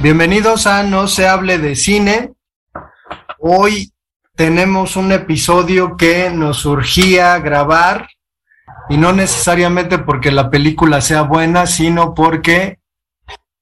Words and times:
Bienvenidos 0.00 0.66
a 0.66 0.82
No 0.84 1.08
se 1.08 1.28
hable 1.28 1.58
de 1.58 1.76
cine. 1.76 2.32
Hoy 3.38 3.92
tenemos 4.38 4.94
un 4.94 5.10
episodio 5.10 5.96
que 5.96 6.30
nos 6.30 6.58
surgía 6.58 7.36
grabar 7.40 8.08
y 8.88 8.96
no 8.96 9.12
necesariamente 9.12 9.98
porque 9.98 10.30
la 10.30 10.48
película 10.48 11.00
sea 11.00 11.22
buena, 11.22 11.66
sino 11.66 12.14
porque 12.14 12.78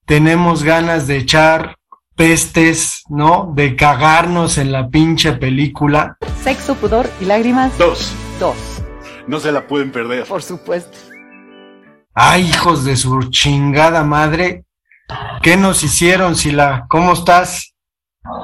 tenemos 0.04 0.64
ganas 0.64 1.06
de 1.06 1.16
echar 1.16 1.76
pestes, 2.14 3.04
¿no? 3.08 3.54
De 3.54 3.74
cagarnos 3.74 4.58
en 4.58 4.70
la 4.70 4.90
pinche 4.90 5.32
película. 5.32 6.18
Sexo, 6.42 6.74
pudor 6.74 7.08
y 7.22 7.24
lágrimas. 7.24 7.78
Dos. 7.78 8.14
Dos. 8.38 8.82
No 9.26 9.40
se 9.40 9.52
la 9.52 9.66
pueden 9.66 9.90
perder. 9.90 10.26
Por 10.26 10.42
supuesto. 10.42 10.98
Ay, 12.14 12.50
hijos 12.50 12.84
de 12.84 12.96
su 12.96 13.30
chingada 13.30 14.04
madre. 14.04 14.66
¿Qué 15.42 15.56
nos 15.56 15.82
hicieron, 15.82 16.36
Sila? 16.36 16.84
¿Cómo 16.90 17.14
estás? 17.14 17.74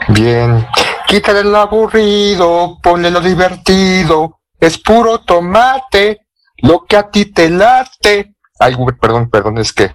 Bien. 0.09 0.67
Quítale 1.13 1.45
lo 1.45 1.59
aburrido, 1.59 2.79
ponle 2.83 3.11
lo 3.11 3.21
divertido. 3.21 4.41
Es 4.59 4.79
puro 4.79 5.19
tomate, 5.19 6.23
lo 6.63 6.87
que 6.87 6.97
a 6.97 7.11
ti 7.11 7.27
te 7.27 7.51
late. 7.51 8.35
Ay, 8.59 8.73
güey, 8.73 8.97
perdón, 8.97 9.29
perdón, 9.29 9.59
es 9.59 9.75
que 9.75 9.95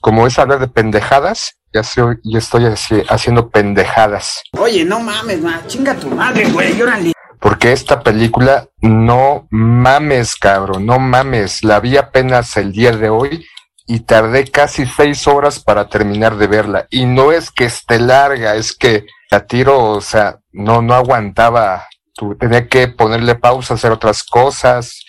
como 0.00 0.26
es 0.26 0.36
hablar 0.40 0.58
de 0.58 0.66
pendejadas, 0.66 1.54
ya, 1.72 1.84
soy, 1.84 2.16
ya 2.24 2.40
estoy 2.40 2.64
haci- 2.64 3.06
haciendo 3.08 3.48
pendejadas. 3.50 4.42
Oye, 4.58 4.84
no 4.84 4.98
mames, 4.98 5.40
ma, 5.40 5.62
chinga 5.68 5.94
tu 5.94 6.08
madre, 6.10 6.50
güey, 6.50 6.82
órale. 6.82 7.12
Porque 7.38 7.70
esta 7.70 8.00
película, 8.02 8.66
no 8.80 9.46
mames, 9.52 10.34
cabrón, 10.34 10.84
no 10.84 10.98
mames. 10.98 11.62
La 11.62 11.78
vi 11.78 11.96
apenas 11.96 12.56
el 12.56 12.72
día 12.72 12.90
de 12.90 13.08
hoy 13.08 13.46
y 13.86 14.00
tardé 14.00 14.50
casi 14.50 14.84
seis 14.84 15.28
horas 15.28 15.60
para 15.60 15.88
terminar 15.88 16.36
de 16.38 16.48
verla. 16.48 16.88
Y 16.90 17.06
no 17.06 17.30
es 17.30 17.52
que 17.52 17.66
esté 17.66 18.00
larga, 18.00 18.56
es 18.56 18.72
que 18.76 19.06
la 19.30 19.46
tiro, 19.46 19.90
o 19.90 20.00
sea, 20.00 20.38
no, 20.52 20.82
no 20.82 20.94
aguantaba. 20.94 21.86
Tu- 22.14 22.36
Tenía 22.36 22.68
que 22.68 22.88
ponerle 22.88 23.34
pausa, 23.36 23.74
hacer 23.74 23.92
otras 23.92 24.22
cosas, 24.24 25.04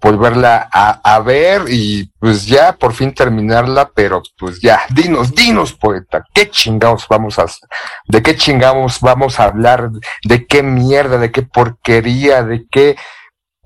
volverla 0.00 0.68
a, 0.72 1.00
a 1.14 1.18
ver 1.20 1.62
y 1.68 2.10
pues 2.20 2.46
ya 2.46 2.72
por 2.72 2.92
fin 2.94 3.12
terminarla, 3.14 3.90
pero 3.94 4.22
pues 4.38 4.60
ya, 4.60 4.80
dinos, 4.90 5.34
dinos, 5.34 5.72
poeta, 5.74 6.22
¿qué 6.34 6.50
chingados 6.50 7.06
vamos 7.08 7.38
a 7.38 7.42
hacer? 7.44 7.68
¿De 8.06 8.22
qué 8.22 8.36
chingados 8.36 9.00
vamos 9.00 9.38
a 9.40 9.44
hablar? 9.44 9.90
¿De 10.24 10.46
qué 10.46 10.62
mierda? 10.62 11.18
¿De 11.18 11.30
qué 11.32 11.42
porquería? 11.42 12.42
¿De 12.44 12.64
qué 12.70 12.96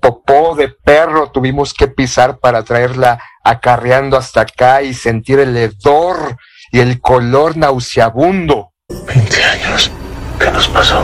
popó 0.01 0.55
de 0.55 0.69
perro 0.69 1.31
tuvimos 1.31 1.73
que 1.73 1.87
pisar 1.87 2.39
para 2.39 2.63
traerla 2.63 3.19
acarreando 3.43 4.17
hasta 4.17 4.41
acá 4.41 4.81
y 4.81 4.93
sentir 4.93 5.39
el 5.39 5.55
hedor 5.55 6.37
y 6.71 6.79
el 6.79 6.99
color 6.99 7.57
nauseabundo? 7.57 8.72
20 9.05 9.43
años. 9.43 9.91
¿Qué 10.39 10.51
nos 10.51 10.67
pasó? 10.67 11.03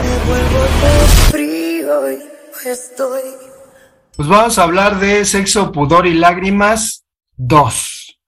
Pues 4.16 4.28
vamos 4.28 4.58
a 4.58 4.62
hablar 4.62 5.00
de 5.00 5.24
Sexo, 5.24 5.72
Pudor 5.72 6.06
y 6.06 6.14
Lágrimas 6.14 7.04
2. 7.36 8.18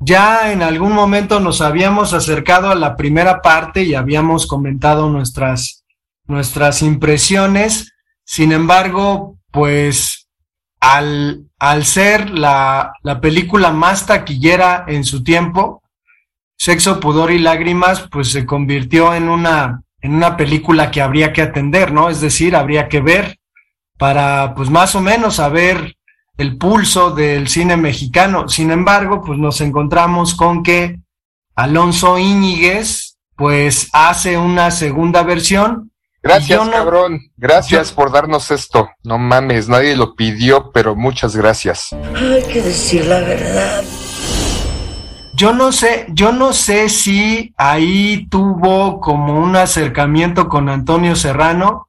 Ya 0.00 0.52
en 0.52 0.62
algún 0.62 0.92
momento 0.92 1.40
nos 1.40 1.60
habíamos 1.60 2.12
acercado 2.12 2.70
a 2.70 2.74
la 2.74 2.96
primera 2.96 3.40
parte 3.42 3.82
y 3.82 3.94
habíamos 3.94 4.46
comentado 4.46 5.08
nuestras, 5.08 5.84
nuestras 6.26 6.82
impresiones. 6.82 7.92
Sin 8.24 8.52
embargo, 8.52 9.38
pues 9.50 10.28
al, 10.80 11.46
al 11.58 11.84
ser 11.84 12.30
la, 12.30 12.92
la 13.02 13.20
película 13.20 13.70
más 13.70 14.06
taquillera 14.06 14.84
en 14.88 15.04
su 15.04 15.22
tiempo, 15.22 15.82
Sexo, 16.56 17.00
Pudor 17.00 17.30
y 17.30 17.38
Lágrimas, 17.38 18.08
pues 18.10 18.30
se 18.30 18.46
convirtió 18.46 19.14
en 19.14 19.28
una, 19.28 19.82
en 20.00 20.14
una 20.14 20.36
película 20.36 20.90
que 20.90 21.02
habría 21.02 21.32
que 21.32 21.42
atender, 21.42 21.92
¿no? 21.92 22.08
Es 22.10 22.20
decir, 22.20 22.56
habría 22.56 22.88
que 22.88 23.00
ver 23.00 23.38
para, 23.98 24.54
pues 24.54 24.70
más 24.70 24.94
o 24.94 25.00
menos, 25.00 25.36
saber 25.36 25.96
el 26.36 26.56
pulso 26.58 27.10
del 27.10 27.48
cine 27.48 27.76
mexicano. 27.76 28.48
Sin 28.48 28.70
embargo, 28.70 29.22
pues 29.24 29.38
nos 29.38 29.60
encontramos 29.60 30.34
con 30.34 30.62
que 30.62 30.98
Alonso 31.54 32.18
Íñiguez, 32.18 33.16
pues 33.36 33.88
hace 33.92 34.36
una 34.38 34.70
segunda 34.70 35.22
versión. 35.22 35.90
Gracias, 36.22 36.64
no- 36.64 36.72
cabrón. 36.72 37.20
Gracias 37.36 37.90
yo- 37.90 37.96
por 37.96 38.10
darnos 38.10 38.50
esto. 38.50 38.88
No 39.02 39.18
mames, 39.18 39.68
nadie 39.68 39.94
lo 39.94 40.14
pidió, 40.16 40.70
pero 40.72 40.96
muchas 40.96 41.36
gracias. 41.36 41.92
Hay 41.92 42.42
que 42.50 42.62
decir 42.62 43.04
la 43.06 43.20
verdad. 43.20 43.84
Yo 45.36 45.52
no 45.52 45.72
sé, 45.72 46.06
yo 46.10 46.30
no 46.30 46.52
sé 46.52 46.88
si 46.88 47.52
ahí 47.56 48.28
tuvo 48.30 49.00
como 49.00 49.40
un 49.40 49.56
acercamiento 49.56 50.48
con 50.48 50.68
Antonio 50.68 51.16
Serrano, 51.16 51.88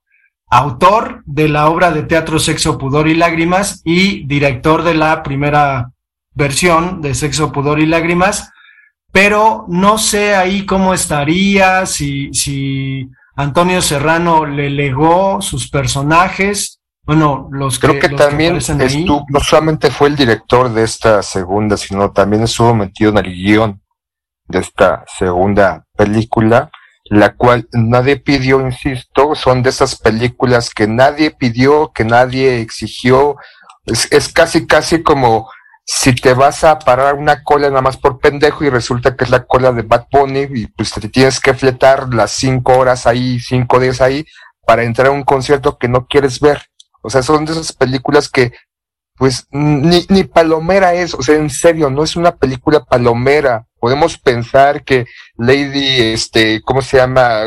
autor 0.49 1.21
de 1.27 1.47
la 1.47 1.69
obra 1.69 1.91
de 1.91 2.01
teatro 2.01 2.39
Sexo, 2.39 2.79
Pudor 2.79 3.07
y 3.07 3.13
Lágrimas 3.13 3.81
y 3.85 4.25
director 4.25 4.81
de 4.81 4.95
la 4.95 5.21
primera 5.21 5.91
versión 6.33 7.01
de 7.01 7.13
Sexo, 7.13 7.51
Pudor 7.51 7.79
y 7.79 7.85
Lágrimas, 7.85 8.51
pero 9.11 9.65
no 9.67 9.99
sé 9.99 10.35
ahí 10.35 10.65
cómo 10.65 10.95
estaría, 10.95 11.85
si, 11.85 12.33
si 12.33 13.07
Antonio 13.35 13.83
Serrano 13.83 14.47
le 14.47 14.71
legó 14.71 15.39
sus 15.43 15.69
personajes 15.69 16.79
Bueno, 17.05 17.49
los 17.51 17.79
Creo 17.79 17.99
que, 17.99 18.09
los 18.09 18.19
también 18.19 18.53
ahí. 18.53 18.85
estuvo, 18.85 19.25
no 19.29 19.39
solamente 19.39 19.91
fue 19.91 20.07
el 20.07 20.15
director 20.15 20.73
de 20.73 20.83
esta 20.83 21.21
segunda, 21.21 21.77
sino 21.77 22.11
también 22.11 22.43
estuvo 22.43 22.73
metido 22.73 23.11
en 23.11 23.17
el 23.19 23.31
guion 23.31 23.81
de 24.47 24.59
esta 24.59 25.03
segunda 25.17 25.85
película, 25.95 26.71
la 27.05 27.35
cual 27.35 27.67
nadie 27.73 28.17
pidió, 28.17 28.61
insisto, 28.61 29.35
son 29.35 29.61
de 29.61 29.69
esas 29.69 29.97
películas 29.97 30.71
que 30.71 30.87
nadie 30.87 31.31
pidió, 31.31 31.91
que 31.93 32.03
nadie 32.05 32.59
exigió. 32.59 33.35
Es, 33.85 34.11
es 34.11 34.33
casi, 34.33 34.65
casi 34.65 35.03
como 35.03 35.47
si 35.85 36.15
te 36.15 36.33
vas 36.33 36.63
a 36.63 36.79
parar 36.79 37.13
una 37.13 37.43
cola 37.43 37.69
nada 37.69 37.81
más 37.81 37.97
por 37.97 38.19
pendejo 38.19 38.63
y 38.63 38.69
resulta 38.69 39.15
que 39.15 39.23
es 39.23 39.29
la 39.29 39.45
cola 39.45 39.71
de 39.71 39.83
Bad 39.83 40.07
Bunny 40.11 40.47
y 40.49 40.67
pues 40.67 40.91
te 40.91 41.07
tienes 41.09 41.39
que 41.39 41.53
fletar 41.53 42.11
las 42.11 42.31
cinco 42.31 42.75
horas 42.75 43.05
ahí, 43.05 43.39
cinco 43.39 43.79
días 43.79 44.01
ahí 44.01 44.25
para 44.65 44.83
entrar 44.83 45.07
a 45.07 45.11
un 45.11 45.23
concierto 45.23 45.77
que 45.77 45.87
no 45.87 46.07
quieres 46.07 46.39
ver. 46.39 46.63
O 47.05 47.09
sea, 47.09 47.21
son 47.21 47.45
de 47.45 47.51
esas 47.51 47.71
películas 47.71 48.29
que, 48.29 48.51
pues, 49.15 49.47
ni, 49.51 50.23
palomera 50.23 50.95
es, 50.95 51.13
o 51.13 51.21
sea, 51.21 51.35
en 51.35 51.51
serio, 51.51 51.91
no 51.91 52.03
es 52.03 52.15
una 52.15 52.35
película 52.35 52.83
palomera. 52.83 53.67
Podemos 53.79 54.17
pensar 54.17 54.83
que 54.83 55.05
Lady, 55.37 56.13
este, 56.13 56.61
¿cómo 56.63 56.81
se 56.81 56.97
llama? 56.97 57.43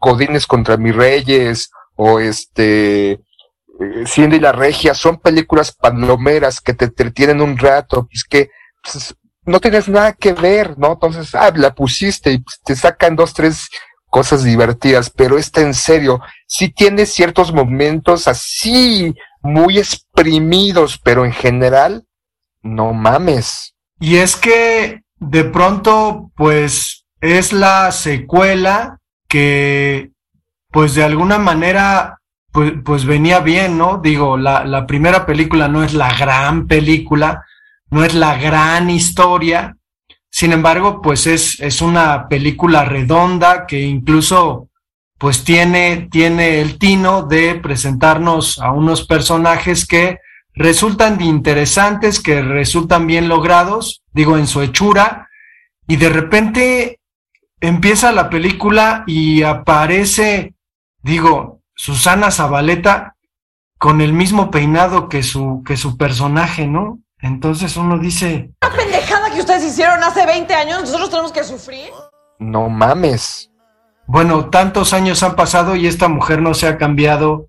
Godines 0.00 0.46
contra 0.46 0.76
mis 0.76 0.94
reyes, 0.94 1.70
o 1.96 2.20
este, 2.20 3.10
eh, 3.12 4.04
Cindy 4.06 4.36
y 4.36 4.40
la 4.40 4.52
Regia, 4.52 4.94
son 4.94 5.18
películas 5.18 5.72
palomeras 5.72 6.60
que 6.60 6.72
te 6.72 6.84
entretienen 6.84 7.40
un 7.40 7.58
rato, 7.58 8.06
pues 8.06 8.24
que, 8.24 8.50
pues, 8.82 9.16
no 9.44 9.58
tienes 9.58 9.88
nada 9.88 10.12
que 10.12 10.32
ver, 10.32 10.78
¿no? 10.78 10.92
Entonces, 10.92 11.34
ah, 11.34 11.50
la 11.56 11.74
pusiste 11.74 12.30
y 12.30 12.38
pues, 12.38 12.60
te 12.64 12.76
sacan 12.76 13.16
dos, 13.16 13.34
tres 13.34 13.68
cosas 14.10 14.44
divertidas, 14.44 15.08
pero 15.08 15.38
esta 15.38 15.60
en 15.62 15.72
serio, 15.72 16.20
sí 16.46 16.68
tiene 16.68 17.06
ciertos 17.06 17.52
momentos 17.52 18.28
así, 18.28 19.14
muy 19.40 19.78
exprimidos, 19.78 21.00
pero 21.02 21.24
en 21.24 21.32
general, 21.32 22.04
no 22.62 22.92
mames. 22.92 23.74
Y 23.98 24.16
es 24.16 24.36
que 24.36 25.02
de 25.18 25.44
pronto, 25.44 26.30
pues, 26.36 27.06
es 27.20 27.52
la 27.52 27.92
secuela 27.92 28.98
que, 29.28 30.10
pues, 30.70 30.94
de 30.94 31.04
alguna 31.04 31.38
manera, 31.38 32.18
pues, 32.52 32.72
pues 32.84 33.04
venía 33.04 33.40
bien, 33.40 33.78
¿no? 33.78 34.00
Digo, 34.02 34.36
la 34.36 34.86
primera 34.86 35.24
película 35.24 35.68
no 35.68 35.84
es 35.84 35.94
la 35.94 36.12
gran 36.18 36.66
película, 36.66 37.44
no 37.90 38.04
es 38.04 38.14
la 38.14 38.36
gran 38.36 38.90
historia, 38.90 39.76
sin 40.30 40.52
embargo, 40.52 41.02
pues 41.02 41.26
es, 41.26 41.58
es 41.60 41.82
una 41.82 42.28
película 42.28 42.84
redonda 42.84 43.66
que 43.66 43.80
incluso 43.80 44.68
pues 45.18 45.44
tiene, 45.44 46.08
tiene 46.10 46.62
el 46.62 46.78
tino 46.78 47.24
de 47.24 47.56
presentarnos 47.56 48.58
a 48.58 48.72
unos 48.72 49.06
personajes 49.06 49.86
que 49.86 50.18
resultan 50.54 51.20
interesantes, 51.20 52.20
que 52.20 52.40
resultan 52.40 53.06
bien 53.06 53.28
logrados, 53.28 54.02
digo, 54.12 54.38
en 54.38 54.46
su 54.46 54.62
hechura, 54.62 55.28
y 55.86 55.96
de 55.96 56.08
repente 56.08 57.00
empieza 57.60 58.12
la 58.12 58.30
película 58.30 59.04
y 59.06 59.42
aparece, 59.42 60.54
digo, 61.02 61.60
Susana 61.74 62.30
Zabaleta 62.30 63.16
con 63.78 64.00
el 64.00 64.12
mismo 64.12 64.50
peinado 64.50 65.08
que 65.08 65.22
su, 65.22 65.62
que 65.66 65.76
su 65.76 65.96
personaje, 65.96 66.66
¿no? 66.66 67.00
Entonces 67.18 67.76
uno 67.76 67.98
dice, 67.98 68.52
que 69.46 69.52
ustedes 69.52 69.72
hicieron 69.72 70.02
hace 70.04 70.26
20 70.26 70.54
años, 70.54 70.80
nosotros 70.82 71.10
tenemos 71.10 71.32
que 71.32 71.44
sufrir. 71.44 71.90
No 72.38 72.68
mames. 72.68 73.50
Bueno, 74.06 74.50
tantos 74.50 74.92
años 74.92 75.22
han 75.22 75.36
pasado 75.36 75.76
y 75.76 75.86
esta 75.86 76.08
mujer 76.08 76.42
no 76.42 76.52
se 76.54 76.66
ha 76.66 76.76
cambiado 76.78 77.46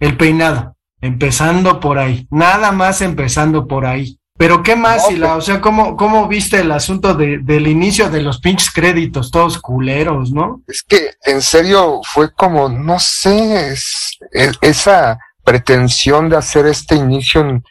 el 0.00 0.16
peinado. 0.16 0.76
Empezando 1.00 1.80
por 1.80 1.98
ahí. 1.98 2.26
Nada 2.30 2.72
más 2.72 3.00
empezando 3.02 3.66
por 3.66 3.84
ahí. 3.84 4.18
Pero 4.36 4.62
qué 4.62 4.74
más, 4.74 5.02
No, 5.02 5.08
Sila? 5.10 5.36
O 5.36 5.40
sea, 5.40 5.60
¿cómo, 5.60 5.96
¿cómo 5.96 6.26
viste 6.26 6.58
el 6.60 6.72
asunto 6.72 7.14
de, 7.14 7.38
del 7.38 7.66
inicio 7.68 8.08
de 8.10 8.22
los 8.22 8.40
pinches 8.40 8.70
créditos, 8.70 9.30
todos 9.30 9.58
culeros, 9.60 10.32
no? 10.32 10.62
Es 10.66 10.82
que 10.82 11.10
en 11.24 11.40
serio 11.42 12.00
fue 12.04 12.32
como, 12.32 12.68
no 12.68 12.98
sé, 12.98 13.68
es- 13.72 14.18
es- 14.32 14.56
esa 14.60 15.18
pretensión 15.44 16.30
de 16.30 16.36
hacer 16.38 16.66
este 16.66 16.94
inicio 16.96 17.42
en 17.42 17.64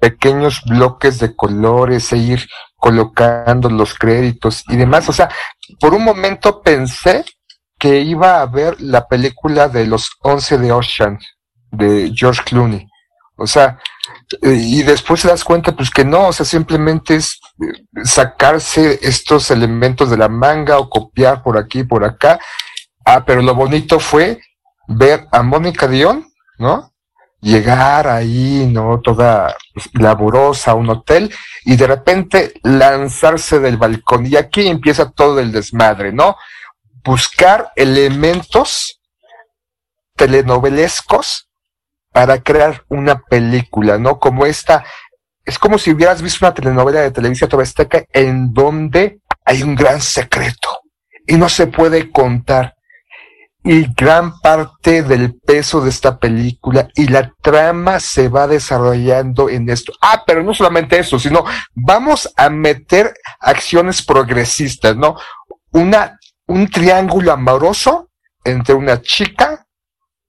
pequeños 0.00 0.62
bloques 0.66 1.18
de 1.20 1.36
colores 1.36 2.12
e 2.12 2.16
ir 2.18 2.48
colocando 2.78 3.68
los 3.68 3.94
créditos 3.94 4.64
y 4.68 4.76
demás. 4.76 5.08
O 5.08 5.12
sea, 5.12 5.28
por 5.78 5.94
un 5.94 6.04
momento 6.04 6.62
pensé 6.62 7.24
que 7.78 8.00
iba 8.00 8.40
a 8.40 8.46
ver 8.46 8.80
la 8.80 9.06
película 9.06 9.68
de 9.68 9.86
los 9.86 10.10
11 10.22 10.58
de 10.58 10.72
Ocean 10.72 11.18
de 11.70 12.12
George 12.14 12.42
Clooney. 12.44 12.88
O 13.36 13.46
sea, 13.46 13.78
eh, 14.42 14.58
y 14.60 14.82
después 14.82 15.22
te 15.22 15.28
das 15.28 15.44
cuenta 15.44 15.74
pues 15.74 15.90
que 15.90 16.04
no, 16.04 16.28
o 16.28 16.32
sea, 16.32 16.44
simplemente 16.44 17.16
es 17.16 17.40
eh, 17.60 17.84
sacarse 18.04 18.98
estos 19.02 19.50
elementos 19.50 20.10
de 20.10 20.16
la 20.16 20.28
manga 20.28 20.78
o 20.78 20.88
copiar 20.88 21.42
por 21.42 21.56
aquí, 21.56 21.84
por 21.84 22.04
acá. 22.04 22.40
Ah, 23.04 23.24
pero 23.24 23.42
lo 23.42 23.54
bonito 23.54 24.00
fue 24.00 24.40
ver 24.88 25.28
a 25.30 25.42
Mónica 25.42 25.86
Dion, 25.86 26.26
¿no? 26.58 26.92
Llegar 27.40 28.08
ahí, 28.08 28.68
¿no? 28.70 29.00
Toda 29.00 29.56
pues, 29.72 29.88
laborosa 29.94 30.72
a 30.72 30.74
un 30.74 30.90
hotel 30.90 31.32
y 31.64 31.76
de 31.76 31.86
repente 31.86 32.54
lanzarse 32.62 33.60
del 33.60 33.76
balcón. 33.76 34.26
Y 34.26 34.36
aquí 34.36 34.66
empieza 34.66 35.10
todo 35.10 35.38
el 35.38 35.52
desmadre, 35.52 36.12
¿no? 36.12 36.36
Buscar 37.04 37.72
elementos 37.76 39.00
telenovelescos 40.16 41.48
para 42.12 42.42
crear 42.42 42.84
una 42.88 43.20
película, 43.20 43.98
¿no? 43.98 44.18
Como 44.18 44.44
esta, 44.44 44.84
es 45.44 45.58
como 45.58 45.78
si 45.78 45.92
hubieras 45.92 46.20
visto 46.20 46.44
una 46.44 46.54
telenovela 46.54 47.00
de 47.00 47.12
Televisa 47.12 47.46
Azteca 47.46 48.04
en 48.12 48.52
donde 48.52 49.20
hay 49.44 49.62
un 49.62 49.76
gran 49.76 50.00
secreto 50.00 50.80
y 51.26 51.36
no 51.36 51.48
se 51.48 51.68
puede 51.68 52.10
contar. 52.10 52.74
Y 53.70 53.86
gran 53.94 54.40
parte 54.40 55.02
del 55.02 55.34
peso 55.34 55.82
de 55.82 55.90
esta 55.90 56.18
película 56.18 56.88
y 56.94 57.06
la 57.08 57.30
trama 57.42 58.00
se 58.00 58.30
va 58.30 58.46
desarrollando 58.46 59.50
en 59.50 59.68
esto. 59.68 59.92
Ah, 60.00 60.24
pero 60.26 60.42
no 60.42 60.54
solamente 60.54 60.98
eso, 60.98 61.18
sino 61.18 61.44
vamos 61.74 62.32
a 62.34 62.48
meter 62.48 63.12
acciones 63.38 64.00
progresistas, 64.00 64.96
¿no? 64.96 65.16
Una, 65.70 66.18
un 66.46 66.66
triángulo 66.70 67.30
amoroso 67.30 68.08
entre 68.42 68.74
una 68.74 69.02
chica, 69.02 69.66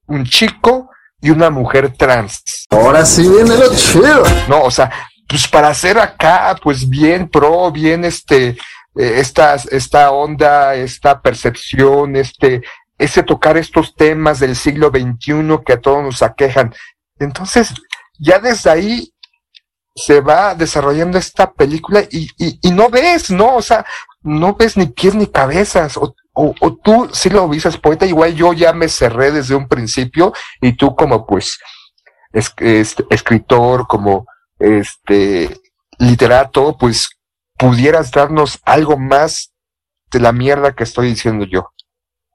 un 0.07 0.25
chico 0.25 0.89
y 1.21 1.29
una 1.29 1.49
mujer 1.49 1.93
trans. 1.95 2.43
Ahora 2.69 3.05
sí 3.05 3.21
viene 3.21 3.55
lo 3.55 3.73
chido. 3.73 4.21
No, 4.49 4.63
o 4.63 4.71
sea, 4.71 4.91
pues 5.25 5.47
para 5.47 5.69
hacer 5.69 5.97
acá, 5.97 6.57
pues 6.61 6.89
bien 6.89 7.29
pro, 7.29 7.71
bien 7.71 8.03
este, 8.03 8.49
eh, 8.49 8.57
esta, 8.95 9.55
esta 9.71 10.11
onda, 10.11 10.75
esta 10.75 11.21
percepción, 11.21 12.17
este, 12.17 12.63
ese 12.99 13.23
tocar 13.23 13.57
estos 13.57 13.95
temas 13.95 14.39
del 14.39 14.55
siglo 14.55 14.89
XXI 14.89 15.59
que 15.65 15.73
a 15.73 15.81
todos 15.81 16.03
nos 16.03 16.21
aquejan. 16.21 16.73
Entonces, 17.17 17.73
ya 18.19 18.39
desde 18.39 18.69
ahí 18.69 19.13
se 19.95 20.21
va 20.21 20.53
desarrollando 20.53 21.17
esta 21.17 21.51
película 21.51 22.01
y, 22.11 22.29
y, 22.37 22.59
y 22.61 22.71
no 22.71 22.89
ves, 22.89 23.31
¿no? 23.31 23.55
O 23.55 23.61
sea, 23.61 23.85
no 24.21 24.53
ves 24.55 24.77
ni 24.77 24.85
pies 24.85 25.15
ni 25.15 25.27
cabezas. 25.27 25.97
O, 25.97 26.13
o, 26.33 26.53
o 26.59 26.75
tú 26.75 27.09
sí 27.13 27.29
lo 27.29 27.47
dices, 27.47 27.77
poeta, 27.77 28.05
igual 28.05 28.35
yo 28.35 28.53
ya 28.53 28.73
me 28.73 28.87
cerré 28.89 29.31
desde 29.31 29.55
un 29.55 29.67
principio 29.67 30.33
y 30.61 30.73
tú 30.73 30.95
como 30.95 31.25
pues 31.25 31.57
es, 32.31 32.53
este, 32.57 33.05
escritor, 33.09 33.87
como 33.87 34.25
este 34.59 35.57
literato, 35.97 36.77
pues 36.77 37.09
pudieras 37.57 38.11
darnos 38.11 38.59
algo 38.63 38.97
más 38.97 39.51
de 40.11 40.19
la 40.19 40.31
mierda 40.31 40.73
que 40.73 40.83
estoy 40.83 41.09
diciendo 41.09 41.45
yo. 41.45 41.71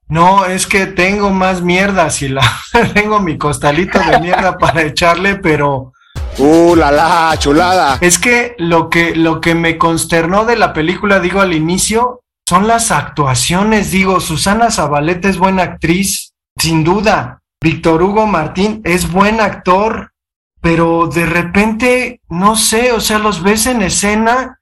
No, 0.08 0.44
es 0.44 0.66
que 0.66 0.86
tengo 0.86 1.30
más 1.30 1.62
mierda, 1.62 2.10
Sila. 2.10 2.42
tengo 2.94 3.20
mi 3.20 3.38
costalito 3.38 3.98
de 3.98 4.20
mierda 4.20 4.58
para 4.58 4.82
echarle, 4.82 5.36
pero 5.36 5.92
¡Uh, 6.38 6.74
la 6.74 6.90
la, 6.90 7.36
chulada! 7.38 7.98
Es 8.00 8.18
que 8.18 8.56
lo 8.58 8.90
que 8.90 9.14
lo 9.14 9.40
que 9.40 9.54
me 9.54 9.78
consternó 9.78 10.44
de 10.44 10.56
la 10.56 10.72
película, 10.72 11.20
digo 11.20 11.40
al 11.40 11.54
inicio, 11.54 12.20
son 12.48 12.66
las 12.66 12.90
actuaciones. 12.90 13.90
Digo, 13.90 14.20
Susana 14.20 14.70
Zabaleta 14.70 15.28
es 15.28 15.38
buena 15.38 15.62
actriz, 15.62 16.32
sin 16.58 16.84
duda. 16.84 17.40
Víctor 17.62 18.02
Hugo 18.02 18.26
Martín 18.26 18.82
es 18.84 19.10
buen 19.10 19.40
actor, 19.40 20.12
pero 20.60 21.06
de 21.06 21.24
repente, 21.24 22.20
no 22.28 22.56
sé, 22.56 22.92
o 22.92 23.00
sea, 23.00 23.18
los 23.18 23.42
ves 23.42 23.66
en 23.66 23.80
escena 23.80 24.60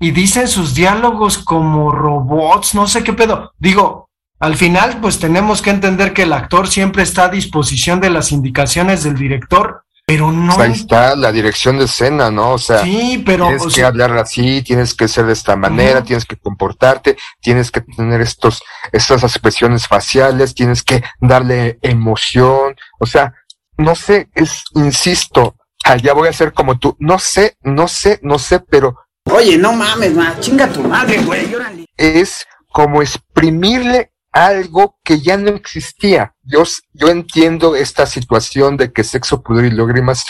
y 0.00 0.10
dicen 0.10 0.48
sus 0.48 0.74
diálogos 0.74 1.38
como 1.38 1.92
robots, 1.92 2.74
no 2.74 2.88
sé 2.88 3.04
qué 3.04 3.12
pedo. 3.12 3.52
Digo, 3.58 4.09
al 4.40 4.56
final, 4.56 5.00
pues 5.00 5.18
tenemos 5.18 5.62
que 5.62 5.70
entender 5.70 6.12
que 6.12 6.22
el 6.22 6.32
actor 6.32 6.66
siempre 6.68 7.02
está 7.02 7.24
a 7.24 7.28
disposición 7.28 8.00
de 8.00 8.10
las 8.10 8.32
indicaciones 8.32 9.04
del 9.04 9.14
director, 9.16 9.84
pero 10.06 10.32
no. 10.32 10.58
Ahí 10.58 10.72
está 10.72 11.14
la 11.14 11.30
dirección 11.30 11.78
de 11.78 11.84
escena, 11.84 12.30
¿no? 12.32 12.52
O 12.54 12.58
sea, 12.58 12.82
Sí, 12.82 13.22
pero, 13.24 13.44
tienes 13.46 13.62
o 13.62 13.68
que 13.68 13.74
sea- 13.74 13.86
hablar 13.88 14.16
así, 14.18 14.62
tienes 14.62 14.94
que 14.94 15.06
ser 15.06 15.26
de 15.26 15.34
esta 15.34 15.54
manera, 15.56 16.02
tienes 16.02 16.24
que 16.24 16.36
comportarte, 16.36 17.16
tienes 17.40 17.70
que 17.70 17.82
tener 17.82 18.20
estos, 18.20 18.60
estas 18.90 19.22
expresiones 19.22 19.86
faciales, 19.86 20.54
tienes 20.54 20.82
que 20.82 21.04
darle 21.20 21.78
emoción, 21.82 22.74
o 22.98 23.06
sea, 23.06 23.34
no 23.76 23.94
sé, 23.94 24.28
es, 24.34 24.64
insisto, 24.74 25.54
allá 25.84 26.12
voy 26.12 26.28
a 26.28 26.32
ser 26.32 26.52
como 26.52 26.78
tú, 26.78 26.96
no 26.98 27.18
sé, 27.18 27.56
no 27.62 27.86
sé, 27.86 28.18
no 28.22 28.38
sé, 28.38 28.58
pero... 28.60 28.96
Oye, 29.30 29.56
no 29.58 29.72
mames, 29.74 30.14
ma, 30.14 30.34
chinga 30.40 30.66
tu 30.68 30.82
madre, 30.82 31.18
güey, 31.22 31.54
órale. 31.54 31.86
Es 31.96 32.46
como 32.72 33.00
exprimirle 33.00 34.09
algo 34.32 34.98
que 35.04 35.20
ya 35.20 35.36
no 35.36 35.50
existía. 35.50 36.34
Yo, 36.42 36.62
yo 36.92 37.08
entiendo 37.08 37.74
esta 37.74 38.06
situación 38.06 38.76
de 38.76 38.92
que 38.92 39.04
Sexo, 39.04 39.42
Pudor 39.42 39.64
y 39.64 39.70
Lágrimas 39.70 40.24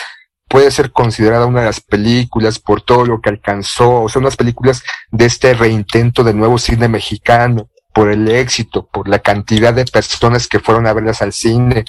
puede 0.47 0.69
ser 0.71 0.91
considerada 0.91 1.45
una 1.45 1.61
de 1.61 1.67
las 1.67 1.79
películas 1.79 2.59
por 2.59 2.81
todo 2.81 3.05
lo 3.05 3.21
que 3.21 3.29
alcanzó, 3.29 4.01
o 4.01 4.09
sea, 4.09 4.19
unas 4.19 4.35
películas 4.35 4.83
de 5.09 5.25
este 5.25 5.53
reintento 5.53 6.23
de 6.23 6.33
nuevo 6.33 6.57
cine 6.57 6.89
mexicano, 6.89 7.69
por 7.93 8.11
el 8.11 8.27
éxito, 8.29 8.87
por 8.87 9.07
la 9.07 9.19
cantidad 9.19 9.73
de 9.73 9.85
personas 9.85 10.47
que 10.47 10.59
fueron 10.59 10.87
a 10.87 10.93
verlas 10.93 11.21
al 11.21 11.33
cine, 11.33 11.85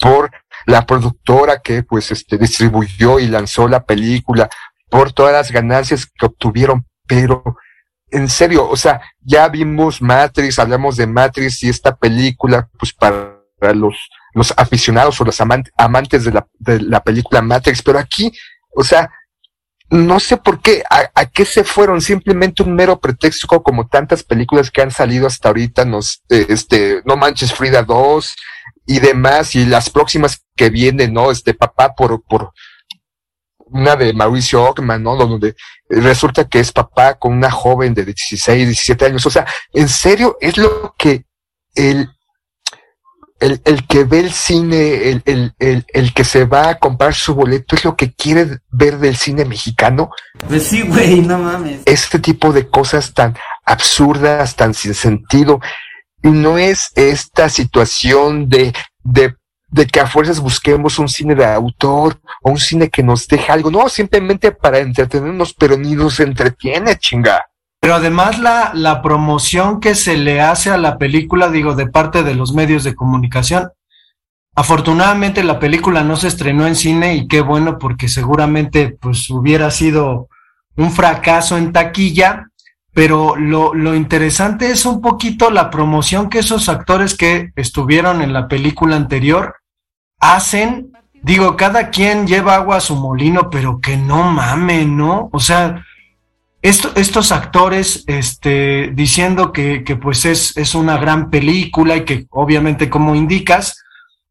por 0.00 0.30
la 0.66 0.86
productora 0.86 1.60
que 1.60 1.82
pues 1.82 2.10
este 2.10 2.38
distribuyó 2.38 3.18
y 3.18 3.26
lanzó 3.26 3.68
la 3.68 3.84
película, 3.84 4.48
por 4.88 5.12
todas 5.12 5.32
las 5.32 5.52
ganancias 5.52 6.06
que 6.06 6.26
obtuvieron, 6.26 6.86
pero 7.06 7.42
en 8.10 8.28
serio, 8.28 8.68
o 8.68 8.76
sea, 8.76 9.00
ya 9.20 9.48
vimos 9.48 10.00
Matrix, 10.02 10.58
hablamos 10.58 10.96
de 10.96 11.06
Matrix 11.06 11.62
y 11.62 11.68
esta 11.68 11.96
película, 11.96 12.68
pues 12.78 12.92
para 12.92 13.40
los, 13.74 13.96
los 14.34 14.54
aficionados 14.56 15.20
o 15.20 15.24
los 15.24 15.40
amantes 15.40 16.24
de 16.24 16.32
la, 16.32 16.46
de 16.58 16.80
la 16.80 17.02
película 17.02 17.42
Matrix, 17.42 17.82
pero 17.82 17.98
aquí, 17.98 18.32
o 18.74 18.84
sea, 18.84 19.10
no 19.90 20.20
sé 20.20 20.36
por 20.36 20.60
qué, 20.60 20.84
a, 20.88 21.26
qué 21.26 21.44
se 21.44 21.64
fueron, 21.64 22.00
simplemente 22.00 22.62
un 22.62 22.74
mero 22.74 23.00
pretexto 23.00 23.60
como 23.62 23.88
tantas 23.88 24.22
películas 24.22 24.70
que 24.70 24.82
han 24.82 24.92
salido 24.92 25.26
hasta 25.26 25.48
ahorita, 25.48 25.84
nos, 25.84 26.22
este, 26.28 27.02
No 27.04 27.16
Manches 27.16 27.52
Frida 27.52 27.82
2 27.82 28.36
y 28.86 29.00
demás, 29.00 29.56
y 29.56 29.66
las 29.66 29.90
próximas 29.90 30.44
que 30.54 30.70
vienen, 30.70 31.12
¿no? 31.12 31.32
Este 31.32 31.54
papá 31.54 31.92
por, 31.94 32.22
por, 32.22 32.52
una 33.70 33.96
de 33.96 34.12
Mauricio 34.12 34.62
Ockman, 34.64 35.02
¿no? 35.02 35.16
Donde 35.16 35.54
resulta 35.88 36.44
que 36.46 36.60
es 36.60 36.72
papá 36.72 37.14
con 37.14 37.32
una 37.32 37.50
joven 37.50 37.94
de 37.94 38.04
16, 38.04 38.66
17 38.66 39.06
años. 39.06 39.26
O 39.26 39.30
sea, 39.30 39.46
en 39.72 39.88
serio, 39.88 40.36
es 40.40 40.56
lo 40.56 40.94
que 40.98 41.24
el, 41.74 42.08
el, 43.40 43.60
el 43.64 43.86
que 43.86 44.04
ve 44.04 44.20
el 44.20 44.32
cine, 44.32 45.10
el, 45.10 45.22
el, 45.24 45.54
el, 45.58 45.84
el, 45.88 46.12
que 46.12 46.24
se 46.24 46.44
va 46.44 46.70
a 46.70 46.78
comprar 46.78 47.14
su 47.14 47.34
boleto, 47.34 47.74
es 47.74 47.84
lo 47.84 47.96
que 47.96 48.12
quiere 48.12 48.58
ver 48.70 48.98
del 48.98 49.16
cine 49.16 49.44
mexicano. 49.44 50.10
Pues 50.48 50.64
sí, 50.64 50.82
güey, 50.82 51.20
no 51.20 51.38
mames. 51.38 51.82
Este 51.86 52.18
tipo 52.18 52.52
de 52.52 52.68
cosas 52.68 53.14
tan 53.14 53.36
absurdas, 53.64 54.56
tan 54.56 54.74
sin 54.74 54.94
sentido. 54.94 55.60
Y 56.22 56.28
no 56.28 56.58
es 56.58 56.90
esta 56.96 57.48
situación 57.48 58.48
de, 58.48 58.74
de 59.02 59.34
de 59.70 59.86
que 59.86 60.00
a 60.00 60.06
fuerzas 60.06 60.40
busquemos 60.40 60.98
un 60.98 61.08
cine 61.08 61.34
de 61.34 61.46
autor 61.46 62.20
o 62.42 62.50
un 62.50 62.58
cine 62.58 62.88
que 62.88 63.02
nos 63.02 63.28
deje 63.28 63.52
algo, 63.52 63.70
no, 63.70 63.88
simplemente 63.88 64.52
para 64.52 64.78
entretenernos, 64.78 65.54
pero 65.54 65.76
ni 65.76 65.94
nos 65.94 66.18
entretiene, 66.20 66.96
chinga. 66.96 67.46
Pero 67.80 67.94
además 67.94 68.38
la, 68.38 68.72
la 68.74 69.00
promoción 69.00 69.80
que 69.80 69.94
se 69.94 70.16
le 70.16 70.40
hace 70.40 70.70
a 70.70 70.76
la 70.76 70.98
película, 70.98 71.48
digo, 71.48 71.74
de 71.74 71.86
parte 71.86 72.22
de 72.22 72.34
los 72.34 72.52
medios 72.52 72.84
de 72.84 72.94
comunicación, 72.94 73.70
afortunadamente 74.54 75.44
la 75.44 75.58
película 75.58 76.02
no 76.02 76.16
se 76.16 76.28
estrenó 76.28 76.66
en 76.66 76.74
cine 76.74 77.14
y 77.14 77.28
qué 77.28 77.40
bueno 77.40 77.78
porque 77.78 78.08
seguramente 78.08 78.96
pues 79.00 79.30
hubiera 79.30 79.70
sido 79.70 80.28
un 80.76 80.90
fracaso 80.90 81.56
en 81.56 81.72
taquilla, 81.72 82.48
pero 82.92 83.36
lo, 83.36 83.72
lo 83.72 83.94
interesante 83.94 84.72
es 84.72 84.84
un 84.84 85.00
poquito 85.00 85.50
la 85.50 85.70
promoción 85.70 86.28
que 86.28 86.40
esos 86.40 86.68
actores 86.68 87.16
que 87.16 87.52
estuvieron 87.54 88.20
en 88.20 88.32
la 88.32 88.48
película 88.48 88.96
anterior 88.96 89.59
hacen, 90.20 90.92
digo, 91.22 91.56
cada 91.56 91.90
quien 91.90 92.26
lleva 92.26 92.54
agua 92.54 92.76
a 92.76 92.80
su 92.80 92.94
molino, 92.94 93.50
pero 93.50 93.80
que 93.80 93.96
no 93.96 94.30
mamen, 94.30 94.96
¿no? 94.96 95.30
O 95.32 95.40
sea, 95.40 95.84
esto, 96.62 96.92
estos 96.94 97.32
actores 97.32 98.04
este, 98.06 98.90
diciendo 98.94 99.52
que, 99.52 99.82
que 99.82 99.96
pues 99.96 100.26
es, 100.26 100.56
es, 100.58 100.74
una 100.74 100.98
gran 100.98 101.30
película 101.30 101.96
y 101.96 102.04
que 102.04 102.26
obviamente 102.30 102.90
como 102.90 103.14
indicas, 103.14 103.82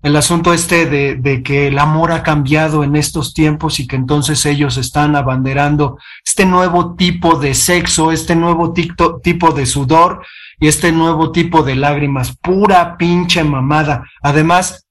el 0.04 0.16
asunto 0.16 0.54
este 0.54 0.86
de, 0.86 1.16
de, 1.16 1.44
que 1.44 1.68
el 1.68 1.80
amor 1.80 2.12
ha 2.12 2.24
cambiado 2.24 2.84
en 2.84 2.96
estos 2.96 3.34
tiempos 3.34 3.80
y 3.80 3.88
que 3.88 3.98
entonces 3.98 4.46
ellos 4.46 4.78
están 4.78 5.16
abanderando 5.16 5.98
este 6.24 6.46
nuevo 6.46 6.96
tipo 6.96 7.38
de 7.38 7.54
sexo, 7.54 8.12
este 8.12 8.36
nuevo 8.36 8.74
tipo 8.74 9.52
de 9.52 9.66
sudor 9.66 10.22
y 10.60 10.68
este 10.68 10.92
nuevo 10.92 11.32
tipo 11.32 11.64
de 11.64 11.76
lágrimas, 11.76 12.38
pura 12.38 12.96
pinche 12.96 13.44
mamada. 13.44 14.04
Además, 14.22 14.86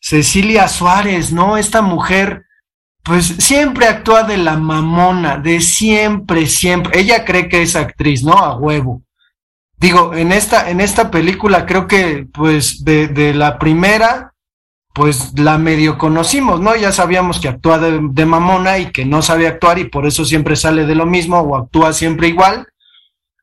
Cecilia 0.00 0.68
Suárez, 0.68 1.32
¿no? 1.32 1.56
Esta 1.56 1.82
mujer, 1.82 2.44
pues 3.02 3.26
siempre 3.38 3.86
actúa 3.86 4.22
de 4.22 4.36
la 4.36 4.56
mamona, 4.56 5.38
de 5.38 5.60
siempre, 5.60 6.46
siempre. 6.46 7.00
Ella 7.00 7.24
cree 7.24 7.48
que 7.48 7.62
es 7.62 7.74
actriz, 7.76 8.22
¿no? 8.22 8.34
A 8.34 8.56
huevo. 8.56 9.02
Digo, 9.78 10.14
en 10.14 10.32
esta, 10.32 10.70
en 10.70 10.80
esta 10.80 11.10
película 11.10 11.66
creo 11.66 11.86
que, 11.86 12.26
pues, 12.32 12.84
de, 12.84 13.08
de 13.08 13.34
la 13.34 13.58
primera, 13.58 14.32
pues 14.94 15.38
la 15.38 15.58
medio 15.58 15.98
conocimos, 15.98 16.60
¿no? 16.60 16.74
Ya 16.74 16.90
sabíamos 16.92 17.38
que 17.38 17.48
actúa 17.48 17.78
de, 17.78 18.00
de, 18.00 18.24
mamona 18.24 18.78
y 18.78 18.90
que 18.92 19.04
no 19.04 19.20
sabe 19.20 19.46
actuar 19.46 19.78
y 19.78 19.90
por 19.90 20.06
eso 20.06 20.24
siempre 20.24 20.56
sale 20.56 20.86
de 20.86 20.94
lo 20.94 21.04
mismo 21.04 21.40
o 21.40 21.56
actúa 21.56 21.92
siempre 21.92 22.28
igual. 22.28 22.66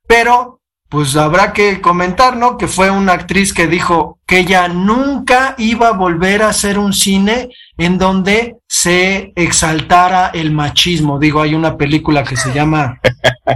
Pero 0.07 0.61
pues 0.93 1.15
habrá 1.15 1.53
que 1.53 1.81
comentar, 1.81 2.37
¿no? 2.37 2.55
Que 2.55 2.67
fue 2.67 2.91
una 2.91 3.13
actriz 3.13 3.51
que 3.51 3.65
dijo 3.65 4.19
que 4.27 4.37
ella 4.37 4.67
nunca 4.67 5.55
iba 5.57 5.87
a 5.87 5.93
volver 5.93 6.43
a 6.43 6.49
hacer 6.49 6.77
un 6.77 6.93
cine 6.93 7.49
en 7.79 7.97
donde 7.97 8.57
se 8.67 9.33
exaltara 9.35 10.27
el 10.27 10.51
machismo. 10.51 11.17
Digo, 11.17 11.41
hay 11.41 11.55
una 11.55 11.77
película 11.77 12.23
que 12.23 12.37
se 12.37 12.53
llama 12.53 13.01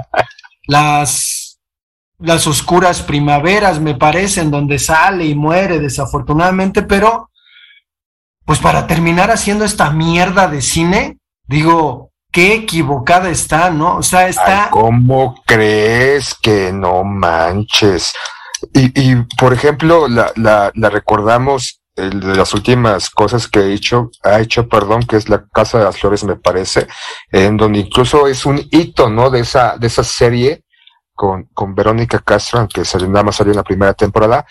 Las 0.68 1.60
las 2.18 2.48
oscuras 2.48 3.04
primaveras, 3.04 3.80
me 3.80 3.94
parece, 3.94 4.42
en 4.42 4.50
donde 4.50 4.80
sale 4.80 5.28
y 5.28 5.36
muere 5.36 5.78
desafortunadamente, 5.78 6.82
pero 6.82 7.30
pues 8.46 8.58
para 8.58 8.88
terminar 8.88 9.30
haciendo 9.30 9.64
esta 9.64 9.92
mierda 9.92 10.48
de 10.48 10.64
cine, 10.64 11.20
digo, 11.46 12.07
qué 12.32 12.54
equivocada 12.56 13.30
está, 13.30 13.70
¿no? 13.70 13.98
O 13.98 14.04
sea, 14.04 14.28
está... 14.28 14.70
¿Cómo 14.70 15.42
crees 15.46 16.36
que 16.36 16.72
no 16.72 17.04
manches? 17.04 18.14
Y, 18.74 19.00
y 19.00 19.16
por 19.38 19.54
ejemplo, 19.54 20.08
la, 20.08 20.32
la, 20.36 20.90
recordamos 20.90 21.82
el 21.96 22.20
de 22.20 22.36
las 22.36 22.54
últimas 22.54 23.10
cosas 23.10 23.48
que 23.48 23.60
ha 23.60 23.66
hecho, 23.66 24.12
ha 24.24 24.40
hecho, 24.40 24.68
perdón, 24.68 25.04
que 25.04 25.16
es 25.16 25.30
la 25.30 25.46
Casa 25.48 25.80
de 25.80 25.86
las 25.86 25.98
Flores, 25.98 26.24
me 26.24 26.36
parece, 26.36 26.88
en 27.32 27.58
donde 27.58 27.80
incluso 27.80 28.28
es 28.28 28.46
un 28.46 28.60
hito, 28.72 29.10
¿no? 29.10 29.30
De 29.30 29.40
esa, 29.40 29.78
de 29.78 29.88
esa 29.88 30.04
serie 30.04 30.64
con, 31.14 31.46
con 31.54 31.74
Verónica 31.74 32.20
Castro, 32.20 32.60
aunque 32.60 32.84
nada 33.08 33.24
más 33.24 33.36
salió 33.36 33.52
en 33.52 33.58
la 33.58 33.64
primera 33.64 33.94
temporada, 33.94 34.46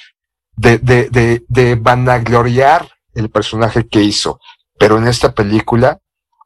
de, 0.57 0.79
de, 0.79 1.09
de, 1.11 1.45
de 1.49 1.75
vanagloriar 1.77 2.89
el 3.15 3.31
personaje 3.31 3.87
que 3.87 4.03
hizo. 4.03 4.41
Pero 4.79 4.99
en 4.99 5.07
esta 5.07 5.33
película, 5.33 6.01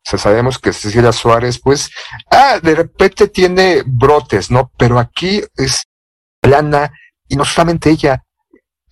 o 0.07 0.11
sea, 0.11 0.19
sabemos 0.19 0.59
que 0.59 0.73
Cecilia 0.73 1.12
Suárez, 1.12 1.61
pues, 1.61 1.90
ah, 2.30 2.59
de 2.62 2.75
repente 2.75 3.28
tiene 3.28 3.83
brotes, 3.85 4.50
¿no? 4.50 4.73
Pero 4.76 4.99
aquí 4.99 5.42
es 5.57 5.85
plana, 6.40 6.92
y 7.28 7.37
no 7.37 7.45
solamente 7.45 7.90
ella, 7.90 8.25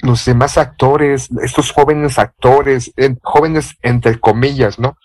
los 0.00 0.24
demás 0.24 0.58
actores, 0.58 1.28
estos 1.42 1.72
jóvenes 1.72 2.18
actores, 2.18 2.92
jóvenes 3.22 3.74
entre 3.82 4.20
comillas, 4.20 4.78
¿no? 4.78 4.96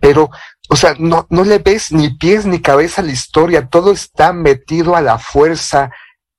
Pero, 0.00 0.28
o 0.68 0.76
sea, 0.76 0.94
no, 0.98 1.26
no 1.30 1.44
le 1.44 1.58
ves 1.58 1.92
ni 1.92 2.10
pies 2.10 2.44
ni 2.44 2.60
cabeza 2.60 3.00
a 3.00 3.04
la 3.04 3.12
historia, 3.12 3.68
todo 3.68 3.92
está 3.92 4.32
metido 4.32 4.96
a 4.96 5.00
la 5.00 5.18
fuerza, 5.18 5.90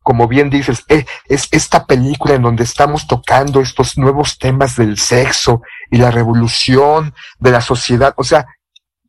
como 0.03 0.27
bien 0.27 0.51
dices, 0.51 0.83
es, 0.87 1.05
es 1.29 1.47
esta 1.49 1.85
película 1.87 2.35
en 2.35 2.43
donde 2.43 2.63
estamos 2.63 3.07
tocando 3.07 3.61
estos 3.61 3.97
nuevos 3.97 4.37
temas 4.37 4.75
del 4.75 4.99
sexo 4.99 5.63
y 5.89 5.97
la 5.97 6.11
revolución 6.11 7.15
de 7.39 7.51
la 7.51 7.61
sociedad, 7.61 8.13
o 8.17 8.23
sea, 8.23 8.45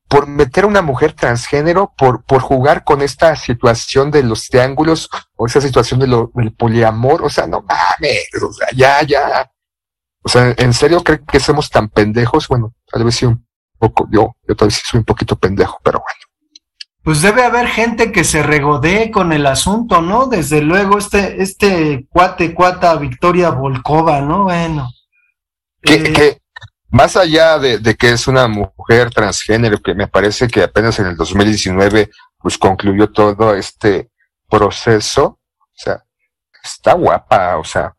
por 0.08 0.26
meter 0.26 0.64
a 0.64 0.68
una 0.68 0.82
mujer 0.82 1.12
transgénero, 1.12 1.92
por, 1.96 2.24
por 2.24 2.40
jugar 2.40 2.84
con 2.84 3.02
esta 3.02 3.34
situación 3.34 4.10
de 4.10 4.22
los 4.22 4.46
triángulos 4.46 5.08
o 5.34 5.46
esa 5.46 5.60
situación 5.60 6.00
de 6.00 6.06
lo, 6.06 6.30
del 6.34 6.52
poliamor, 6.52 7.24
o 7.24 7.30
sea, 7.30 7.46
no 7.46 7.62
mames, 7.62 8.28
o 8.42 8.52
sea, 8.52 8.68
ya, 8.74 9.02
ya. 9.02 9.50
O 10.22 10.28
sea, 10.28 10.54
¿en 10.56 10.72
serio 10.72 11.02
creen 11.02 11.24
que 11.26 11.40
somos 11.40 11.70
tan 11.70 11.88
pendejos? 11.88 12.48
Bueno, 12.48 12.74
tal 12.90 13.04
vez 13.04 13.16
sí 13.16 13.26
un 13.26 13.46
poco, 13.78 14.08
yo, 14.10 14.36
yo 14.46 14.54
tal 14.54 14.68
vez 14.68 14.76
sí 14.76 14.82
soy 14.84 14.98
un 14.98 15.04
poquito 15.04 15.36
pendejo, 15.36 15.78
pero 15.82 15.98
bueno. 15.98 16.20
Pues 17.02 17.22
debe 17.22 17.44
haber 17.44 17.68
gente 17.68 18.10
que 18.10 18.24
se 18.24 18.42
regodee 18.42 19.12
con 19.12 19.32
el 19.32 19.46
asunto, 19.46 20.02
¿no? 20.02 20.26
Desde 20.26 20.60
luego, 20.60 20.98
este, 20.98 21.40
este 21.40 22.06
cuate, 22.10 22.52
cuata 22.52 22.96
Victoria 22.96 23.50
Volkova, 23.50 24.20
¿no? 24.20 24.44
Bueno. 24.44 24.90
Que, 25.80 25.94
eh, 25.94 26.12
que 26.12 26.42
más 26.96 27.16
allá 27.16 27.58
de, 27.58 27.78
de, 27.78 27.94
que 27.94 28.10
es 28.10 28.26
una 28.26 28.48
mujer 28.48 29.10
transgénero, 29.10 29.78
que 29.78 29.94
me 29.94 30.08
parece 30.08 30.48
que 30.48 30.62
apenas 30.62 30.98
en 30.98 31.06
el 31.06 31.16
2019 31.16 32.10
pues 32.38 32.56
concluyó 32.56 33.10
todo 33.10 33.54
este 33.54 34.08
proceso, 34.48 35.24
o 35.24 35.74
sea, 35.74 36.02
está 36.64 36.94
guapa, 36.94 37.58
o 37.58 37.64
sea. 37.64 37.94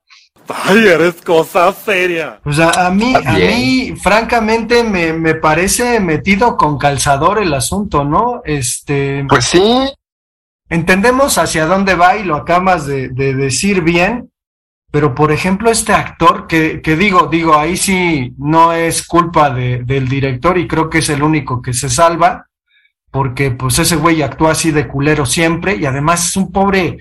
Ay, 0.48 0.88
eres 0.88 1.22
cosa 1.22 1.72
seria. 1.74 2.39
O 2.44 2.54
sea, 2.54 2.70
a 2.72 2.89
mí, 2.89 3.13
a 3.13 3.34
mí, 3.34 3.94
francamente, 4.01 4.84
me, 4.84 5.13
me 5.13 5.36
parece 5.36 6.00
metido 6.00 6.58
con 6.58 6.77
calzador 6.77 7.39
el 7.39 7.54
asunto, 7.54 8.04
¿no? 8.04 8.42
Este, 8.46 9.25
Pues 9.27 9.46
sí, 9.46 9.94
entendemos 10.70 11.38
hacia 11.38 11.66
dónde 11.66 11.96
va 11.96 12.16
y 12.16 12.24
lo 12.24 12.36
acabas 12.36 12.88
de, 12.88 13.10
de 13.10 13.34
decir 13.34 13.82
bien, 13.82 14.32
pero 14.91 15.13
por 15.13 15.32
ejemplo, 15.32 15.70
este 15.70 15.94
actor 15.94 16.48
que, 16.48 16.82
que 16.82 16.96
digo, 16.96 17.27
digo, 17.32 17.56
ahí 17.58 17.75
sí 17.77 18.34
no 18.38 18.74
es 18.74 19.06
culpa 19.06 19.50
de- 19.50 19.84
del 19.84 20.08
director 20.08 20.58
y 20.58 20.67
creo 20.67 20.89
que 20.89 21.00
es 21.00 21.10
el 21.10 21.22
único 21.24 21.62
que 21.62 21.74
se 21.74 21.89
salva, 21.89 22.48
porque 23.12 23.51
pues 23.51 23.79
ese 23.79 23.96
güey 23.96 24.22
actúa 24.22 24.51
así 24.51 24.72
de 24.72 24.88
culero 24.88 25.25
siempre 25.25 25.75
y 25.75 25.86
además 25.86 26.27
es 26.29 26.38
un 26.38 26.51
pobre, 26.51 26.98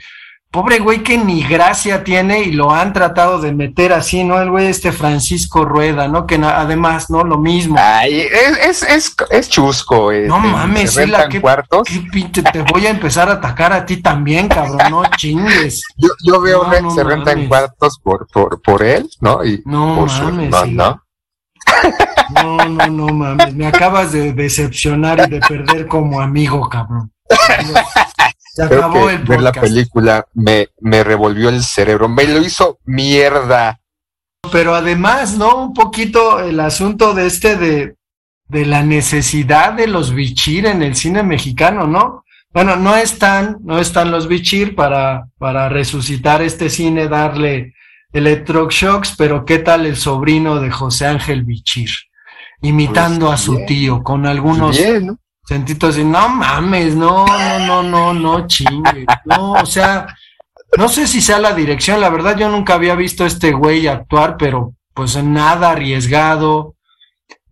pobre 0.51 0.79
güey 0.79 1.03
que 1.03 1.19
ni 1.19 1.43
gracia 1.43 2.03
tiene 2.03 2.41
y 2.43 2.53
lo 2.53 2.73
han 2.73 2.93
tratado 2.95 3.39
de 3.41 3.53
meter 3.53 3.93
así, 3.93 4.25
¿no? 4.25 4.41
El 4.41 4.51
güey 4.51 4.69
este 4.69 4.91
Francisco 4.91 5.65
Rueda, 5.67 6.09
¿no? 6.09 6.27
Que 6.27 6.37
además, 6.37 7.11
¿no? 7.11 7.25
Lo 7.25 7.37
mismo. 7.39 7.77
ay, 7.79 8.21
es, 8.21 8.59
es, 8.59 8.83
es, 8.83 9.15
es 9.31 9.49
chusco. 9.51 10.13
eh, 10.13 10.27
No 10.27 10.39
mames, 10.39 10.93
sí, 10.95 11.07
la 11.07 11.27
rentan 11.27 11.83
que- 11.85 12.01
pinche, 12.11 12.43
te 12.43 12.63
voy 12.63 12.87
a 12.87 12.91
empezar 12.91 13.29
a 13.29 13.33
atacar 13.35 13.73
a 13.73 13.85
ti 13.85 13.99
también, 13.99 14.49
cabrón, 14.49 14.79
no 14.91 15.03
chingues. 15.17 15.83
Yo, 15.99 16.09
yo 16.25 16.41
veo 16.41 16.65
No, 16.65 16.71
que 16.71 16.81
no 16.83 16.91
se 16.91 17.05
rentan 17.05 17.35
mames. 17.35 17.49
cuartos 17.49 17.99
por, 18.03 18.27
por, 18.29 18.63
por 18.63 18.83
él, 18.83 19.09
¿no? 19.21 19.45
Y 19.45 19.63
No 19.67 19.97
por 19.97 20.11
su- 20.11 20.23
mames, 20.23 20.51
no, 20.51 20.65
sí. 20.65 20.71
no. 20.73 21.03
No, 22.31 22.57
no, 22.69 22.87
no 22.87 23.07
mames, 23.09 23.55
me 23.55 23.67
acabas 23.67 24.13
de 24.13 24.33
decepcionar 24.33 25.21
y 25.27 25.31
de 25.31 25.41
perder 25.41 25.87
como 25.87 26.21
amigo, 26.21 26.67
cabrón. 26.69 27.13
Se 28.57 28.67
Creo 28.67 28.79
acabó 28.79 29.07
que 29.09 29.15
el 29.17 29.23
ver 29.25 29.43
la 29.43 29.53
película 29.53 30.25
me, 30.33 30.69
me 30.81 31.05
revolvió 31.05 31.51
el 31.51 31.63
cerebro, 31.63 32.09
me 32.09 32.25
lo 32.25 32.41
hizo 32.41 32.79
mierda. 32.87 33.79
Pero 34.51 34.75
además, 34.75 35.37
¿no? 35.37 35.57
Un 35.63 35.75
poquito 35.75 36.41
el 36.41 36.59
asunto 36.61 37.13
de 37.13 37.27
este 37.27 37.57
de, 37.57 37.97
de 38.49 38.65
la 38.65 38.83
necesidad 38.83 39.75
de 39.75 39.87
los 39.89 40.15
bichir 40.15 40.65
en 40.65 40.83
el 40.83 40.97
cine 40.97 41.23
mexicano, 41.23 41.87
¿no? 41.87 42.25
Bueno, 42.51 42.77
no 42.77 42.97
están, 42.97 43.59
no 43.63 43.79
están 43.79 44.11
los 44.11 44.27
bichir 44.27 44.75
para, 44.75 45.29
para 45.37 45.69
resucitar 45.69 46.41
este 46.41 46.71
cine, 46.71 47.09
darle 47.09 47.75
electroshocks, 48.11 49.17
pero 49.19 49.45
¿qué 49.45 49.59
tal 49.59 49.85
el 49.85 49.97
sobrino 49.97 50.61
de 50.61 50.71
José 50.71 51.05
Ángel 51.09 51.45
Bichir? 51.45 51.91
Imitando 52.63 53.27
Pues 53.27 53.41
a 53.41 53.45
su 53.45 53.53
bien. 53.57 53.67
tío 53.67 54.03
con 54.03 54.25
algunos 54.25 54.79
Bien, 54.79 55.09
¿no? 55.09 55.19
Sentitos 55.47 55.97
y 55.97 56.05
no 56.05 56.29
mames, 56.29 56.95
no, 56.97 57.25
no, 57.25 57.59
no, 57.61 57.83
no, 57.83 58.13
no, 58.13 58.47
chingue, 58.47 59.07
no, 59.25 59.53
o 59.53 59.67
sea, 59.67 60.07
no 60.77 60.89
sé 60.89 61.07
si 61.07 61.21
sea 61.21 61.39
la 61.39 61.55
dirección, 61.55 62.01
la 62.01 62.11
verdad 62.11 62.37
yo 62.37 62.49
nunca 62.49 62.75
había 62.75 62.97
visto 62.97 63.25
a 63.25 63.29
este 63.29 63.53
güey 63.53 63.87
actuar, 63.87 64.37
pero 64.37 64.75
pues 64.93 65.23
nada 65.23 65.71
arriesgado. 65.71 66.75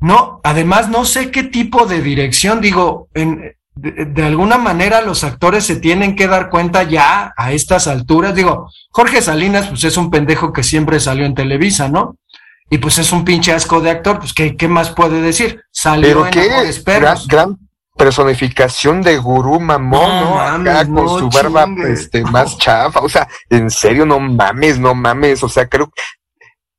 No, 0.00 0.40
además 0.42 0.88
no 0.88 1.04
sé 1.04 1.30
qué 1.30 1.44
tipo 1.44 1.86
de 1.86 2.02
dirección, 2.02 2.60
digo, 2.60 3.08
en, 3.14 3.54
de, 3.74 4.04
de 4.06 4.24
alguna 4.24 4.58
manera 4.58 5.00
los 5.00 5.24
actores 5.24 5.64
se 5.64 5.76
tienen 5.76 6.16
que 6.16 6.26
dar 6.26 6.50
cuenta 6.50 6.82
ya 6.82 7.32
a 7.36 7.52
estas 7.52 7.86
alturas, 7.86 8.34
digo, 8.34 8.70
Jorge 8.90 9.22
Salinas 9.22 9.68
pues 9.68 9.84
es 9.84 9.96
un 9.96 10.10
pendejo 10.10 10.52
que 10.52 10.62
siempre 10.62 11.00
salió 11.00 11.24
en 11.24 11.34
Televisa, 11.34 11.88
¿no? 11.88 12.16
Y 12.70 12.78
pues 12.78 12.98
es 12.98 13.12
un 13.12 13.24
pinche 13.24 13.52
asco 13.52 13.80
de 13.80 13.90
actor, 13.90 14.18
pues 14.18 14.32
¿qué, 14.32 14.56
qué 14.56 14.68
más 14.68 14.90
puede 14.90 15.22
decir? 15.22 15.62
Salió 15.70 16.08
Pero 16.08 16.26
en 16.26 16.32
qué 16.32 16.48
gran 17.28 17.63
personificación 17.96 19.02
de 19.02 19.16
gurú 19.18 19.60
mamón, 19.60 20.20
No 20.20 20.40
Acá 20.40 20.84
con 20.84 20.94
no 20.94 21.18
su 21.18 21.30
barba 21.30 21.66
este, 21.88 22.22
más 22.22 22.58
chafa, 22.58 23.00
o 23.00 23.08
sea, 23.08 23.28
en 23.48 23.70
serio, 23.70 24.04
no 24.04 24.18
mames, 24.18 24.78
no 24.78 24.94
mames, 24.94 25.42
o 25.42 25.48
sea, 25.48 25.68
creo 25.68 25.86
que 25.86 26.02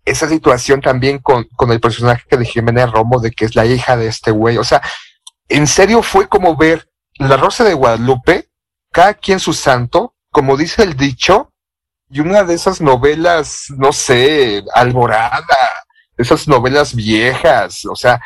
esa 0.04 0.28
situación 0.28 0.82
también 0.82 1.20
con, 1.20 1.46
con 1.56 1.72
el 1.72 1.80
personaje 1.80 2.24
de 2.30 2.46
Jimena 2.46 2.86
Romo, 2.86 3.20
de 3.20 3.32
que 3.32 3.46
es 3.46 3.56
la 3.56 3.66
hija 3.66 3.98
de 3.98 4.08
este 4.08 4.32
güey, 4.32 4.58
o 4.58 4.64
sea, 4.64 4.82
en 5.48 5.68
serio 5.68 6.04
fue 6.04 6.28
como 6.28 6.56
ver 6.56 6.90
La 7.18 7.38
Rosa 7.38 7.64
de 7.64 7.74
Guadalupe, 7.74 8.50
cada 8.92 9.14
quien 9.14 9.40
su 9.40 9.54
santo, 9.54 10.16
como 10.32 10.58
dice 10.58 10.84
el 10.84 10.96
dicho, 10.96 11.52
y 12.10 12.20
una 12.20 12.44
de 12.44 12.54
esas 12.54 12.82
novelas, 12.82 13.66
no 13.70 13.94
sé, 13.94 14.64
Alborada, 14.74 15.42
esas 16.18 16.48
novelas 16.48 16.94
viejas, 16.94 17.86
o 17.86 17.96
sea, 17.96 18.22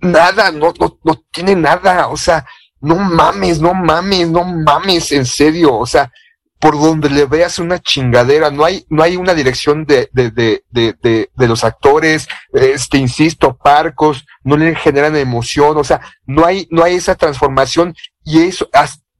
nada, 0.00 0.50
no, 0.50 0.72
no, 0.78 0.98
no 1.04 1.22
tiene 1.30 1.54
nada, 1.54 2.08
o 2.08 2.16
sea, 2.16 2.46
no 2.80 2.96
mames, 2.96 3.60
no 3.60 3.74
mames, 3.74 4.28
no 4.28 4.44
mames, 4.44 5.12
en 5.12 5.26
serio, 5.26 5.76
o 5.76 5.86
sea, 5.86 6.10
por 6.58 6.78
donde 6.78 7.08
le 7.08 7.24
veas 7.24 7.58
una 7.58 7.78
chingadera, 7.78 8.50
no 8.50 8.64
hay, 8.64 8.84
no 8.90 9.02
hay 9.02 9.16
una 9.16 9.34
dirección 9.34 9.86
de, 9.86 10.10
de, 10.12 10.30
de, 10.30 10.62
de, 10.70 11.30
de, 11.34 11.48
los 11.48 11.64
actores, 11.64 12.28
este, 12.52 12.98
insisto, 12.98 13.56
parcos, 13.56 14.26
no 14.44 14.56
le 14.56 14.74
generan 14.74 15.16
emoción, 15.16 15.76
o 15.78 15.84
sea, 15.84 16.00
no 16.26 16.44
hay, 16.44 16.68
no 16.70 16.84
hay 16.84 16.96
esa 16.96 17.14
transformación, 17.14 17.94
y 18.24 18.42
eso, 18.42 18.68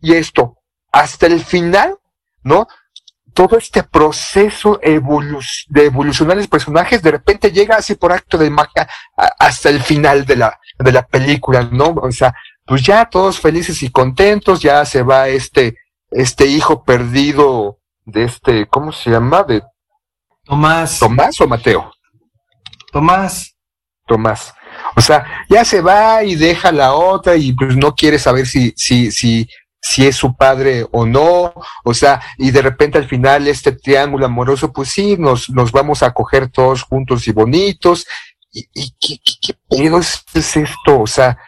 y 0.01 0.15
esto, 0.15 0.59
hasta 0.93 1.27
el 1.27 1.41
final, 1.41 1.97
¿no? 2.43 2.69
todo 3.33 3.59
este 3.59 3.83
proceso 3.83 4.81
de 4.83 5.85
evolucionar 5.85 6.37
los 6.37 6.49
personajes 6.49 7.03
de 7.03 7.13
repente 7.13 7.53
llega 7.53 7.77
así 7.77 7.95
por 7.95 8.13
acto 8.13 8.37
de 8.39 8.51
magia 8.51 8.89
hasta 9.39 9.69
el 9.69 9.83
final 9.83 10.25
de 10.25 10.37
la, 10.37 10.59
de 10.81 10.93
la 10.93 11.07
película, 11.07 11.69
¿no? 11.71 11.95
O 12.03 12.11
sea, 12.11 12.35
pues 12.65 12.83
ya 12.83 13.05
todos 13.05 13.39
felices 13.39 13.83
y 13.83 13.91
contentos, 13.91 14.61
ya 14.61 14.85
se 14.85 15.03
va 15.03 15.29
este, 15.29 15.77
este 16.11 16.47
hijo 16.47 16.85
perdido 16.85 17.79
de 18.05 18.25
este, 18.25 18.67
¿cómo 18.67 18.93
se 18.93 19.11
llama? 19.11 19.43
De 19.43 19.63
Tomás, 20.45 20.99
Tomás 20.99 21.41
o 21.41 21.47
Mateo. 21.47 21.93
Tomás, 22.93 23.55
Tomás. 24.07 24.55
O 24.97 25.01
sea, 25.01 25.25
ya 25.49 25.65
se 25.65 25.81
va 25.81 26.25
y 26.25 26.35
deja 26.35 26.73
la 26.73 26.95
otra 26.95 27.37
y 27.37 27.53
pues 27.53 27.77
no 27.77 27.95
quiere 27.95 28.19
saber 28.19 28.47
si, 28.47 28.73
si, 28.77 29.13
si, 29.13 29.49
si 29.81 30.07
es 30.07 30.17
su 30.17 30.35
padre 30.35 30.87
o 30.91 31.07
no. 31.07 31.53
O 31.85 31.95
sea, 31.95 32.21
y 32.39 32.51
de 32.51 32.63
repente 32.63 32.99
al 32.99 33.09
final 33.09 33.47
este 33.47 33.73
triángulo 33.73 34.27
amoroso, 34.27 34.73
pues 34.73 34.91
sí, 34.91 35.17
nos, 35.19 35.51
nos 35.51 35.73
vamos 35.73 36.03
a 36.03 36.13
coger 36.13 36.49
todos 36.49 36.83
juntos 36.83 37.29
y 37.29 37.33
bonitos. 37.33 38.07
¿Y, 38.53 38.69
y 38.75 38.91
qué, 39.01 39.19
qué, 39.25 39.33
qué 39.41 39.55
pedo 39.69 39.99
es, 39.99 40.25
es 40.35 40.57
esto? 40.57 41.01
O 41.01 41.07
sea, 41.07 41.39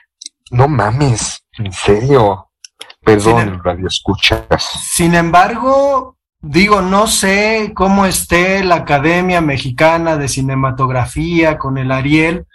no 0.50 0.68
mames, 0.68 1.44
en 1.58 1.72
serio. 1.72 2.48
Perdón, 3.04 3.60
radio 3.64 3.88
escuchas. 3.88 4.46
Sin 4.92 5.14
embargo, 5.14 6.18
digo, 6.40 6.82
no 6.82 7.08
sé 7.08 7.72
cómo 7.74 8.06
esté 8.06 8.62
la 8.62 8.76
Academia 8.76 9.40
Mexicana 9.40 10.16
de 10.16 10.28
Cinematografía 10.28 11.58
con 11.58 11.78
el 11.78 11.90
Ariel. 11.90 12.46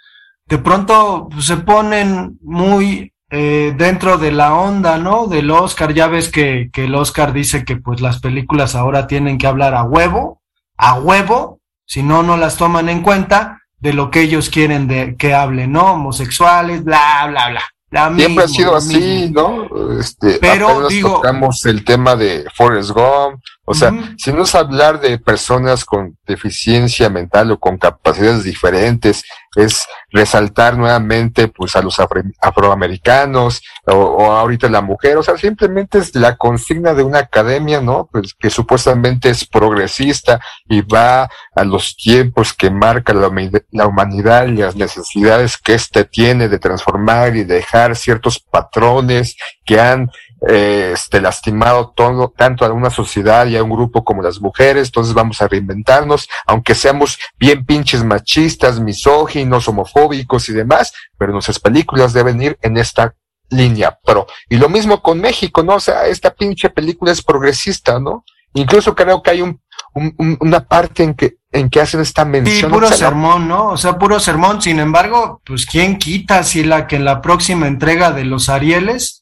De 0.46 0.58
pronto 0.58 1.28
pues, 1.30 1.44
se 1.46 1.58
ponen 1.58 2.38
muy 2.40 3.12
eh, 3.30 3.74
dentro 3.76 4.16
de 4.16 4.32
la 4.32 4.54
onda, 4.54 4.96
¿no? 4.96 5.26
Del 5.26 5.50
Oscar. 5.50 5.92
Ya 5.92 6.06
ves 6.06 6.30
que, 6.30 6.70
que 6.72 6.84
el 6.84 6.94
Oscar 6.94 7.34
dice 7.34 7.64
que 7.66 7.76
pues 7.76 8.00
las 8.00 8.20
películas 8.20 8.74
ahora 8.74 9.06
tienen 9.06 9.36
que 9.36 9.46
hablar 9.46 9.74
a 9.74 9.82
huevo, 9.82 10.40
a 10.78 10.94
huevo, 10.94 11.60
si 11.84 12.02
no, 12.02 12.22
no 12.22 12.38
las 12.38 12.56
toman 12.56 12.88
en 12.88 13.02
cuenta 13.02 13.57
de 13.80 13.92
lo 13.92 14.10
que 14.10 14.22
ellos 14.22 14.50
quieren 14.50 14.88
de 14.88 15.16
que 15.16 15.34
hablen, 15.34 15.72
¿no? 15.72 15.92
Homosexuales, 15.94 16.84
bla, 16.84 17.26
bla, 17.28 17.50
bla. 17.50 17.62
La 17.90 18.14
Siempre 18.14 18.44
ha 18.44 18.48
sido 18.48 18.76
así, 18.76 18.98
mismo. 18.98 19.66
¿no? 19.70 19.98
Este, 19.98 20.38
Pero, 20.42 20.88
digo- 20.88 21.14
tocamos 21.14 21.64
el 21.64 21.84
tema 21.84 22.16
de 22.16 22.44
Forrest 22.54 22.90
Gump. 22.90 23.40
O 23.64 23.72
sea, 23.72 23.92
si 24.18 24.30
no 24.32 24.42
es 24.42 24.54
hablar 24.54 25.00
de 25.00 25.18
personas 25.18 25.84
con 25.86 26.16
deficiencia 26.26 27.08
mental 27.08 27.50
o 27.50 27.58
con 27.58 27.78
capacidades 27.78 28.44
diferentes, 28.44 29.22
es 29.58 29.86
resaltar 30.10 30.78
nuevamente 30.78 31.48
pues 31.48 31.74
a 31.76 31.82
los 31.82 31.98
afro- 31.98 32.22
afroamericanos 32.40 33.60
o, 33.86 33.92
o 33.94 34.32
ahorita 34.32 34.68
la 34.68 34.80
mujer. 34.80 35.16
O 35.16 35.22
sea, 35.22 35.36
simplemente 35.36 35.98
es 35.98 36.14
la 36.14 36.36
consigna 36.36 36.94
de 36.94 37.02
una 37.02 37.18
academia, 37.18 37.80
¿no? 37.80 38.08
Pues 38.10 38.34
que 38.34 38.50
supuestamente 38.50 39.30
es 39.30 39.44
progresista 39.46 40.40
y 40.68 40.80
va 40.82 41.28
a 41.54 41.64
los 41.64 41.96
tiempos 41.96 42.54
que 42.54 42.70
marca 42.70 43.12
la, 43.12 43.30
la 43.72 43.86
humanidad 43.86 44.46
y 44.46 44.56
las 44.56 44.76
necesidades 44.76 45.58
que 45.58 45.74
éste 45.74 46.04
tiene 46.04 46.48
de 46.48 46.58
transformar 46.58 47.36
y 47.36 47.44
dejar 47.44 47.96
ciertos 47.96 48.38
patrones 48.38 49.36
que 49.64 49.80
han 49.80 50.10
eh, 50.48 50.92
este, 50.94 51.20
lastimado 51.20 51.92
todo, 51.96 52.32
tanto 52.36 52.64
a 52.64 52.72
una 52.72 52.90
sociedad 52.90 53.46
y 53.46 53.56
a 53.56 53.62
un 53.64 53.70
grupo 53.70 54.04
como 54.04 54.22
las 54.22 54.40
mujeres, 54.40 54.88
entonces 54.88 55.14
vamos 55.14 55.42
a 55.42 55.48
reinventarnos, 55.48 56.28
aunque 56.46 56.74
seamos 56.74 57.18
bien 57.38 57.64
pinches 57.64 58.04
machistas, 58.04 58.78
misóginos, 58.78 59.66
homofóbicos 59.68 60.48
y 60.48 60.52
demás, 60.52 60.92
pero 61.18 61.32
nuestras 61.32 61.58
películas 61.58 62.12
deben 62.12 62.40
ir 62.40 62.56
en 62.62 62.76
esta 62.76 63.14
línea 63.50 63.98
pro. 64.04 64.26
Y 64.48 64.56
lo 64.58 64.68
mismo 64.68 65.02
con 65.02 65.20
México, 65.20 65.62
¿no? 65.62 65.76
O 65.76 65.80
sea, 65.80 66.06
esta 66.06 66.30
pinche 66.34 66.70
película 66.70 67.10
es 67.12 67.22
progresista, 67.22 67.98
¿no? 67.98 68.24
Incluso 68.54 68.94
creo 68.94 69.22
que 69.22 69.30
hay 69.30 69.42
un, 69.42 69.60
un- 69.94 70.14
un- 70.18 70.36
una 70.40 70.60
parte 70.66 71.02
en 71.02 71.14
que, 71.14 71.36
en 71.50 71.68
que 71.70 71.80
hacen 71.80 72.00
esta 72.00 72.24
Sí, 72.24 72.28
mención. 72.30 72.70
puro 72.70 72.86
o 72.86 72.90
sea, 72.90 73.08
sermón, 73.08 73.48
¿no? 73.48 73.68
O 73.68 73.76
sea, 73.76 73.98
puro 73.98 74.20
sermón. 74.20 74.60
Sin 74.62 74.78
embargo, 74.80 75.40
pues 75.44 75.66
quién 75.66 75.98
quita 75.98 76.42
si 76.44 76.62
la 76.64 76.86
que 76.86 76.96
en 76.96 77.04
la 77.04 77.20
próxima 77.20 77.66
entrega 77.66 78.10
de 78.10 78.24
los 78.24 78.48
Arieles, 78.48 79.17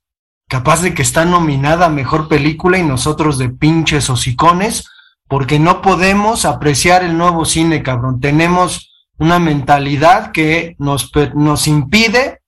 capaz 0.48 0.82
de 0.82 0.94
que 0.94 1.02
está 1.02 1.24
nominada 1.24 1.86
a 1.86 1.90
mejor 1.90 2.28
película 2.28 2.78
y 2.78 2.82
nosotros 2.82 3.38
de 3.38 3.48
pinches 3.48 4.08
hocicones, 4.10 4.88
porque 5.28 5.58
no 5.58 5.82
podemos 5.82 6.44
apreciar 6.44 7.02
el 7.02 7.18
nuevo 7.18 7.44
cine, 7.44 7.82
cabrón. 7.82 8.20
Tenemos 8.20 8.92
una 9.18 9.38
mentalidad 9.38 10.30
que 10.30 10.76
nos, 10.78 11.10
nos 11.34 11.66
impide 11.66 12.40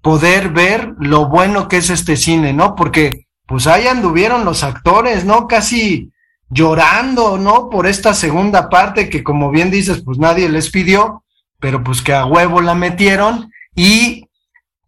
poder 0.00 0.50
ver 0.50 0.94
lo 0.98 1.28
bueno 1.28 1.66
que 1.66 1.78
es 1.78 1.90
este 1.90 2.16
cine, 2.16 2.52
¿no? 2.52 2.74
Porque 2.74 3.26
pues 3.46 3.66
ahí 3.66 3.86
anduvieron 3.86 4.44
los 4.44 4.62
actores, 4.62 5.24
¿no? 5.24 5.48
Casi 5.48 6.12
llorando, 6.50 7.38
¿no? 7.38 7.68
Por 7.68 7.86
esta 7.86 8.14
segunda 8.14 8.68
parte 8.68 9.08
que 9.08 9.24
como 9.24 9.50
bien 9.50 9.70
dices, 9.70 10.02
pues 10.04 10.18
nadie 10.18 10.48
les 10.48 10.70
pidió, 10.70 11.24
pero 11.58 11.82
pues 11.82 12.02
que 12.02 12.14
a 12.14 12.26
huevo 12.26 12.60
la 12.60 12.74
metieron 12.74 13.50
y 13.74 14.23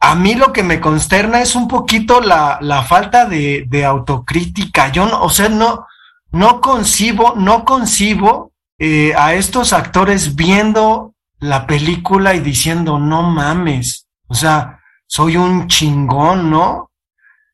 a 0.01 0.15
mí 0.15 0.35
lo 0.35 0.53
que 0.53 0.63
me 0.63 0.81
consterna 0.81 1.41
es 1.41 1.55
un 1.55 1.69
poquito 1.69 2.21
la, 2.21 2.59
la 2.61 2.83
falta 2.83 3.27
de, 3.27 3.65
de 3.69 3.85
autocrítica. 3.85 4.93
Yo 4.93 5.07
no, 5.07 5.23
o 5.23 5.31
sea, 5.31 5.49
no, 5.49 5.87
no 6.33 6.61
concibo, 6.61 7.35
no 7.37 7.65
concibo 7.65 8.53
eh, 8.79 9.15
a 9.17 9.35
estos 9.35 9.73
actores 9.73 10.37
viendo 10.37 11.15
la 11.39 11.67
película 11.67 12.35
y 12.35 12.41
diciendo, 12.41 12.99
no 12.99 13.23
mames, 13.23 14.07
o 14.27 14.35
sea, 14.35 14.81
soy 15.07 15.37
un 15.37 15.69
chingón, 15.69 16.51
¿no? 16.51 16.91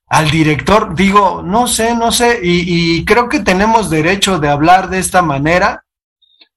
Al 0.09 0.31
director, 0.31 0.95
digo, 0.95 1.43
no 1.45 1.67
sé, 1.67 1.95
no 1.95 2.13
sé, 2.13 2.41
y, 2.43 2.99
y 2.99 3.05
creo 3.05 3.29
que 3.29 3.41
tenemos 3.41 3.89
derecho 3.89 4.39
de 4.39 4.49
hablar 4.49 4.89
de 4.89 4.99
esta 4.99 5.23
manera, 5.23 5.85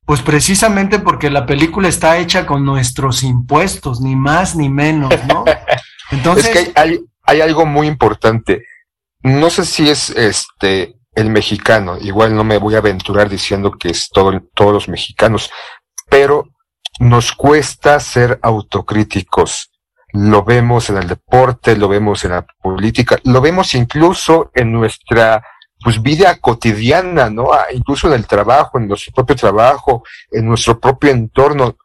pues 0.05 0.21
precisamente 0.21 0.99
porque 0.99 1.29
la 1.29 1.45
película 1.45 1.87
está 1.87 2.17
hecha 2.17 2.45
con 2.45 2.63
nuestros 2.63 3.23
impuestos, 3.23 4.01
ni 4.01 4.15
más 4.15 4.55
ni 4.55 4.69
menos, 4.69 5.11
¿no? 5.27 5.43
Entonces. 6.11 6.45
Es 6.55 6.69
que 6.69 6.71
hay, 6.79 6.99
hay, 7.23 7.41
algo 7.41 7.65
muy 7.65 7.87
importante. 7.87 8.63
No 9.23 9.49
sé 9.49 9.65
si 9.65 9.89
es 9.89 10.11
este 10.11 10.95
el 11.15 11.29
mexicano, 11.29 11.97
igual 11.99 12.35
no 12.35 12.43
me 12.43 12.57
voy 12.57 12.75
a 12.75 12.79
aventurar 12.79 13.29
diciendo 13.29 13.71
que 13.71 13.89
es 13.89 14.09
todo, 14.09 14.41
todos 14.53 14.73
los 14.73 14.89
mexicanos, 14.89 15.49
pero 16.09 16.49
nos 16.99 17.31
cuesta 17.31 17.99
ser 17.99 18.37
autocríticos. 18.41 19.71
Lo 20.11 20.43
vemos 20.43 20.89
en 20.89 20.97
el 20.97 21.07
deporte, 21.07 21.75
lo 21.75 21.87
vemos 21.87 22.23
en 22.25 22.31
la 22.31 22.45
política, 22.61 23.17
lo 23.23 23.41
vemos 23.41 23.73
incluso 23.75 24.51
en 24.53 24.71
nuestra 24.71 25.43
pues 25.85 26.01
vida 26.01 26.35
cotidiana, 26.37 27.29
¿no? 27.29 27.53
Ah, 27.53 27.67
incluso 27.71 28.07
en 28.07 28.15
el 28.15 28.25
trabajo, 28.25 28.79
en 28.79 28.87
nuestro 28.87 29.13
propio 29.13 29.35
trabajo, 29.35 30.03
en 30.31 30.47
nuestro 30.47 30.79
propio 30.79 31.11
entorno. 31.11 31.77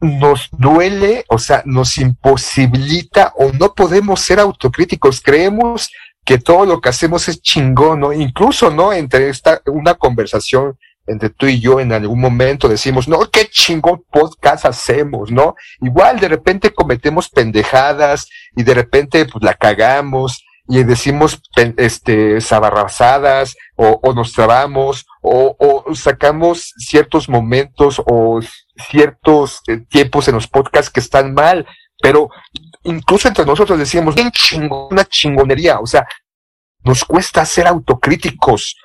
Nos 0.00 0.48
duele, 0.52 1.24
o 1.28 1.36
sea, 1.36 1.64
nos 1.66 1.98
imposibilita 1.98 3.32
o 3.36 3.50
no 3.50 3.74
podemos 3.74 4.20
ser 4.20 4.38
autocríticos. 4.38 5.20
Creemos 5.20 5.90
que 6.24 6.38
todo 6.38 6.64
lo 6.64 6.80
que 6.80 6.90
hacemos 6.90 7.28
es 7.28 7.42
chingón, 7.42 7.98
¿no? 7.98 8.12
Incluso, 8.12 8.70
¿no? 8.70 8.92
Entre 8.92 9.28
esta, 9.28 9.62
una 9.66 9.94
conversación 9.94 10.78
entre 11.08 11.30
tú 11.30 11.46
y 11.46 11.58
yo 11.58 11.80
en 11.80 11.92
algún 11.92 12.20
momento 12.20 12.68
decimos, 12.68 13.08
no, 13.08 13.28
qué 13.32 13.48
chingón 13.50 14.04
podcast 14.12 14.64
hacemos, 14.64 15.32
¿no? 15.32 15.56
Igual 15.80 16.20
de 16.20 16.28
repente 16.28 16.72
cometemos 16.72 17.30
pendejadas 17.30 18.28
y 18.54 18.62
de 18.62 18.74
repente 18.74 19.24
pues 19.24 19.42
la 19.42 19.54
cagamos 19.54 20.44
y 20.68 20.84
decimos 20.84 21.40
este 21.78 22.40
sabarrazadas 22.42 23.56
o, 23.74 23.98
o 24.02 24.12
nos 24.12 24.32
trabamos 24.34 25.06
o, 25.22 25.56
o, 25.58 25.94
sacamos 25.94 26.74
ciertos 26.76 27.28
momentos 27.28 28.02
o 28.06 28.40
ciertos 28.90 29.60
eh, 29.66 29.78
tiempos 29.88 30.28
en 30.28 30.34
los 30.34 30.46
podcasts 30.46 30.90
que 30.90 31.00
están 31.00 31.32
mal, 31.32 31.66
pero 32.00 32.28
incluso 32.84 33.28
entre 33.28 33.46
nosotros 33.46 33.78
decíamos, 33.78 34.14
bien 34.14 34.30
chingón, 34.30 34.88
una 34.90 35.04
chingonería, 35.04 35.80
o 35.80 35.86
sea, 35.86 36.06
nos 36.84 37.02
cuesta 37.04 37.44
ser 37.44 37.66
autocríticos, 37.66 38.76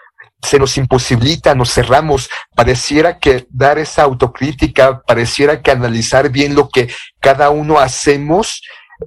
se 0.42 0.60
nos 0.60 0.78
imposibilita, 0.78 1.54
nos 1.54 1.74
cerramos, 1.74 2.30
pareciera 2.56 3.20
que 3.20 3.46
dar 3.50 3.78
esa 3.78 4.04
autocrítica, 4.04 5.02
pareciera 5.02 5.62
que 5.62 5.72
analizar 5.72 6.30
bien 6.30 6.56
lo 6.56 6.70
que 6.70 6.90
cada 7.20 7.50
uno 7.50 7.80
hacemos, 7.80 8.62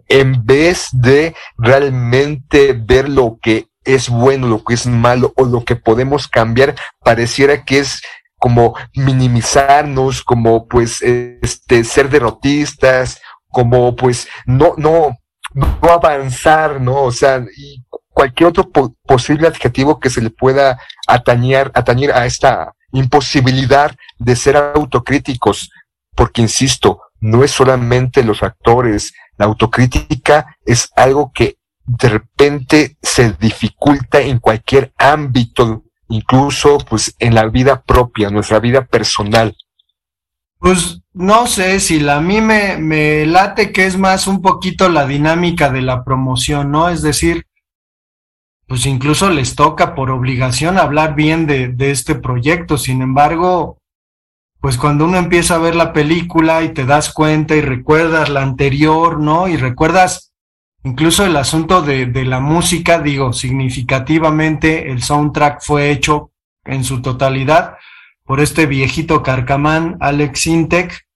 en 0.09 0.44
vez 0.44 0.88
de 0.92 1.35
realmente 1.59 2.72
ver 2.72 3.09
lo 3.09 3.38
que 3.40 3.68
es 3.85 4.09
bueno, 4.09 4.48
lo 4.48 4.64
que 4.64 4.74
es 4.74 4.87
malo 4.87 5.32
o 5.37 5.44
lo 5.44 5.64
que 5.64 5.76
podemos 5.76 6.28
cambiar, 6.28 6.74
pareciera 7.02 7.64
que 7.64 7.78
es 7.78 8.02
como 8.38 8.74
minimizarnos, 8.94 10.22
como 10.22 10.66
pues 10.66 11.00
este 11.02 11.85
ser 11.85 12.11
derrotistas, 12.11 13.20
como 13.48 13.94
pues 13.96 14.28
no 14.44 14.74
no 14.76 15.16
no 15.54 15.88
avanzar, 15.90 16.80
¿no? 16.80 17.02
O 17.02 17.12
sea, 17.12 17.42
y 17.56 17.85
cualquier 18.16 18.48
otro 18.48 18.70
posible 19.06 19.46
adjetivo 19.46 20.00
que 20.00 20.11
se 20.11 20.20
le 20.20 20.30
pueda 20.30 20.78
atañer, 21.06 21.70
atañir 21.74 22.12
a 22.12 22.26
esta 22.26 22.72
imposibilidad 22.92 23.94
de 24.18 24.37
ser 24.37 24.56
autocríticos, 24.56 25.70
porque 26.14 26.42
insisto, 26.42 27.02
no 27.20 27.44
es 27.44 27.50
solamente 27.50 28.22
los 28.22 28.42
actores, 28.42 29.12
la 29.38 29.46
autocrítica 29.46 30.57
es 30.64 30.90
algo 30.96 31.33
que 31.33 31.59
de 31.87 32.09
repente 32.09 32.96
se 33.01 33.33
dificulta 33.33 34.20
en 34.20 34.38
cualquier 34.38 34.92
ámbito, 34.99 35.85
incluso 36.09 36.79
pues 36.79 37.14
en 37.18 37.35
la 37.35 37.46
vida 37.49 37.83
propia, 37.83 38.31
nuestra 38.31 38.59
vida 38.59 38.85
personal. 38.85 39.57
Pues 40.59 41.03
no 41.12 41.46
sé 41.46 41.81
si 41.81 42.01
la, 42.01 42.16
a 42.16 42.20
mí 42.20 42.40
me, 42.40 42.77
me 42.79 43.27
late 43.27 43.72
que 43.72 43.87
es 43.87 43.96
más 43.99 44.27
un 44.27 44.42
poquito 44.42 44.88
la 44.88 45.07
dinámica 45.07 45.70
de 45.70 45.83
la 45.83 46.03
promoción, 46.03 46.70
¿no? 46.70 46.88
Es 46.88 47.03
decir, 47.03 47.46
pues 48.66 48.85
incluso 48.87 49.31
les 49.31 49.55
toca 49.55 49.94
por 49.94 50.11
obligación 50.11 50.79
hablar 50.79 51.14
bien 51.14 51.46
de, 51.46 51.68
de, 51.68 51.90
este 51.90 52.16
proyecto. 52.16 52.79
Sin 52.79 53.01
embargo, 53.01 53.79
pues 54.60 54.78
cuando 54.78 55.04
uno 55.04 55.18
empieza 55.18 55.54
a 55.54 55.58
ver 55.58 55.74
la 55.74 55.92
película 55.92 56.62
y 56.62 56.70
te 56.70 56.84
das 56.84 57.12
cuenta 57.12 57.54
y 57.54 57.60
recuerdas 57.60 58.28
la 58.28 58.42
anterior, 58.42 59.20
¿no? 59.20 59.48
Y 59.48 59.56
recuerdas 59.56 60.32
incluso 60.84 61.24
el 61.24 61.36
asunto 61.36 61.82
de, 61.82 62.06
de 62.06 62.24
la 62.24 62.40
música, 62.40 63.00
digo, 63.00 63.32
significativamente 63.32 64.90
el 64.90 65.02
soundtrack 65.02 65.62
fue 65.62 65.90
hecho 65.90 66.30
en 66.64 66.84
su 66.84 67.02
totalidad 67.02 67.76
por 68.24 68.40
este 68.40 68.66
viejito 68.66 69.22
carcamán, 69.22 69.96
Alex 70.00 70.46
Intec, 70.48 71.06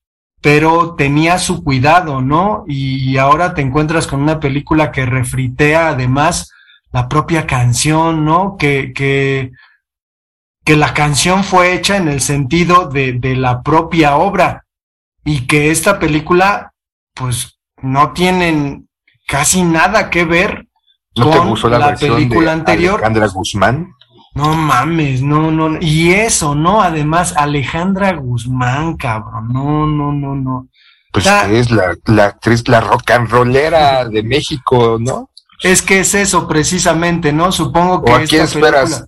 pero 0.41 0.95
tenía 0.95 1.39
su 1.39 1.63
cuidado, 1.63 2.23
¿no? 2.23 2.65
Y 2.67 3.17
ahora 3.19 3.53
te 3.53 3.63
encuentras 3.63 4.07
con 4.07 4.23
una 4.23 4.41
película 4.41 4.91
que 4.91 5.05
refritea 5.05 5.89
además 5.89 6.51
la 6.93 7.09
propia 7.09 7.47
canción, 7.47 8.25
¿no? 8.25 8.57
Que, 8.57 8.93
que, 8.95 9.53
que 10.65 10.77
la 10.77 10.95
canción 10.95 11.45
fue 11.45 11.75
hecha 11.75 11.97
en 11.97 12.09
el 12.09 12.21
sentido 12.21 12.89
de, 12.89 13.15
de 13.15 13.37
la 13.37 13.63
propia 13.63 14.17
obra 14.17 14.65
y 15.25 15.47
que 15.47 15.71
esta 15.71 15.99
película, 15.99 16.73
pues, 17.15 17.59
no 17.83 18.13
tienen 18.13 18.89
casi 19.27 19.63
nada 19.63 20.11
que 20.11 20.25
ver 20.25 20.67
¿No 21.17 21.31
con 21.31 21.71
la, 21.71 21.95
película 21.95 22.53
anterior. 22.53 22.97
Alejandra 22.97 23.29
Guzmán. 23.29 23.93
No 24.35 24.55
mames, 24.55 25.23
no, 25.23 25.51
no, 25.51 25.77
y 25.81 26.13
eso, 26.13 26.55
¿no? 26.55 26.83
Además, 26.83 27.35
Alejandra 27.37 28.13
Guzmán, 28.13 28.97
cabrón, 28.97 29.49
no, 29.53 29.87
no, 29.87 30.13
no, 30.13 30.35
no. 30.37 30.69
Pues 31.13 31.27
es 31.27 31.73
la, 31.73 31.97
la 32.07 32.27
actriz, 32.27 32.69
la 32.69 32.81
rock 32.81 33.11
and 33.11 33.29
rollera 33.29 34.05
de 34.05 34.23
México, 34.23 34.99
¿no? 35.01 35.31
Es 35.63 35.83
que 35.83 36.01
es 36.01 36.15
eso 36.15 36.47
precisamente, 36.47 37.33
¿no? 37.33 37.51
Supongo 37.51 38.05
que... 38.05 38.13
¿O 38.13 38.17
a 38.17 38.21
quién 38.23 38.43
esperas? 38.43 39.05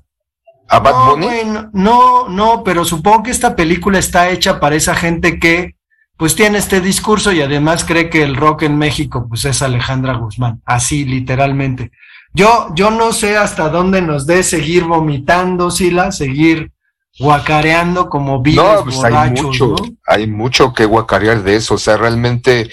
¿A 0.73 0.79
Bad 0.79 0.93
no, 0.93 1.11
Bunny? 1.11 1.29
no, 1.75 2.29
no, 2.31 2.65
pero 2.65 2.87
supongo 2.87 3.25
que 3.25 3.31
esta 3.31 3.55
película 3.55 3.99
está 3.99 4.31
hecha 4.31 4.59
para 4.59 4.75
esa 4.75 4.95
gente 4.95 5.39
que 5.39 5.77
pues 6.17 6.35
tiene 6.35 6.57
este 6.57 6.81
discurso 6.81 7.31
y 7.31 7.43
además 7.43 7.85
cree 7.85 8.09
que 8.09 8.23
el 8.23 8.37
rock 8.37 8.63
en 8.63 8.79
México 8.79 9.27
pues 9.29 9.45
es 9.45 9.61
Alejandra 9.61 10.15
Guzmán, 10.15 10.63
así 10.65 11.05
literalmente. 11.05 11.93
Yo, 12.33 12.69
yo 12.75 12.91
no 12.91 13.13
sé 13.13 13.37
hasta 13.37 13.69
dónde 13.69 14.01
nos 14.01 14.27
dé 14.27 14.43
seguir 14.43 14.85
vomitando, 14.85 15.71
Sila, 15.71 16.11
seguir 16.11 16.73
guacareando 17.19 18.09
como 18.09 18.41
viles 18.41 18.65
no, 18.65 18.85
pues 18.85 19.05
hay 19.05 19.31
mucho, 19.31 19.75
hay 20.07 20.27
mucho 20.27 20.73
que 20.73 20.87
guacarear 20.87 21.43
de 21.43 21.57
eso, 21.57 21.75
o 21.75 21.79
sea, 21.79 21.99
realmente 21.99 22.71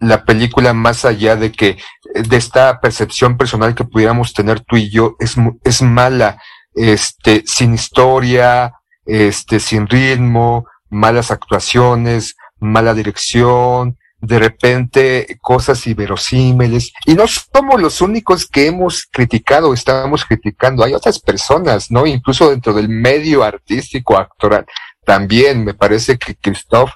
la 0.00 0.26
película 0.26 0.74
más 0.74 1.06
allá 1.06 1.36
de 1.36 1.50
que 1.50 1.78
de 2.14 2.36
esta 2.36 2.78
percepción 2.80 3.38
personal 3.38 3.74
que 3.74 3.84
pudiéramos 3.84 4.34
tener 4.34 4.60
tú 4.60 4.76
y 4.76 4.90
yo 4.90 5.16
es 5.18 5.36
es 5.64 5.80
mala 5.80 6.38
este 6.74 7.44
sin 7.46 7.74
historia 7.74 8.74
este 9.04 9.60
sin 9.60 9.86
ritmo 9.86 10.66
malas 10.90 11.30
actuaciones 11.30 12.36
mala 12.58 12.94
dirección 12.94 13.98
de 14.22 14.38
repente 14.38 15.36
cosas 15.40 15.84
inverosímiles. 15.86 16.92
Y 17.06 17.14
no 17.14 17.26
somos 17.26 17.82
los 17.82 18.00
únicos 18.00 18.46
que 18.46 18.68
hemos 18.68 19.04
criticado 19.10 19.74
estamos 19.74 20.24
criticando. 20.24 20.84
Hay 20.84 20.94
otras 20.94 21.18
personas 21.18 21.90
no 21.90 22.06
incluso 22.06 22.48
dentro 22.48 22.72
del 22.72 22.88
medio 22.88 23.42
artístico 23.42 24.16
actoral 24.16 24.64
también. 25.04 25.64
Me 25.64 25.74
parece 25.74 26.18
que 26.18 26.36
Christoph 26.36 26.90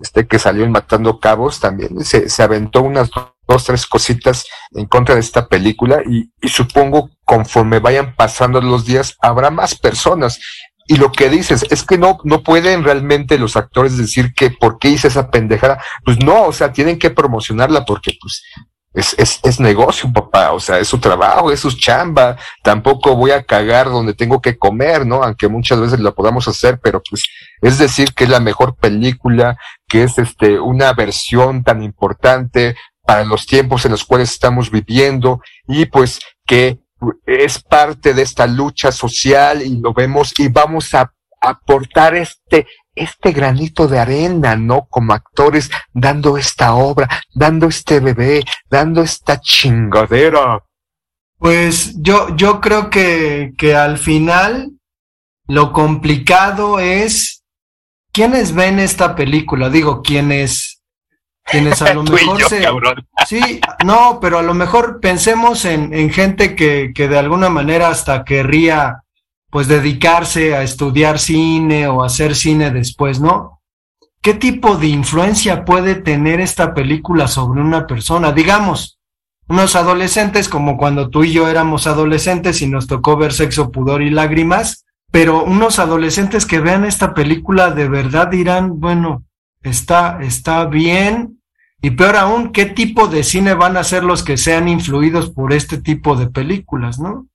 este 0.00 0.28
que 0.28 0.38
salió 0.38 0.64
en 0.64 0.70
Matando 0.70 1.18
Cabos 1.18 1.58
también 1.58 2.04
se, 2.04 2.28
se 2.28 2.42
aventó 2.44 2.82
unas 2.82 3.10
dos, 3.48 3.64
tres 3.64 3.86
cositas 3.86 4.44
en 4.72 4.86
contra 4.86 5.14
de 5.14 5.22
esta 5.22 5.48
película 5.48 6.02
y, 6.06 6.30
supongo 6.48 7.10
conforme 7.24 7.80
vayan 7.80 8.14
pasando 8.14 8.60
los 8.60 8.84
días 8.84 9.16
habrá 9.20 9.50
más 9.50 9.74
personas. 9.74 10.38
y 10.86 10.96
lo 10.96 11.12
que 11.12 11.28
dices 11.28 11.66
es 11.70 11.82
que 11.82 11.98
no, 11.98 12.18
no 12.24 12.42
pueden 12.42 12.84
realmente 12.84 13.38
los 13.38 13.56
actores 13.56 13.98
decir 13.98 14.32
que 14.34 14.50
por 14.50 14.78
qué 14.78 14.88
hice 14.88 15.08
esa 15.08 15.30
pendejada. 15.30 15.82
Pues 16.02 16.18
no, 16.24 16.44
o 16.44 16.52
sea, 16.52 16.72
tienen 16.72 16.98
que 16.98 17.10
promocionarla 17.10 17.84
porque 17.84 18.16
pues 18.18 18.42
es, 18.94 19.14
es, 19.18 19.40
es 19.42 19.60
negocio, 19.60 20.10
papá. 20.12 20.52
O 20.52 20.60
sea, 20.60 20.78
es 20.78 20.88
su 20.88 20.98
trabajo, 20.98 21.52
es 21.52 21.60
su 21.60 21.72
chamba. 21.72 22.36
Tampoco 22.62 23.16
voy 23.16 23.32
a 23.32 23.42
cagar 23.42 23.86
donde 23.86 24.14
tengo 24.14 24.40
que 24.40 24.56
comer, 24.56 25.06
¿no? 25.06 25.22
Aunque 25.22 25.48
muchas 25.48 25.78
veces 25.78 26.00
lo 26.00 26.14
podamos 26.14 26.48
hacer, 26.48 26.80
pero 26.82 27.02
pues 27.08 27.22
es 27.60 27.76
decir 27.76 28.14
que 28.14 28.24
es 28.24 28.30
la 28.30 28.40
mejor 28.40 28.76
película, 28.76 29.58
que 29.86 30.04
es 30.04 30.18
este, 30.18 30.58
una 30.58 30.94
versión 30.94 31.64
tan 31.64 31.82
importante 31.82 32.76
para 33.08 33.24
los 33.24 33.46
tiempos 33.46 33.86
en 33.86 33.92
los 33.92 34.04
cuales 34.04 34.30
estamos 34.30 34.70
viviendo 34.70 35.40
y 35.66 35.86
pues 35.86 36.20
que 36.46 36.78
es 37.24 37.62
parte 37.62 38.12
de 38.12 38.20
esta 38.20 38.46
lucha 38.46 38.92
social 38.92 39.62
y 39.62 39.80
lo 39.80 39.94
vemos 39.94 40.38
y 40.38 40.48
vamos 40.48 40.92
a 40.92 41.10
aportar 41.40 42.14
este 42.16 42.66
este 42.94 43.32
granito 43.32 43.88
de 43.88 43.98
arena, 43.98 44.56
¿no? 44.56 44.88
Como 44.90 45.14
actores 45.14 45.70
dando 45.94 46.36
esta 46.36 46.74
obra, 46.74 47.08
dando 47.34 47.68
este 47.68 48.00
bebé, 48.00 48.44
dando 48.68 49.00
esta 49.00 49.40
chingadera. 49.40 50.62
Pues 51.38 51.94
yo 52.02 52.36
yo 52.36 52.60
creo 52.60 52.90
que 52.90 53.54
que 53.56 53.74
al 53.74 53.96
final 53.96 54.72
lo 55.46 55.72
complicado 55.72 56.78
es 56.78 57.42
quiénes 58.12 58.54
ven 58.54 58.78
esta 58.78 59.16
película, 59.16 59.70
digo, 59.70 60.02
quiénes 60.02 60.77
quienes 61.50 61.80
a 61.82 61.94
lo 61.94 62.02
mejor 62.02 62.38
yo, 62.38 62.48
se... 62.48 62.60
cabrón. 62.60 63.06
Sí, 63.26 63.60
no, 63.84 64.18
pero 64.20 64.38
a 64.38 64.42
lo 64.42 64.54
mejor 64.54 65.00
pensemos 65.00 65.64
en, 65.64 65.92
en 65.94 66.10
gente 66.10 66.54
que, 66.54 66.92
que 66.94 67.08
de 67.08 67.18
alguna 67.18 67.48
manera 67.48 67.88
hasta 67.88 68.24
querría 68.24 69.04
pues 69.50 69.66
dedicarse 69.66 70.54
a 70.54 70.62
estudiar 70.62 71.18
cine 71.18 71.88
o 71.88 72.04
hacer 72.04 72.34
cine 72.34 72.70
después, 72.70 73.20
¿no? 73.20 73.62
¿Qué 74.20 74.34
tipo 74.34 74.76
de 74.76 74.88
influencia 74.88 75.64
puede 75.64 75.94
tener 75.94 76.40
esta 76.40 76.74
película 76.74 77.28
sobre 77.28 77.60
una 77.60 77.86
persona? 77.86 78.32
Digamos, 78.32 78.98
unos 79.48 79.76
adolescentes 79.76 80.48
como 80.48 80.76
cuando 80.76 81.08
tú 81.08 81.24
y 81.24 81.32
yo 81.32 81.48
éramos 81.48 81.86
adolescentes 81.86 82.60
y 82.60 82.66
nos 82.66 82.86
tocó 82.86 83.16
ver 83.16 83.32
sexo, 83.32 83.70
pudor 83.70 84.02
y 84.02 84.10
lágrimas, 84.10 84.84
pero 85.10 85.44
unos 85.44 85.78
adolescentes 85.78 86.44
que 86.44 86.60
vean 86.60 86.84
esta 86.84 87.14
película 87.14 87.70
de 87.70 87.88
verdad 87.88 88.28
dirán, 88.28 88.78
bueno, 88.78 89.24
está, 89.62 90.18
está 90.20 90.66
bien, 90.66 91.37
y 91.80 91.90
peor 91.92 92.16
aún, 92.16 92.52
¿qué 92.52 92.66
tipo 92.66 93.06
de 93.06 93.22
cine 93.22 93.54
van 93.54 93.76
a 93.76 93.84
ser 93.84 94.02
los 94.02 94.22
que 94.22 94.36
sean 94.36 94.68
influidos 94.68 95.30
por 95.30 95.52
este 95.52 95.78
tipo 95.78 96.16
de 96.16 96.26
películas, 96.28 96.98
no? 96.98 97.28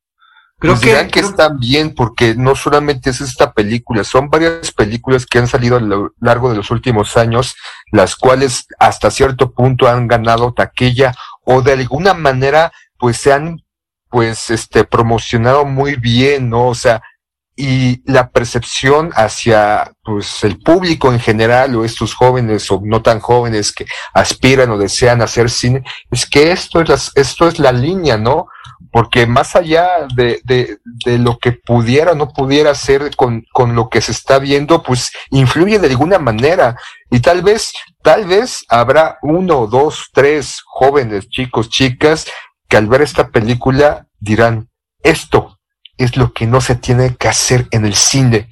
Creo 0.60 0.76
pues 0.76 0.86
que, 0.86 1.06
que 1.08 1.20
creo... 1.20 1.30
están 1.30 1.60
bien 1.60 1.94
porque 1.96 2.36
no 2.36 2.56
solamente 2.56 3.10
es 3.10 3.22
esta 3.22 3.54
película, 3.54 4.04
son 4.04 4.30
varias 4.30 4.72
películas 4.72 5.26
que 5.26 5.40
han 5.40 5.48
salido 5.48 5.78
a 5.78 5.82
lo 5.82 6.14
largo 6.20 6.50
de 6.50 6.58
los 6.58 6.72
últimos 6.72 7.18
años, 7.18 7.56
las 7.92 8.16
cuales 8.16 8.68
hasta 8.80 9.12
cierto 9.12 9.52
punto 9.52 9.88
han 9.88 10.08
ganado 10.08 10.54
taquilla 10.54 11.14
o 11.46 11.62
de 11.62 11.74
alguna 11.74 12.14
manera 12.14 12.72
pues 12.98 13.18
se 13.18 13.34
han 13.34 13.62
pues 14.10 14.50
este 14.52 14.84
promocionado 14.84 15.66
muy 15.66 15.96
bien, 15.96 16.50
¿no? 16.50 16.68
O 16.68 16.76
sea, 16.76 17.02
y 17.56 18.02
la 18.12 18.30
percepción 18.30 19.12
hacia 19.14 19.94
pues 20.04 20.44
el 20.44 20.60
público 20.60 21.12
en 21.12 21.20
general 21.20 21.76
o 21.76 21.86
estos 21.86 22.16
jóvenes 22.16 22.70
o 22.72 22.82
no 22.84 23.02
tan 23.02 23.20
jóvenes 23.20 23.72
que 23.72 23.86
aspiran 24.14 24.72
o 24.72 24.78
desean 24.78 25.22
hacer 25.22 25.52
cine 25.52 25.84
es 26.10 26.26
que 26.26 26.52
esto 26.52 26.82
es 26.82 26.90
la, 26.90 27.00
esto 27.16 27.48
es 27.48 27.60
la 27.60 27.72
línea 27.72 28.18
no 28.18 28.48
porque 28.92 29.26
más 29.26 29.56
allá 29.56 30.08
de, 30.16 30.40
de, 30.44 30.78
de 31.06 31.18
lo 31.18 31.38
que 31.38 31.52
pudiera 31.52 32.12
o 32.12 32.16
no 32.16 32.30
pudiera 32.30 32.72
hacer 32.72 33.16
con, 33.16 33.44
con 33.52 33.76
lo 33.76 33.90
que 33.90 34.02
se 34.02 34.12
está 34.12 34.40
viendo 34.40 34.84
pues 34.84 35.12
influye 35.32 35.80
de 35.80 35.88
alguna 35.88 36.20
manera. 36.20 36.76
Y 37.10 37.20
tal 37.20 37.42
vez 37.42 37.74
tal 38.04 38.26
vez 38.26 38.64
habrá 38.70 39.18
uno 39.22 39.68
dos 39.68 40.10
tres 40.14 40.62
jóvenes 40.66 41.28
chicos 41.30 41.70
chicas 41.70 42.28
que 42.68 42.78
al 42.78 42.88
ver 42.88 43.02
esta 43.02 43.30
película 43.30 44.08
dirán 44.20 44.70
esto 45.02 45.53
es 45.98 46.18
lo 46.18 46.34
que 46.34 46.46
no 46.46 46.62
se 46.62 46.76
tiene 46.76 47.16
que 47.16 47.28
hacer 47.28 47.68
en 47.72 47.86
el 47.86 47.96
cine. 47.96 48.50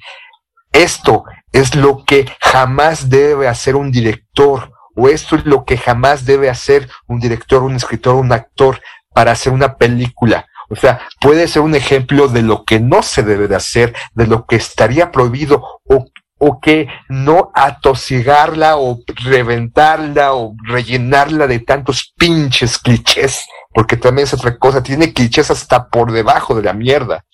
Esto 0.72 1.24
es 1.52 1.74
lo 1.74 2.04
que 2.04 2.26
jamás 2.40 3.10
debe 3.10 3.48
hacer 3.48 3.76
un 3.76 3.90
director, 3.90 4.72
o 4.96 5.08
esto 5.08 5.36
es 5.36 5.44
lo 5.44 5.64
que 5.64 5.76
jamás 5.76 6.24
debe 6.24 6.48
hacer 6.48 6.88
un 7.06 7.20
director, 7.20 7.62
un 7.62 7.76
escritor, 7.76 8.14
un 8.14 8.32
actor 8.32 8.80
para 9.14 9.32
hacer 9.32 9.52
una 9.52 9.76
película. 9.76 10.46
O 10.70 10.76
sea, 10.76 11.00
puede 11.20 11.48
ser 11.48 11.62
un 11.62 11.74
ejemplo 11.74 12.28
de 12.28 12.42
lo 12.42 12.64
que 12.64 12.80
no 12.80 13.02
se 13.02 13.22
debe 13.22 13.48
de 13.48 13.56
hacer, 13.56 13.94
de 14.14 14.26
lo 14.26 14.46
que 14.46 14.56
estaría 14.56 15.10
prohibido 15.10 15.62
o, 15.84 16.06
o 16.38 16.60
que 16.60 16.88
no 17.08 17.50
atosigarla 17.54 18.78
o 18.78 18.98
reventarla 19.22 20.32
o 20.32 20.54
rellenarla 20.64 21.46
de 21.46 21.58
tantos 21.58 22.14
pinches 22.16 22.78
clichés, 22.78 23.44
porque 23.74 23.96
también 23.96 24.26
es 24.26 24.34
otra 24.34 24.56
cosa, 24.56 24.82
tiene 24.82 25.12
clichés 25.12 25.50
hasta 25.50 25.88
por 25.88 26.12
debajo 26.12 26.54
de 26.54 26.62
la 26.62 26.72
mierda. 26.72 27.24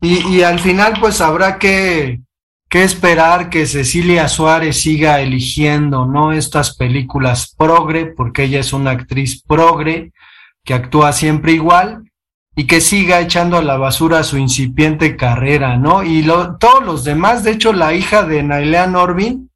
Y, 0.00 0.26
y 0.28 0.42
al 0.42 0.58
final 0.60 0.94
pues 1.00 1.20
habrá 1.20 1.58
que, 1.58 2.20
que 2.70 2.84
esperar 2.84 3.50
que 3.50 3.66
Cecilia 3.66 4.28
Suárez 4.28 4.80
siga 4.80 5.20
eligiendo, 5.20 6.06
¿no? 6.06 6.32
Estas 6.32 6.76
películas 6.76 7.52
progre, 7.58 8.06
porque 8.06 8.44
ella 8.44 8.60
es 8.60 8.72
una 8.72 8.92
actriz 8.92 9.42
progre, 9.42 10.12
que 10.64 10.74
actúa 10.74 11.12
siempre 11.12 11.52
igual, 11.52 12.04
y 12.54 12.66
que 12.66 12.80
siga 12.80 13.20
echando 13.20 13.56
a 13.56 13.62
la 13.62 13.76
basura 13.76 14.22
su 14.22 14.38
incipiente 14.38 15.16
carrera, 15.16 15.78
¿no? 15.78 16.04
Y 16.04 16.22
lo, 16.22 16.58
todos 16.58 16.84
los 16.84 17.02
demás, 17.02 17.42
de 17.42 17.52
hecho, 17.52 17.72
la 17.72 17.92
hija 17.92 18.22
de 18.22 18.44
Nailea 18.44 18.86
Norvin, 18.86 19.50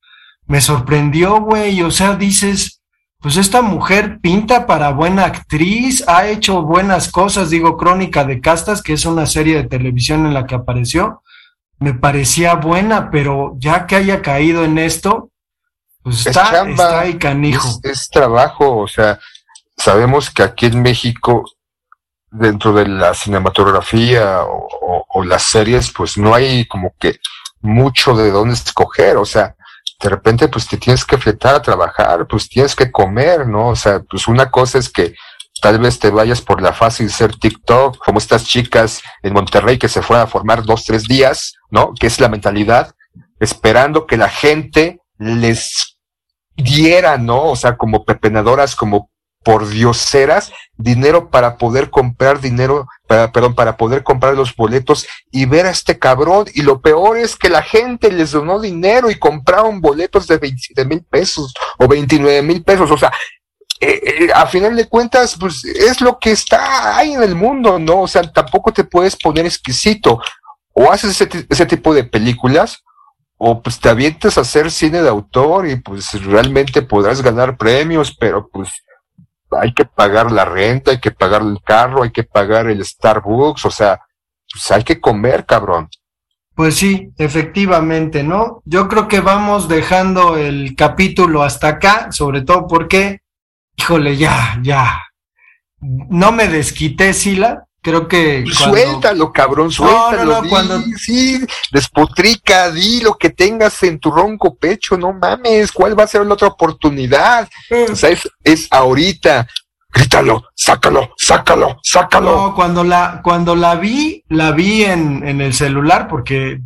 me 0.46 0.60
sorprendió, 0.60 1.40
güey, 1.40 1.82
o 1.82 1.92
sea, 1.92 2.16
dices, 2.16 2.82
pues 3.24 3.38
esta 3.38 3.62
mujer 3.62 4.18
pinta 4.20 4.66
para 4.66 4.90
buena 4.90 5.24
actriz, 5.24 6.06
ha 6.06 6.26
hecho 6.26 6.60
buenas 6.60 7.10
cosas, 7.10 7.48
digo, 7.48 7.78
Crónica 7.78 8.22
de 8.22 8.42
Castas, 8.42 8.82
que 8.82 8.92
es 8.92 9.06
una 9.06 9.24
serie 9.24 9.56
de 9.56 9.66
televisión 9.66 10.26
en 10.26 10.34
la 10.34 10.44
que 10.44 10.54
apareció, 10.54 11.22
me 11.78 11.94
parecía 11.94 12.56
buena, 12.56 13.10
pero 13.10 13.54
ya 13.56 13.86
que 13.86 13.96
haya 13.96 14.20
caído 14.20 14.62
en 14.62 14.76
esto, 14.76 15.30
pues 16.02 16.26
está, 16.26 16.50
chamba, 16.50 16.84
está 16.84 17.00
ahí 17.00 17.14
canijo. 17.14 17.66
Es, 17.82 17.92
es, 17.92 18.08
trabajo, 18.10 18.76
o 18.76 18.88
sea, 18.88 19.18
sabemos 19.74 20.28
que 20.28 20.42
aquí 20.42 20.66
en 20.66 20.82
México, 20.82 21.50
dentro 22.30 22.74
de 22.74 22.86
la 22.86 23.14
cinematografía 23.14 24.42
o, 24.42 24.68
o, 24.82 25.06
o 25.08 25.24
las 25.24 25.44
series, 25.44 25.90
pues 25.90 26.18
no 26.18 26.34
hay 26.34 26.66
como 26.66 26.92
que 27.00 27.20
mucho 27.62 28.14
de 28.14 28.30
dónde 28.30 28.52
escoger, 28.52 29.16
o 29.16 29.24
sea, 29.24 29.56
de 30.00 30.08
repente 30.08 30.48
pues 30.48 30.66
te 30.66 30.76
tienes 30.76 31.04
que 31.04 31.18
fletar 31.18 31.54
a 31.54 31.62
trabajar, 31.62 32.26
pues 32.26 32.48
tienes 32.48 32.74
que 32.74 32.90
comer, 32.90 33.46
¿no? 33.46 33.68
O 33.68 33.76
sea, 33.76 34.00
pues 34.00 34.28
una 34.28 34.50
cosa 34.50 34.78
es 34.78 34.88
que 34.88 35.14
tal 35.60 35.78
vez 35.78 35.98
te 35.98 36.10
vayas 36.10 36.40
por 36.40 36.60
la 36.60 36.72
fácil 36.72 37.10
ser 37.10 37.36
TikTok, 37.36 37.98
como 38.04 38.18
estas 38.18 38.44
chicas 38.44 39.02
en 39.22 39.32
Monterrey 39.32 39.78
que 39.78 39.88
se 39.88 40.02
fueron 40.02 40.26
a 40.26 40.30
formar 40.30 40.62
dos, 40.64 40.84
tres 40.84 41.04
días, 41.04 41.54
¿no? 41.70 41.92
Que 41.98 42.06
es 42.06 42.20
la 42.20 42.28
mentalidad, 42.28 42.94
esperando 43.40 44.06
que 44.06 44.16
la 44.16 44.28
gente 44.28 45.00
les 45.18 45.96
diera, 46.56 47.18
¿no? 47.18 47.50
O 47.50 47.56
sea, 47.56 47.76
como 47.76 48.04
pepenadoras, 48.04 48.76
como 48.76 49.10
por 49.44 49.68
dioseras, 49.68 50.52
dinero 50.76 51.30
para 51.30 51.56
poder 51.58 51.90
comprar 51.90 52.40
dinero, 52.40 52.88
para, 53.06 53.30
perdón, 53.30 53.54
para 53.54 53.76
poder 53.76 54.02
comprar 54.02 54.34
los 54.34 54.56
boletos 54.56 55.06
y 55.30 55.44
ver 55.44 55.66
a 55.66 55.70
este 55.70 55.98
cabrón. 55.98 56.46
Y 56.54 56.62
lo 56.62 56.80
peor 56.80 57.18
es 57.18 57.36
que 57.36 57.50
la 57.50 57.62
gente 57.62 58.10
les 58.10 58.32
donó 58.32 58.58
dinero 58.58 59.10
y 59.10 59.18
compraron 59.18 59.80
boletos 59.80 60.26
de 60.26 60.38
27 60.38 60.84
mil 60.86 61.04
pesos 61.04 61.54
o 61.78 61.86
29 61.86 62.42
mil 62.42 62.64
pesos. 62.64 62.90
O 62.90 62.96
sea, 62.96 63.12
eh, 63.80 64.00
eh, 64.02 64.28
a 64.34 64.46
final 64.46 64.74
de 64.74 64.88
cuentas, 64.88 65.36
pues 65.38 65.64
es 65.64 66.00
lo 66.00 66.18
que 66.18 66.32
está 66.32 66.96
ahí 66.96 67.12
en 67.12 67.22
el 67.22 67.34
mundo, 67.34 67.78
¿no? 67.78 68.00
O 68.02 68.08
sea, 68.08 68.22
tampoco 68.22 68.72
te 68.72 68.84
puedes 68.84 69.14
poner 69.14 69.44
exquisito. 69.44 70.20
O 70.72 70.90
haces 70.90 71.20
ese, 71.20 71.46
ese 71.48 71.66
tipo 71.66 71.94
de 71.94 72.04
películas, 72.04 72.82
o 73.36 73.62
pues 73.62 73.78
te 73.78 73.88
avientas 73.88 74.38
a 74.38 74.40
hacer 74.40 74.70
cine 74.70 75.02
de 75.02 75.08
autor 75.08 75.68
y 75.68 75.76
pues 75.76 76.12
realmente 76.24 76.82
podrás 76.82 77.20
ganar 77.22 77.56
premios, 77.56 78.16
pero 78.18 78.48
pues 78.48 78.70
hay 79.50 79.72
que 79.72 79.84
pagar 79.84 80.32
la 80.32 80.44
renta, 80.44 80.90
hay 80.90 81.00
que 81.00 81.10
pagar 81.10 81.42
el 81.42 81.58
carro, 81.62 82.02
hay 82.02 82.10
que 82.10 82.24
pagar 82.24 82.68
el 82.68 82.84
Starbucks, 82.84 83.66
o 83.66 83.70
sea, 83.70 84.00
pues 84.50 84.70
hay 84.70 84.84
que 84.84 85.00
comer, 85.00 85.44
cabrón. 85.44 85.88
Pues 86.54 86.76
sí, 86.76 87.10
efectivamente, 87.18 88.22
¿no? 88.22 88.62
Yo 88.64 88.88
creo 88.88 89.08
que 89.08 89.20
vamos 89.20 89.68
dejando 89.68 90.36
el 90.36 90.76
capítulo 90.76 91.42
hasta 91.42 91.68
acá, 91.68 92.12
sobre 92.12 92.42
todo 92.42 92.68
porque, 92.68 93.22
híjole, 93.76 94.16
ya, 94.16 94.58
ya. 94.62 95.02
No 95.80 96.30
me 96.30 96.46
desquité, 96.46 97.12
Sila. 97.12 97.63
Creo 97.84 98.08
que. 98.08 98.44
Cuando... 98.44 98.78
Suéltalo, 98.78 99.30
cabrón, 99.30 99.70
suéltalo. 99.70 100.24
No, 100.24 100.34
no, 100.36 100.42
no, 100.42 100.48
cuando... 100.48 100.80
Sí, 100.96 101.44
despotrica, 101.70 102.70
di 102.70 103.02
lo 103.02 103.14
que 103.18 103.28
tengas 103.28 103.82
en 103.82 103.98
tu 104.00 104.10
ronco 104.10 104.54
pecho, 104.56 104.96
no 104.96 105.12
mames, 105.12 105.70
¿cuál 105.70 105.96
va 105.98 106.04
a 106.04 106.06
ser 106.06 106.24
la 106.24 106.32
otra 106.32 106.48
oportunidad? 106.48 107.46
Mm. 107.70 107.92
O 107.92 107.94
sea, 107.94 108.08
es, 108.08 108.26
es 108.42 108.68
ahorita. 108.70 109.46
Grítalo, 109.92 110.44
sácalo, 110.56 111.12
sácalo, 111.16 111.78
sácalo. 111.82 112.34
No, 112.34 112.54
cuando 112.54 112.82
la, 112.82 113.20
cuando 113.22 113.54
la 113.54 113.74
vi, 113.74 114.24
la 114.28 114.52
vi 114.52 114.84
en, 114.84 115.22
en 115.28 115.42
el 115.42 115.52
celular 115.52 116.08
porque 116.08 116.58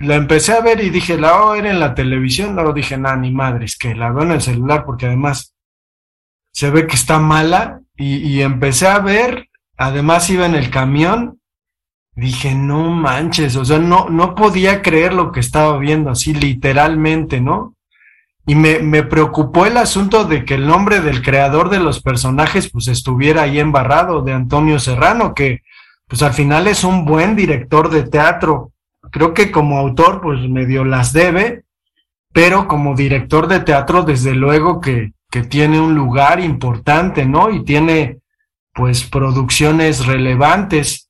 la 0.00 0.16
empecé 0.16 0.54
a 0.54 0.60
ver 0.60 0.82
y 0.82 0.90
dije, 0.90 1.16
la 1.16 1.36
voy 1.36 1.60
a 1.60 1.62
ver 1.62 1.70
en 1.70 1.80
la 1.80 1.94
televisión, 1.94 2.56
no 2.56 2.72
dije, 2.72 2.98
nada, 2.98 3.16
ni 3.16 3.30
madres, 3.30 3.78
que 3.78 3.94
la 3.94 4.10
veo 4.10 4.24
en 4.24 4.32
el 4.32 4.42
celular 4.42 4.84
porque 4.84 5.06
además 5.06 5.54
se 6.52 6.70
ve 6.70 6.86
que 6.88 6.96
está 6.96 7.20
mala 7.20 7.80
y, 7.96 8.16
y 8.16 8.42
empecé 8.42 8.88
a 8.88 8.98
ver, 8.98 9.48
además 9.76 10.28
iba 10.30 10.46
en 10.46 10.54
el 10.54 10.70
camión, 10.70 11.40
dije, 12.14 12.54
no 12.54 12.90
manches, 12.90 13.56
o 13.56 13.64
sea, 13.64 13.78
no, 13.78 14.08
no 14.08 14.34
podía 14.34 14.82
creer 14.82 15.14
lo 15.14 15.32
que 15.32 15.40
estaba 15.40 15.78
viendo, 15.78 16.10
así 16.10 16.32
literalmente, 16.32 17.40
¿no? 17.40 17.74
Y 18.46 18.54
me, 18.54 18.78
me 18.80 19.02
preocupó 19.02 19.66
el 19.66 19.76
asunto 19.76 20.24
de 20.24 20.44
que 20.44 20.54
el 20.54 20.66
nombre 20.66 21.00
del 21.00 21.22
creador 21.22 21.70
de 21.70 21.80
los 21.80 22.02
personajes 22.02 22.70
pues 22.70 22.88
estuviera 22.88 23.42
ahí 23.42 23.58
embarrado, 23.58 24.22
de 24.22 24.32
Antonio 24.32 24.78
Serrano, 24.78 25.34
que 25.34 25.62
pues 26.06 26.22
al 26.22 26.34
final 26.34 26.68
es 26.68 26.84
un 26.84 27.04
buen 27.06 27.36
director 27.36 27.88
de 27.88 28.02
teatro. 28.02 28.72
Creo 29.10 29.32
que 29.32 29.50
como 29.50 29.78
autor 29.78 30.20
pues 30.20 30.46
medio 30.48 30.84
las 30.84 31.12
debe, 31.12 31.64
pero 32.32 32.68
como 32.68 32.94
director 32.94 33.48
de 33.48 33.60
teatro 33.60 34.02
desde 34.02 34.34
luego 34.34 34.80
que, 34.80 35.12
que 35.30 35.42
tiene 35.42 35.80
un 35.80 35.94
lugar 35.94 36.38
importante, 36.38 37.24
¿no? 37.24 37.48
Y 37.50 37.64
tiene 37.64 38.18
pues 38.74 39.04
producciones 39.04 40.06
relevantes. 40.06 41.08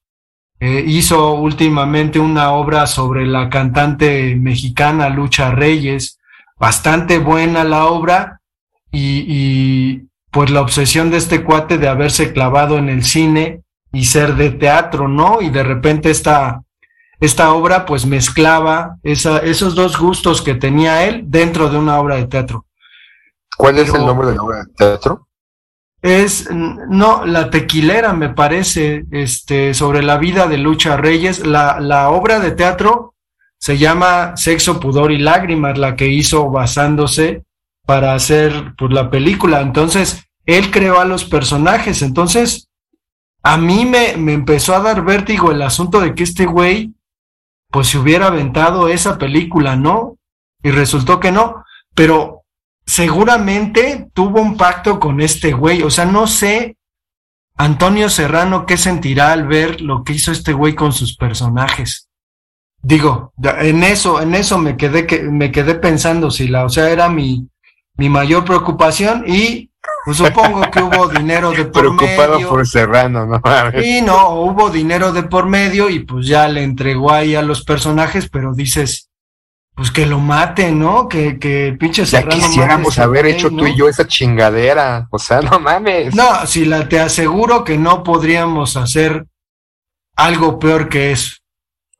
Eh, 0.61 0.85
hizo 0.87 1.35
últimamente 1.35 2.21
una 2.21 2.53
obra 2.53 2.87
sobre 2.87 3.27
la 3.27 3.49
cantante 3.51 4.37
mexicana 4.37 5.09
Lucha 5.09 5.51
Reyes, 5.51 6.19
bastante 6.59 7.19
buena 7.19 7.65
la 7.65 7.87
obra 7.87 8.41
y, 8.91 9.25
y, 9.27 10.09
pues 10.31 10.51
la 10.51 10.61
obsesión 10.61 11.11
de 11.11 11.17
este 11.17 11.45
cuate 11.45 11.79
de 11.79 11.89
haberse 11.89 12.33
clavado 12.33 12.79
en 12.79 12.89
el 12.89 13.05
cine 13.05 13.63
y 13.93 14.05
ser 14.05 14.35
de 14.35 14.51
teatro, 14.51 15.09
¿no? 15.09 15.41
Y 15.41 15.51
de 15.51 15.63
repente 15.63 16.11
esta, 16.11 16.63
esta 17.21 17.53
obra 17.53 17.87
pues 17.87 18.07
mezclaba 18.07 18.97
esa, 19.03 19.39
esos 19.39 19.75
dos 19.75 19.99
gustos 19.99 20.43
que 20.43 20.55
tenía 20.55 21.05
él 21.05 21.23
dentro 21.27 21.69
de 21.69 21.79
una 21.79 21.99
obra 21.99 22.17
de 22.17 22.27
teatro. 22.27 22.67
¿Cuál 23.57 23.79
es 23.79 23.91
Pero, 23.91 24.01
el 24.01 24.07
nombre 24.07 24.29
de 24.29 24.35
la 24.35 24.43
obra 24.43 24.59
de 24.65 24.73
teatro? 24.77 25.24
Es, 26.05 26.51
no, 26.51 27.25
La 27.25 27.49
Tequilera, 27.49 28.13
me 28.13 28.29
parece, 28.29 29.07
este, 29.11 29.73
sobre 29.73 30.03
la 30.03 30.19
vida 30.19 30.47
de 30.47 30.59
Lucha 30.59 30.99
Reyes. 30.99 31.47
La, 31.47 31.81
la 31.81 32.11
obra 32.11 32.41
de 32.41 32.51
teatro 32.51 33.15
se 33.59 33.79
llama 33.79 34.37
Sexo, 34.37 34.79
Pudor 34.81 35.13
y 35.13 35.19
Lágrimas, 35.19 35.79
la 35.79 35.97
que 35.97 36.09
hizo 36.09 36.51
basándose 36.51 37.45
para 37.87 38.13
hacer 38.13 38.75
pues, 38.77 38.93
la 38.93 39.11
película. 39.11 39.63
Entonces, 39.63 40.29
él 40.45 40.71
creó 40.71 41.01
a 41.01 41.07
los 41.07 41.25
personajes. 41.25 42.03
Entonces, 42.03 42.69
a 43.43 43.57
mí 43.57 43.87
me, 43.87 44.19
me 44.19 44.35
empezó 44.35 44.75
a 44.75 44.81
dar 44.81 45.07
vértigo 45.07 45.53
el 45.53 45.63
asunto 45.63 46.03
de 46.03 46.15
que 46.15 46.25
este 46.25 46.45
güey, 46.45 46.93
pues 47.71 47.89
se 47.89 47.97
hubiera 47.97 48.27
aventado 48.27 48.89
esa 48.89 49.17
película, 49.17 49.75
¿no? 49.75 50.19
Y 50.63 50.71
resultó 50.71 51.19
que 51.19 51.33
no. 51.33 51.65
Pero 51.95 52.44
seguramente 52.87 54.09
tuvo 54.13 54.41
un 54.41 54.57
pacto 54.57 55.01
con 55.01 55.21
este 55.21 55.53
güey. 55.53 55.83
O 55.83 55.91
sea, 55.91 56.05
no 56.05 56.27
sé, 56.27 56.77
Antonio 57.57 58.09
Serrano, 58.09 58.67
qué 58.67 58.77
sentirá 58.77 59.33
al 59.33 59.47
ver 59.47 59.81
lo 59.81 60.03
que 60.05 60.15
hizo 60.15 60.33
este 60.33 60.53
güey 60.53 60.75
con 60.75 60.93
sus 60.93 61.17
personajes. 61.17 62.09
Digo, 62.83 63.33
en 63.43 63.83
eso, 63.83 64.21
en 64.21 64.35
eso 64.35 64.59
me 64.59 64.77
quedé, 64.77 65.07
que, 65.07 65.23
me 65.23 65.51
quedé 65.51 65.75
pensando 65.77 66.31
si 66.31 66.49
la, 66.49 66.65
o 66.65 66.69
sea, 66.69 66.91
era 66.91 67.09
mi, 67.09 67.49
mi 67.97 68.11
mayor 68.11 68.45
preocupación 68.45 69.25
y 69.27 69.71
pues 70.05 70.19
supongo 70.19 70.71
que 70.71 70.83
hubo 70.83 71.09
dinero 71.19 71.51
de 71.53 71.65
por 71.65 71.97
Preocupado 71.97 72.35
medio. 72.35 72.49
por 72.51 72.67
Serrano, 72.67 73.25
¿no? 73.25 73.41
Sí, 73.81 74.03
no, 74.03 74.41
hubo 74.41 74.69
dinero 74.69 75.13
de 75.13 75.23
por 75.23 75.47
medio 75.47 75.89
y 75.89 76.01
pues 76.01 76.27
ya 76.27 76.47
le 76.49 76.63
entregó 76.63 77.11
ahí 77.11 77.35
a 77.35 77.43
los 77.43 77.65
personajes, 77.65 78.29
pero 78.29 78.53
dices, 78.53 79.09
pues 79.75 79.91
que 79.91 80.07
lo 80.07 80.21
mate, 80.21 80.71
¿no? 80.71 81.09
Que, 81.09 81.39
que 81.39 81.69
el 81.69 81.79
pinche 81.79 82.05
Ya 82.05 82.27
quisiéramos 82.29 82.99
haber 82.99 83.27
hecho 83.27 83.51
tú 83.51 83.67
y 83.67 83.77
yo 83.77 83.89
esa 83.89 84.07
chingadera. 84.07 85.09
O 85.11 85.19
sea, 85.19 85.41
no 85.41 85.59
mames. 85.59 86.15
No, 86.15 86.47
si 86.47 86.65
la 86.65 86.89
te 86.89 87.01
aseguro 87.01 87.65
que 87.65 87.77
no 87.77 88.05
podríamos 88.05 88.77
hacer 88.77 89.27
algo 90.17 90.59
peor 90.59 90.89
que 90.89 91.13
eso. 91.13 91.37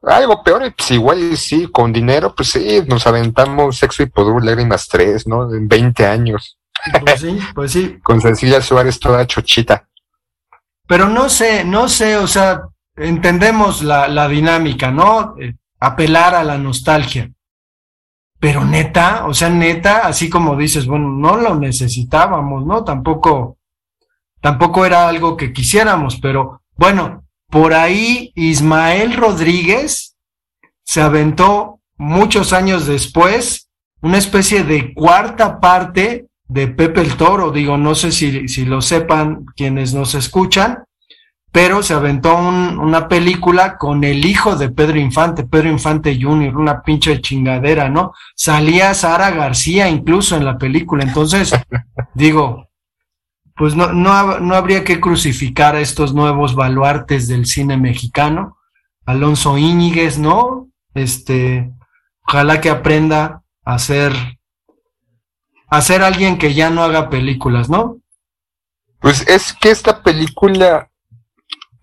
Algo 0.03 0.43
peor, 0.45 0.73
pues 0.77 0.91
igual 0.91 1.37
sí, 1.37 1.67
con 1.67 1.93
dinero, 1.93 2.35
pues 2.35 2.51
sí, 2.51 2.83
nos 2.87 3.07
aventamos 3.07 3.79
sexo 3.79 4.03
y 4.03 4.07
poder 4.07 4.45
lágrimas 4.45 4.87
tres, 4.87 5.27
¿no? 5.27 5.53
En 5.53 5.67
20 5.67 6.07
años. 6.07 6.59
Pues 7.01 7.21
sí, 7.21 7.39
pues 7.55 7.73
sí. 7.73 7.99
Con 8.03 8.21
Cecilia 8.21 8.61
Suárez 8.61 9.01
toda 9.01 9.27
chochita. 9.27 9.89
Pero 10.87 11.09
no 11.09 11.31
sé, 11.31 11.65
no 11.65 11.89
sé, 11.89 12.19
o 12.19 12.27
sea, 12.27 12.63
entendemos 12.97 13.83
la, 13.83 14.07
la 14.07 14.29
dinámica, 14.29 14.91
¿no? 14.91 15.35
Eh, 15.41 15.55
apelar 15.81 16.35
a 16.35 16.45
la 16.45 16.59
nostalgia. 16.59 17.31
Pero 18.45 18.63
neta, 18.63 19.25
o 19.25 19.33
sea, 19.33 19.49
neta, 19.49 20.07
así 20.07 20.29
como 20.29 20.55
dices, 20.55 20.85
bueno, 20.85 21.09
no 21.09 21.39
lo 21.39 21.55
necesitábamos, 21.55 22.67
¿no? 22.67 22.85
Tampoco, 22.85 23.57
tampoco 24.43 24.85
era 24.85 25.09
algo 25.09 25.35
que 25.35 25.51
quisiéramos, 25.51 26.21
pero 26.21 26.61
bueno, 26.77 27.25
por 27.49 27.73
ahí 27.73 28.33
Ismael 28.35 29.17
Rodríguez 29.17 30.19
se 30.83 31.01
aventó 31.01 31.81
muchos 31.97 32.53
años 32.53 32.87
después 32.87 33.71
una 34.03 34.19
especie 34.19 34.63
de 34.63 34.93
cuarta 34.93 35.59
parte 35.59 36.27
de 36.47 36.69
Pepe 36.69 37.01
el 37.01 37.17
Toro, 37.17 37.51
digo, 37.51 37.79
no 37.79 37.95
sé 37.95 38.13
si, 38.13 38.47
si 38.49 38.67
lo 38.67 38.83
sepan 38.83 39.47
quienes 39.57 39.95
nos 39.95 40.15
escuchan, 40.15 40.85
pero 41.55 41.85
se 41.85 41.95
aventó 41.95 42.37
un, 42.37 42.81
una 42.81 43.07
película 43.07 43.79
con 43.79 44.03
el 44.03 44.27
hijo 44.27 44.57
de 44.57 44.71
Pedro 44.71 44.99
Infante, 44.99 45.45
Pedro 45.45 45.69
Infante 45.69 46.19
Jr., 46.21 46.57
una 46.57 46.83
pinche 46.83 47.21
chingadera, 47.21 47.89
¿no? 47.89 48.13
Salía 48.35 48.93
Sara 48.93 49.31
García 49.31 49.89
incluso 49.89 50.37
en 50.37 50.45
la 50.45 50.59
película, 50.59 51.05
entonces, 51.05 51.55
digo, 52.15 52.71
pues 53.55 53.77
no, 53.77 53.93
no, 53.93 54.41
no 54.41 54.57
habría 54.57 54.83
que 54.83 54.99
crucificar 54.99 55.77
a 55.77 55.81
estos 55.81 56.13
nuevos 56.13 56.57
baluartes 56.57 57.29
del 57.29 57.47
cine 57.47 57.77
mexicano, 57.77 58.59
Alonso 59.07 59.57
Íñiguez, 59.57 60.19
¿no? 60.19 60.71
Este, 60.93 61.71
ojalá 62.27 62.61
que 62.61 62.71
aprenda 62.71 63.45
a 63.65 63.79
ser, 63.79 64.13
a 65.69 65.81
ser 65.83 66.03
alguien 66.03 66.37
que 66.37 66.53
ya 66.53 66.69
no 66.71 66.83
haga 66.83 67.11
películas, 67.11 67.71
¿no? 67.71 67.99
Pues 68.99 69.25
es 69.29 69.53
que 69.53 69.71
esta 69.71 70.03
película 70.03 70.91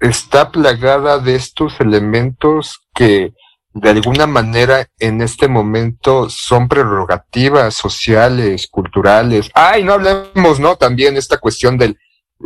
está 0.02 0.52
plagada 0.52 1.20
de 1.20 1.36
estos 1.36 1.80
elementos 1.80 2.82
que 2.94 3.34
de 3.74 3.90
alguna 3.90 4.28
manera 4.28 4.88
en 5.00 5.22
este 5.22 5.48
momento 5.48 6.30
son 6.30 6.68
prerrogativas 6.68 7.76
sociales, 7.76 8.68
culturales. 8.70 9.50
Ay, 9.54 9.84
no 9.84 9.94
hablemos, 9.94 10.60
¿no? 10.60 10.76
También 10.76 11.16
esta 11.16 11.38
cuestión 11.38 11.78
del, 11.78 11.98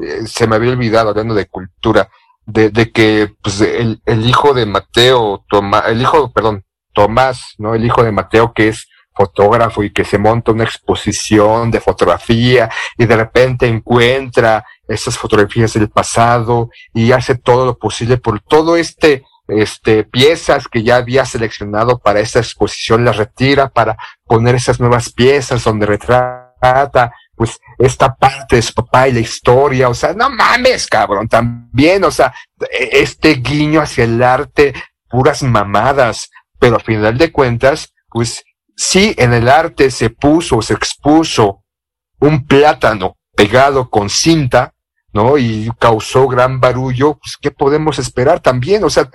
eh, 0.03 0.27
se 0.27 0.45
me 0.45 0.57
había 0.57 0.71
olvidado 0.71 1.09
hablando 1.09 1.33
de 1.33 1.47
cultura, 1.47 2.09
de, 2.45 2.69
de 2.69 2.91
que 2.91 3.33
pues, 3.41 3.59
el, 3.61 4.01
el 4.05 4.29
hijo 4.29 4.53
de 4.53 4.67
Mateo, 4.67 5.43
Tomás, 5.49 5.85
el 5.87 6.01
hijo, 6.01 6.31
perdón, 6.31 6.63
Tomás, 6.93 7.55
¿no? 7.57 7.73
El 7.73 7.85
hijo 7.85 8.03
de 8.03 8.11
Mateo 8.11 8.53
que 8.53 8.67
es 8.67 8.87
fotógrafo 9.15 9.83
y 9.83 9.91
que 9.91 10.03
se 10.03 10.17
monta 10.17 10.51
una 10.51 10.65
exposición 10.65 11.71
de 11.71 11.79
fotografía 11.79 12.69
y 12.97 13.05
de 13.05 13.15
repente 13.15 13.67
encuentra 13.67 14.65
esas 14.87 15.17
fotografías 15.17 15.73
del 15.73 15.89
pasado 15.89 16.69
y 16.93 17.11
hace 17.11 17.35
todo 17.35 17.65
lo 17.65 17.77
posible 17.77 18.17
por 18.17 18.41
todo 18.41 18.75
este 18.75 19.23
este, 19.47 20.03
piezas 20.03 20.67
que 20.67 20.83
ya 20.83 20.97
había 20.97 21.25
seleccionado 21.25 21.99
para 21.99 22.19
esta 22.19 22.39
exposición, 22.39 23.05
las 23.05 23.17
retira 23.17 23.69
para 23.69 23.97
poner 24.25 24.55
esas 24.55 24.79
nuevas 24.79 25.11
piezas 25.11 25.63
donde 25.63 25.85
retrata, 25.85 27.13
pues, 27.35 27.59
esta 27.77 28.15
parte 28.15 28.55
de 28.55 28.61
su 28.61 28.73
papá 28.73 29.07
y 29.07 29.13
la 29.13 29.19
historia, 29.19 29.89
o 29.89 29.93
sea, 29.93 30.13
no 30.13 30.29
mames, 30.29 30.87
cabrón, 30.87 31.27
también, 31.27 32.03
o 32.03 32.11
sea, 32.11 32.33
este 32.71 33.35
guiño 33.35 33.81
hacia 33.81 34.05
el 34.05 34.21
arte, 34.23 34.73
puras 35.09 35.43
mamadas, 35.43 36.29
pero 36.59 36.77
a 36.77 36.79
final 36.79 37.17
de 37.17 37.31
cuentas, 37.31 37.93
pues, 38.09 38.43
sí, 38.75 39.13
en 39.17 39.33
el 39.33 39.47
arte 39.47 39.91
se 39.91 40.09
puso, 40.09 40.61
se 40.61 40.73
expuso 40.73 41.63
un 42.19 42.45
plátano 42.45 43.17
pegado 43.35 43.89
con 43.89 44.09
cinta, 44.09 44.73
¿no? 45.13 45.37
Y 45.37 45.69
causó 45.79 46.27
gran 46.27 46.59
barullo, 46.59 47.17
pues, 47.17 47.37
¿qué 47.39 47.51
podemos 47.51 47.99
esperar 47.99 48.39
también? 48.39 48.83
O 48.83 48.89
sea, 48.89 49.09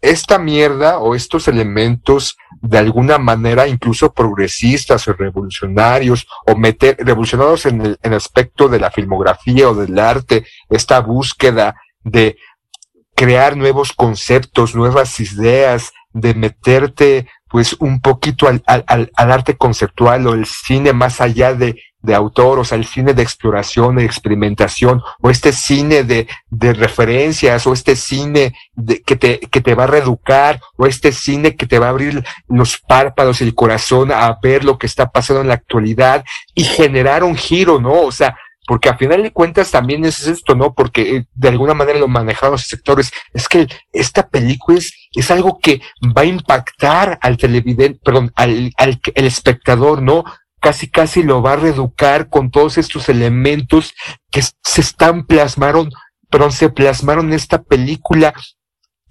esta 0.00 0.38
mierda 0.38 0.98
o 0.98 1.14
estos 1.14 1.48
elementos 1.48 2.36
de 2.60 2.78
alguna 2.78 3.18
manera 3.18 3.66
incluso 3.66 4.12
progresistas 4.12 5.08
o 5.08 5.14
revolucionarios 5.14 6.26
o 6.46 6.54
meter 6.54 6.96
revolucionarios 6.98 7.66
en 7.66 7.80
el, 7.80 7.98
en 8.02 8.12
el 8.12 8.16
aspecto 8.16 8.68
de 8.68 8.78
la 8.78 8.90
filmografía 8.90 9.68
o 9.68 9.74
del 9.74 9.98
arte, 9.98 10.46
esta 10.68 11.00
búsqueda 11.00 11.76
de 12.04 12.36
crear 13.14 13.56
nuevos 13.56 13.92
conceptos, 13.92 14.74
nuevas 14.74 15.18
ideas, 15.20 15.92
de 16.12 16.34
meterte 16.34 17.28
pues 17.56 17.74
un 17.78 18.00
poquito 18.00 18.48
al, 18.48 18.62
al, 18.66 19.10
al, 19.16 19.32
arte 19.32 19.56
conceptual 19.56 20.26
o 20.26 20.34
el 20.34 20.44
cine 20.44 20.92
más 20.92 21.22
allá 21.22 21.54
de, 21.54 21.80
de 22.02 22.14
autor, 22.14 22.58
o 22.58 22.64
sea, 22.66 22.76
el 22.76 22.84
cine 22.84 23.14
de 23.14 23.22
exploración, 23.22 23.96
de 23.96 24.04
experimentación, 24.04 25.02
o 25.22 25.30
este 25.30 25.54
cine 25.54 26.02
de, 26.02 26.28
de 26.50 26.74
referencias, 26.74 27.66
o 27.66 27.72
este 27.72 27.96
cine 27.96 28.54
de, 28.74 29.00
que, 29.00 29.16
te, 29.16 29.40
que 29.40 29.62
te 29.62 29.74
va 29.74 29.84
a 29.84 29.86
reeducar, 29.86 30.60
o 30.76 30.84
este 30.84 31.12
cine 31.12 31.56
que 31.56 31.64
te 31.64 31.78
va 31.78 31.86
a 31.86 31.88
abrir 31.88 32.22
los 32.46 32.76
párpados 32.76 33.40
y 33.40 33.44
el 33.44 33.54
corazón 33.54 34.12
a 34.12 34.38
ver 34.42 34.62
lo 34.62 34.76
que 34.76 34.86
está 34.86 35.08
pasando 35.10 35.40
en 35.40 35.48
la 35.48 35.54
actualidad 35.54 36.26
y 36.54 36.64
generar 36.64 37.24
un 37.24 37.36
giro, 37.36 37.80
¿no? 37.80 38.02
O 38.02 38.12
sea, 38.12 38.36
porque 38.66 38.88
a 38.88 38.96
final 38.96 39.22
de 39.22 39.32
cuentas 39.32 39.70
también 39.70 40.04
es 40.04 40.26
esto, 40.26 40.54
¿no? 40.54 40.74
Porque 40.74 41.16
eh, 41.16 41.26
de 41.34 41.48
alguna 41.48 41.74
manera 41.74 41.98
lo 41.98 42.08
manejaron 42.08 42.52
los 42.52 42.66
sectores. 42.66 43.12
Es 43.32 43.48
que 43.48 43.68
esta 43.92 44.28
película 44.28 44.78
es, 44.78 44.92
es 45.12 45.30
algo 45.30 45.58
que 45.60 45.80
va 46.16 46.22
a 46.22 46.26
impactar 46.26 47.18
al 47.22 47.36
televidente, 47.36 48.00
perdón, 48.04 48.32
al, 48.34 48.72
al 48.76 49.00
espectador, 49.14 50.02
¿no? 50.02 50.24
Casi, 50.60 50.90
casi 50.90 51.22
lo 51.22 51.42
va 51.42 51.52
a 51.52 51.56
reeducar 51.56 52.28
con 52.28 52.50
todos 52.50 52.76
estos 52.76 53.08
elementos 53.08 53.94
que 54.30 54.42
se 54.42 54.80
están 54.80 55.26
plasmaron, 55.26 55.90
perdón, 56.28 56.50
se 56.50 56.70
plasmaron 56.70 57.28
en 57.28 57.34
esta 57.34 57.62
película 57.62 58.34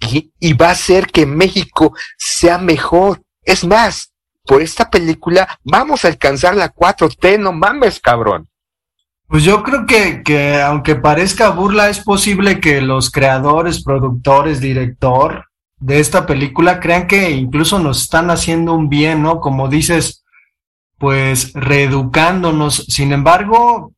y, 0.00 0.32
y 0.38 0.52
va 0.52 0.68
a 0.68 0.72
hacer 0.72 1.06
que 1.06 1.24
México 1.24 1.94
sea 2.18 2.58
mejor. 2.58 3.22
Es 3.42 3.64
más, 3.64 4.12
por 4.44 4.60
esta 4.60 4.90
película 4.90 5.58
vamos 5.64 6.04
a 6.04 6.08
alcanzar 6.08 6.54
la 6.56 6.74
4T, 6.74 7.38
no 7.38 7.52
mames, 7.52 8.00
cabrón. 8.00 8.48
Pues 9.28 9.42
yo 9.42 9.62
creo 9.62 9.86
que, 9.86 10.22
que 10.22 10.62
aunque 10.62 10.94
parezca 10.94 11.50
burla, 11.50 11.88
es 11.88 12.00
posible 12.00 12.60
que 12.60 12.80
los 12.80 13.10
creadores, 13.10 13.82
productores, 13.82 14.60
director 14.60 15.46
de 15.78 16.00
esta 16.00 16.26
película 16.26 16.80
crean 16.80 17.06
que 17.06 17.30
incluso 17.30 17.78
nos 17.78 18.02
están 18.02 18.30
haciendo 18.30 18.72
un 18.72 18.88
bien, 18.88 19.22
¿no? 19.22 19.40
Como 19.40 19.68
dices, 19.68 20.24
pues 20.98 21.52
reeducándonos. 21.54 22.86
Sin 22.88 23.12
embargo, 23.12 23.92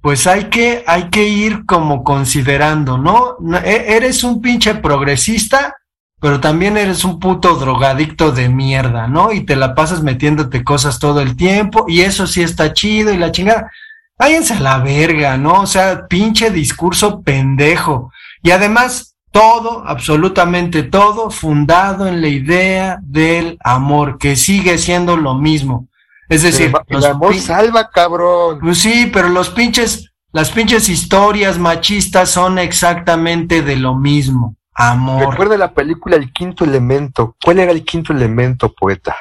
pues 0.00 0.26
hay 0.26 0.44
que, 0.44 0.84
hay 0.86 1.10
que 1.10 1.28
ir 1.28 1.66
como 1.66 2.02
considerando, 2.02 2.98
¿no? 2.98 3.36
E, 3.64 3.96
eres 3.96 4.24
un 4.24 4.40
pinche 4.40 4.74
progresista, 4.76 5.74
pero 6.20 6.40
también 6.40 6.76
eres 6.76 7.04
un 7.04 7.20
puto 7.20 7.56
drogadicto 7.56 8.32
de 8.32 8.48
mierda, 8.48 9.06
¿no? 9.06 9.32
Y 9.32 9.44
te 9.44 9.54
la 9.54 9.74
pasas 9.74 10.02
metiéndote 10.02 10.64
cosas 10.64 10.98
todo 10.98 11.20
el 11.20 11.36
tiempo, 11.36 11.84
y 11.88 12.00
eso 12.00 12.26
sí 12.26 12.42
está 12.42 12.72
chido 12.72 13.12
y 13.12 13.18
la 13.18 13.32
chingada. 13.32 13.70
Váyanse 14.18 14.54
a 14.54 14.60
la 14.60 14.78
verga, 14.78 15.36
¿no? 15.36 15.60
O 15.62 15.66
sea, 15.66 16.06
pinche 16.06 16.50
discurso 16.50 17.20
pendejo. 17.22 18.10
Y 18.42 18.50
además, 18.50 19.16
todo, 19.30 19.86
absolutamente 19.86 20.82
todo, 20.82 21.30
fundado 21.30 22.06
en 22.06 22.22
la 22.22 22.28
idea 22.28 22.98
del 23.02 23.58
amor, 23.62 24.16
que 24.16 24.36
sigue 24.36 24.78
siendo 24.78 25.16
lo 25.16 25.34
mismo. 25.34 25.88
Es 26.28 26.42
decir, 26.42 26.72
el, 26.88 27.04
amor 27.04 27.34
salva, 27.36 27.90
cabrón. 27.90 28.58
Pues 28.60 28.78
sí, 28.78 29.10
pero 29.12 29.28
los 29.28 29.50
pinches, 29.50 30.12
las 30.32 30.50
pinches 30.50 30.88
historias 30.88 31.58
machistas 31.58 32.30
son 32.30 32.58
exactamente 32.58 33.62
de 33.62 33.76
lo 33.76 33.94
mismo. 33.94 34.56
Amor. 34.74 35.30
Recuerda 35.30 35.56
la 35.56 35.72
película 35.72 36.16
El 36.16 36.32
Quinto 36.32 36.64
Elemento. 36.64 37.36
¿Cuál 37.42 37.60
era 37.60 37.72
el 37.72 37.84
quinto 37.84 38.12
elemento, 38.12 38.72
poeta? 38.72 39.16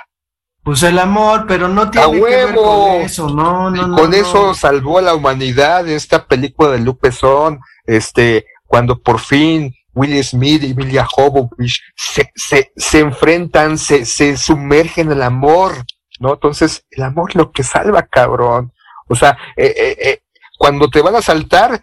Pues 0.66 0.82
el 0.82 0.98
amor, 0.98 1.46
pero 1.48 1.68
no 1.68 1.92
tiene 1.92 2.12
que 2.12 2.22
ver 2.22 2.56
con 2.56 3.02
eso, 3.02 3.30
no, 3.30 3.70
no, 3.70 3.86
no. 3.86 3.96
Con 3.96 4.16
eso 4.16 4.56
salvó 4.56 4.98
a 4.98 5.04
la 5.04 5.14
humanidad 5.14 5.88
esta 5.88 6.26
película 6.26 6.72
de 6.72 6.80
Lupe 6.80 7.12
Son, 7.12 7.60
este, 7.86 8.48
cuando 8.66 9.00
por 9.00 9.20
fin 9.20 9.76
Will 9.94 10.24
Smith 10.24 10.64
y 10.64 10.72
Emilia 10.72 11.06
Jovovich 11.06 11.84
se, 11.96 12.32
se, 12.34 12.72
se 12.76 13.00
enfrentan, 13.00 13.78
se, 13.78 14.06
se 14.06 14.38
sumergen 14.38 15.12
en 15.12 15.18
el 15.18 15.22
amor, 15.22 15.86
¿no? 16.20 16.34
Entonces, 16.34 16.84
el 16.90 17.04
amor 17.04 17.30
es 17.30 17.36
lo 17.36 17.52
que 17.52 17.62
salva, 17.62 18.02
cabrón. 18.02 18.74
O 19.08 19.14
sea, 19.14 19.38
eh, 19.56 19.72
eh, 19.78 19.98
eh, 20.02 20.22
cuando 20.58 20.90
te 20.90 21.04
van 21.04 21.14
a 21.14 21.20
asaltar, 21.20 21.80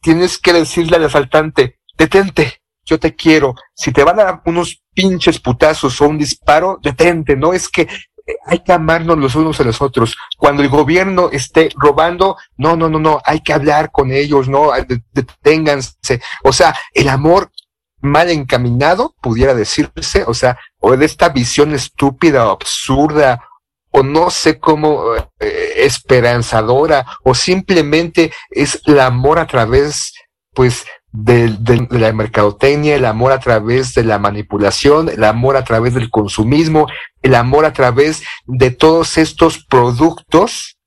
tienes 0.00 0.38
que 0.38 0.54
decirle 0.54 0.96
al 0.96 1.04
asaltante, 1.04 1.80
detente, 1.98 2.62
yo 2.82 2.98
te 2.98 3.14
quiero. 3.14 3.54
Si 3.74 3.92
te 3.92 4.04
van 4.04 4.20
a 4.20 4.24
dar 4.24 4.42
unos 4.46 4.82
pinches 4.94 5.38
putazos 5.38 6.00
o 6.00 6.08
un 6.08 6.16
disparo, 6.16 6.78
detente, 6.82 7.36
¿no? 7.36 7.52
Es 7.52 7.68
que 7.68 7.88
hay 8.46 8.60
que 8.60 8.72
amarnos 8.72 9.18
los 9.18 9.34
unos 9.34 9.60
a 9.60 9.64
los 9.64 9.80
otros. 9.80 10.16
Cuando 10.36 10.62
el 10.62 10.68
gobierno 10.68 11.30
esté 11.32 11.70
robando, 11.76 12.36
no, 12.56 12.76
no, 12.76 12.88
no, 12.88 12.98
no, 12.98 13.20
hay 13.24 13.40
que 13.40 13.52
hablar 13.52 13.90
con 13.90 14.12
ellos, 14.12 14.48
no, 14.48 14.70
deténganse. 15.12 16.20
O 16.44 16.52
sea, 16.52 16.74
el 16.92 17.08
amor 17.08 17.50
mal 18.00 18.30
encaminado, 18.30 19.14
pudiera 19.20 19.54
decirse, 19.54 20.24
o 20.26 20.34
sea, 20.34 20.58
o 20.80 20.96
de 20.96 21.06
esta 21.06 21.28
visión 21.28 21.72
estúpida, 21.72 22.50
absurda, 22.50 23.48
o 23.90 24.02
no 24.02 24.30
sé 24.30 24.58
cómo 24.58 25.14
eh, 25.38 25.72
esperanzadora, 25.76 27.06
o 27.22 27.34
simplemente 27.34 28.32
es 28.50 28.80
el 28.86 28.98
amor 29.00 29.38
a 29.38 29.46
través, 29.46 30.14
pues, 30.52 30.84
de, 31.12 31.86
la 31.90 32.12
mercadotecnia, 32.12 32.96
el 32.96 33.04
amor 33.04 33.32
a 33.32 33.38
través 33.38 33.94
de 33.94 34.02
la 34.02 34.18
manipulación, 34.18 35.10
el 35.10 35.24
amor 35.24 35.56
a 35.56 35.64
través 35.64 35.94
del 35.94 36.10
consumismo, 36.10 36.88
el 37.20 37.34
amor 37.34 37.66
a 37.66 37.72
través 37.72 38.22
de 38.46 38.70
todos 38.70 39.18
estos 39.18 39.64
productos 39.64 40.78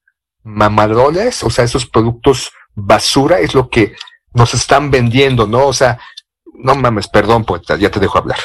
mamadones, 0.44 1.44
o 1.44 1.50
sea, 1.50 1.66
esos 1.66 1.86
productos 1.86 2.52
basura, 2.74 3.40
es 3.40 3.54
lo 3.54 3.70
que 3.70 3.96
nos 4.34 4.54
están 4.54 4.92
vendiendo, 4.92 5.48
¿no? 5.48 5.68
O 5.68 5.74
sea, 5.74 6.00
no 6.54 6.76
mames, 6.76 7.08
perdón, 7.08 7.46
pues 7.46 7.62
ya 7.80 7.90
te 7.90 8.00
dejo 8.00 8.18
hablar. 8.18 8.40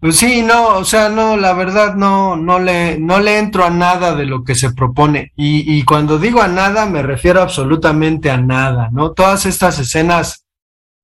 Pues 0.00 0.16
sí, 0.16 0.42
no, 0.42 0.76
o 0.76 0.84
sea, 0.84 1.08
no, 1.08 1.36
la 1.36 1.52
verdad 1.54 1.96
no, 1.96 2.36
no 2.36 2.60
le, 2.60 2.98
no 2.98 3.18
le 3.18 3.38
entro 3.38 3.64
a 3.64 3.70
nada 3.70 4.14
de 4.14 4.26
lo 4.26 4.44
que 4.44 4.54
se 4.54 4.72
propone. 4.72 5.32
Y 5.34 5.82
cuando 5.84 6.18
digo 6.18 6.40
a 6.40 6.48
nada, 6.48 6.86
me 6.86 7.02
refiero 7.02 7.42
absolutamente 7.42 8.30
a 8.30 8.36
nada, 8.36 8.90
¿no? 8.92 9.12
Todas 9.12 9.44
estas 9.44 9.78
escenas 9.80 10.44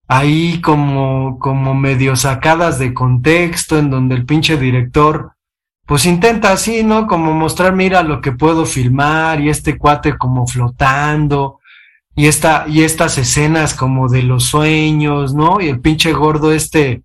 ahí 0.06 0.60
como, 0.60 1.38
como 1.38 1.74
medio 1.74 2.16
sacadas 2.16 2.78
de 2.78 2.92
contexto, 2.92 3.78
en 3.78 3.90
donde 3.90 4.14
el 4.14 4.26
pinche 4.26 4.56
director, 4.56 5.32
pues 5.86 6.06
intenta 6.06 6.52
así, 6.52 6.82
¿no? 6.82 7.06
Como 7.06 7.32
mostrar, 7.32 7.74
mira 7.74 8.02
lo 8.02 8.20
que 8.20 8.32
puedo 8.32 8.66
filmar, 8.66 9.40
y 9.40 9.48
este 9.48 9.78
cuate 9.78 10.16
como 10.16 10.46
flotando, 10.46 11.60
y 12.14 12.26
esta, 12.26 12.64
y 12.68 12.82
estas 12.82 13.18
escenas 13.18 13.74
como 13.74 14.08
de 14.08 14.22
los 14.22 14.44
sueños, 14.44 15.34
¿no? 15.34 15.60
Y 15.60 15.68
el 15.68 15.80
pinche 15.80 16.12
gordo 16.12 16.52
este 16.52 17.02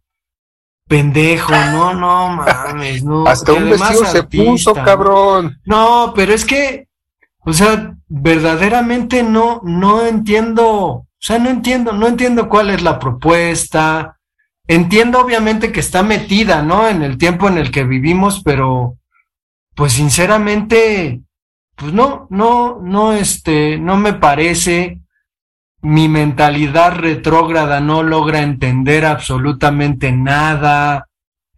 pendejo, 0.87 1.51
no, 1.51 1.93
no 1.93 2.29
mames, 2.29 3.03
no. 3.03 3.25
Hasta 3.27 3.53
un 3.53 3.69
vestido 3.69 4.05
se 4.05 4.23
puso, 4.23 4.73
cabrón. 4.73 5.59
No, 5.65 6.13
pero 6.15 6.33
es 6.33 6.45
que, 6.45 6.87
o 7.39 7.53
sea, 7.53 7.95
verdaderamente 8.07 9.23
no, 9.23 9.61
no 9.63 10.05
entiendo, 10.05 11.05
o 11.19 11.21
sea, 11.21 11.37
no 11.37 11.49
entiendo, 11.49 11.91
no 11.91 12.07
entiendo 12.07 12.47
cuál 12.47 12.69
es 12.69 12.81
la 12.81 12.97
propuesta. 12.97 14.17
Entiendo 14.67 15.19
obviamente 15.19 15.71
que 15.71 15.81
está 15.81 16.01
metida, 16.01 16.61
¿no? 16.61 16.87
En 16.87 17.03
el 17.03 17.17
tiempo 17.17 17.49
en 17.49 17.57
el 17.57 17.71
que 17.71 17.83
vivimos, 17.83 18.41
pero, 18.43 18.97
pues 19.75 19.93
sinceramente, 19.93 21.21
pues 21.75 21.91
no, 21.91 22.27
no, 22.29 22.79
no, 22.81 23.13
este, 23.13 23.77
no 23.77 23.97
me 23.97 24.13
parece 24.13 25.01
mi 25.81 26.09
mentalidad 26.09 26.95
retrógrada 26.95 27.79
no 27.79 28.03
logra 28.03 28.41
entender 28.41 29.05
absolutamente 29.05 30.11
nada. 30.11 31.08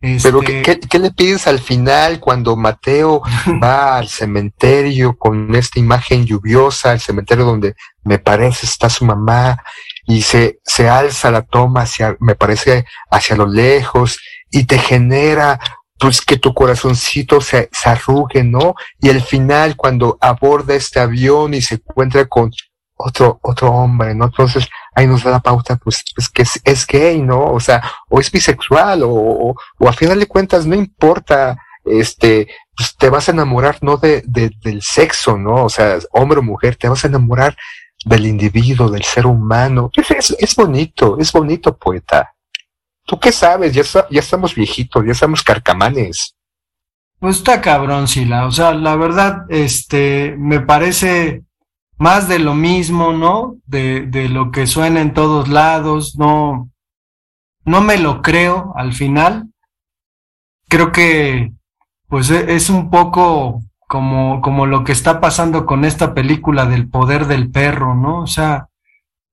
Este... 0.02 0.30
Pero 0.30 0.42
¿qué, 0.42 0.62
¿qué, 0.64 0.80
qué, 0.80 1.00
le 1.00 1.12
pides 1.12 1.46
al 1.48 1.60
final 1.60 2.20
cuando 2.20 2.56
Mateo 2.56 3.22
va 3.64 3.98
al 3.98 4.08
cementerio 4.08 5.16
con 5.18 5.54
esta 5.56 5.80
imagen 5.80 6.26
lluviosa, 6.26 6.94
el 6.94 7.00
cementerio 7.00 7.46
donde 7.46 7.76
me 8.04 8.18
parece 8.18 8.66
está 8.66 8.90
su 8.90 9.06
mamá 9.06 9.62
y 10.06 10.24
se, 10.24 10.60
se 10.64 10.90
alza 10.90 11.30
la 11.32 11.44
toma 11.44 11.82
hacia, 11.82 12.18
me 12.20 12.36
parece, 12.36 12.86
hacia 13.12 13.36
lo 13.36 13.46
lejos 13.46 14.20
y 14.50 14.64
te 14.66 14.80
genera 14.80 15.60
pues 16.00 16.22
que 16.22 16.38
tu 16.38 16.54
corazoncito 16.54 17.42
se, 17.42 17.70
se 17.72 17.90
arrugue, 17.90 18.44
¿no? 18.44 18.74
Y 19.00 19.10
al 19.10 19.22
final 19.22 19.76
cuando 19.76 20.18
aborda 20.20 20.74
este 20.74 21.00
avión 21.00 21.54
y 21.54 21.62
se 21.62 21.76
encuentra 21.76 22.26
con 22.26 22.50
otro, 22.96 23.40
otro 23.44 23.72
hombre, 23.72 24.16
¿no? 24.16 24.26
Entonces 24.26 24.68
ahí 24.94 25.08
nos 25.08 25.24
da 25.24 25.32
la 25.32 25.40
pauta, 25.40 25.78
pues, 25.78 26.04
pues 26.16 26.30
que 26.30 26.44
es, 26.64 26.88
gay, 26.88 27.22
¿no? 27.22 27.52
O 27.52 27.60
sea, 27.60 27.82
o 28.10 28.20
es 28.20 28.32
bisexual, 28.32 29.04
o, 29.04 29.10
o, 29.10 29.56
o 29.78 29.90
a 29.90 29.94
final 29.94 30.20
de 30.20 30.28
cuentas 30.28 30.66
no 30.66 30.76
importa, 30.76 31.58
este, 31.86 32.48
pues 32.76 32.96
te 32.98 33.10
vas 33.10 33.28
a 33.28 33.32
enamorar 33.32 33.78
no 33.82 33.98
de, 33.98 34.24
de, 34.26 34.52
del 34.64 34.82
sexo, 34.82 35.38
¿no? 35.38 35.66
O 35.66 35.70
sea, 35.70 35.98
hombre 36.12 36.40
o 36.40 36.44
mujer, 36.44 36.76
te 36.76 36.90
vas 36.90 37.04
a 37.04 37.08
enamorar 37.08 37.56
del 38.06 38.26
individuo, 38.26 38.90
del 38.90 39.04
ser 39.04 39.26
humano. 39.26 39.90
Es, 39.96 40.12
es, 40.12 40.36
es 40.40 40.56
bonito, 40.56 41.18
es 41.20 41.32
bonito, 41.32 41.76
poeta. 41.78 42.34
¿Tú 43.06 43.20
qué 43.20 43.32
sabes? 43.32 43.74
Ya, 43.74 43.84
ya 44.10 44.20
estamos 44.20 44.56
viejitos, 44.56 45.06
ya 45.06 45.12
estamos 45.12 45.44
carcamanes. 45.44 46.36
Pues 47.20 47.38
está 47.38 47.62
cabrón, 47.62 48.08
Sila. 48.08 48.48
O 48.48 48.52
sea, 48.52 48.74
la 48.74 48.96
verdad, 48.96 49.46
este, 49.50 50.36
me 50.38 50.62
parece 50.62 51.44
más 52.02 52.28
de 52.28 52.40
lo 52.40 52.56
mismo, 52.56 53.14
¿no? 53.14 53.58
De, 53.68 54.08
de 54.08 54.28
lo 54.28 54.50
que 54.50 54.66
suena 54.66 55.02
en 55.02 55.14
todos 55.14 55.48
lados, 55.48 56.16
no, 56.18 56.72
no 57.64 57.82
me 57.82 58.00
lo 58.00 58.24
creo 58.24 58.74
al 58.76 58.94
final. 58.94 59.52
Creo 60.68 60.92
que, 60.92 61.52
pues 62.08 62.32
es 62.32 62.72
un 62.72 62.90
poco 62.90 63.62
como, 63.88 64.42
como 64.42 64.66
lo 64.66 64.84
que 64.84 64.94
está 64.94 65.22
pasando 65.22 65.68
con 65.68 65.86
esta 65.86 66.16
película 66.16 66.66
del 66.66 66.90
poder 66.90 67.28
del 67.28 67.52
perro, 67.52 67.94
¿no? 67.94 68.22
O 68.22 68.28
sea, 68.28 68.70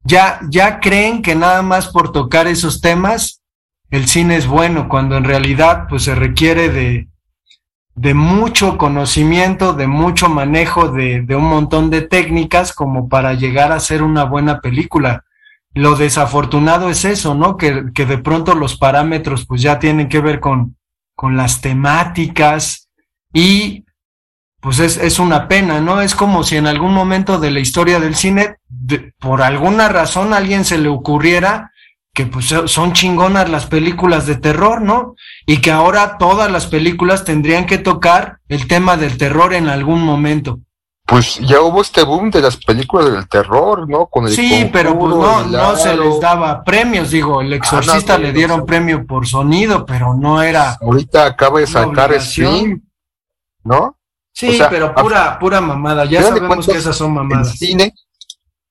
ya, 0.05 0.39
ya 0.51 0.79
creen 0.79 1.23
que 1.23 1.35
nada 1.35 1.63
más 1.63 1.89
por 1.89 2.13
tocar 2.13 2.47
esos 2.49 2.83
temas 2.83 3.41
el 3.91 4.07
cine 4.09 4.37
es 4.37 4.47
bueno, 4.47 4.91
cuando 4.91 5.17
en 5.17 5.25
realidad 5.25 5.87
pues 5.89 6.03
se 6.03 6.15
requiere 6.15 6.69
de, 6.69 7.09
de 7.99 8.15
mucho 8.15 8.79
conocimiento, 8.79 9.73
de 9.73 9.89
mucho 9.89 10.29
manejo 10.29 10.89
de, 10.89 11.23
de 11.23 11.35
un 11.35 11.45
montón 11.45 11.91
de 11.91 12.03
técnicas 12.03 12.73
como 12.73 13.09
para 13.09 13.35
llegar 13.35 13.73
a 13.73 13.81
ser 13.81 14.05
una 14.05 14.23
buena 14.23 14.61
película. 14.61 15.25
Lo 15.75 15.97
desafortunado 15.97 16.91
es 16.91 17.05
eso, 17.05 17.35
¿no? 17.35 17.57
Que, 17.57 17.87
que 17.93 18.07
de 18.07 18.19
pronto 18.19 18.55
los 18.55 18.77
parámetros 18.77 19.47
pues 19.47 19.63
ya 19.63 19.81
tienen 19.81 20.09
que 20.09 20.21
ver 20.21 20.39
con, 20.39 20.77
con 21.17 21.37
las 21.37 21.61
temáticas 21.61 22.89
y 23.33 23.85
pues 24.61 24.79
es, 24.79 24.97
es 24.97 25.19
una 25.19 25.49
pena, 25.49 25.81
¿no? 25.81 26.01
Es 26.01 26.15
como 26.15 26.45
si 26.45 26.57
en 26.57 26.69
algún 26.69 26.95
momento 26.95 27.41
de 27.41 27.51
la 27.51 27.59
historia 27.59 27.99
del 27.99 28.15
cine, 28.15 28.59
por 29.19 29.43
alguna 29.43 29.89
razón 29.89 30.33
a 30.33 30.37
alguien 30.37 30.65
se 30.65 30.79
le 30.79 30.89
ocurriera 30.89 31.73
que 32.19 32.27
pues 32.27 32.53
son 32.65 32.95
chingonas 32.95 33.49
las 33.49 33.67
películas 33.67 34.27
de 34.27 34.35
terror, 34.35 34.83
¿no? 34.83 35.15
Y 35.47 35.59
que 35.61 35.71
ahora 35.71 36.19
todas 36.19 36.51
las 36.51 36.67
películas 36.67 37.25
tendrían 37.25 37.65
que 37.65 37.79
tocar 37.79 38.41
el 38.49 38.67
tema 38.67 38.97
del 38.97 39.17
terror 39.17 39.55
en 39.55 39.69
algún 39.69 40.03
momento. 40.03 40.59
Pues 41.07 41.37
ya 41.39 41.61
hubo 41.61 41.81
este 41.81 42.03
boom 42.03 42.33
de 42.33 42.41
las 42.43 42.57
películas 42.57 43.13
del 43.13 43.29
terror, 43.29 43.89
¿no? 43.89 44.07
Con 44.07 44.27
el 44.27 44.33
Sí, 44.33 44.69
pero 44.73 44.99
pues 44.99 45.15
no, 45.15 45.45
el 45.45 45.53
no 45.53 45.77
se 45.77 45.97
les 45.97 46.19
daba 46.21 46.65
premios, 46.65 47.13
digo, 47.13 47.41
el 47.41 47.53
exorcista 47.53 48.15
Ah, 48.15 48.19
no, 48.19 48.25
le 48.25 48.33
dieron 48.33 48.59
no. 48.59 48.67
premio 48.67 49.07
por 49.07 49.25
sonido, 49.25 49.87
pero 49.87 50.13
no 50.15 50.43
era... 50.43 50.77
Ahorita 50.83 51.25
acaba 51.25 51.61
de 51.61 51.69
sacar. 51.69 52.21
Scream, 52.21 52.83
¿no? 53.63 53.97
Sí, 54.33 54.49
O 54.49 54.53
sea, 54.55 54.69
pero 54.69 54.93
pura, 54.93 55.39
pura 55.39 55.61
mamada, 55.61 56.05
ya 56.05 56.25
sabemos 56.25 56.49
cuentas, 56.49 56.67
que 56.67 56.79
esas 56.79 56.97
son 56.97 57.11
El 57.11 57.15
mamadas. 57.15 57.53
cine 57.57 57.95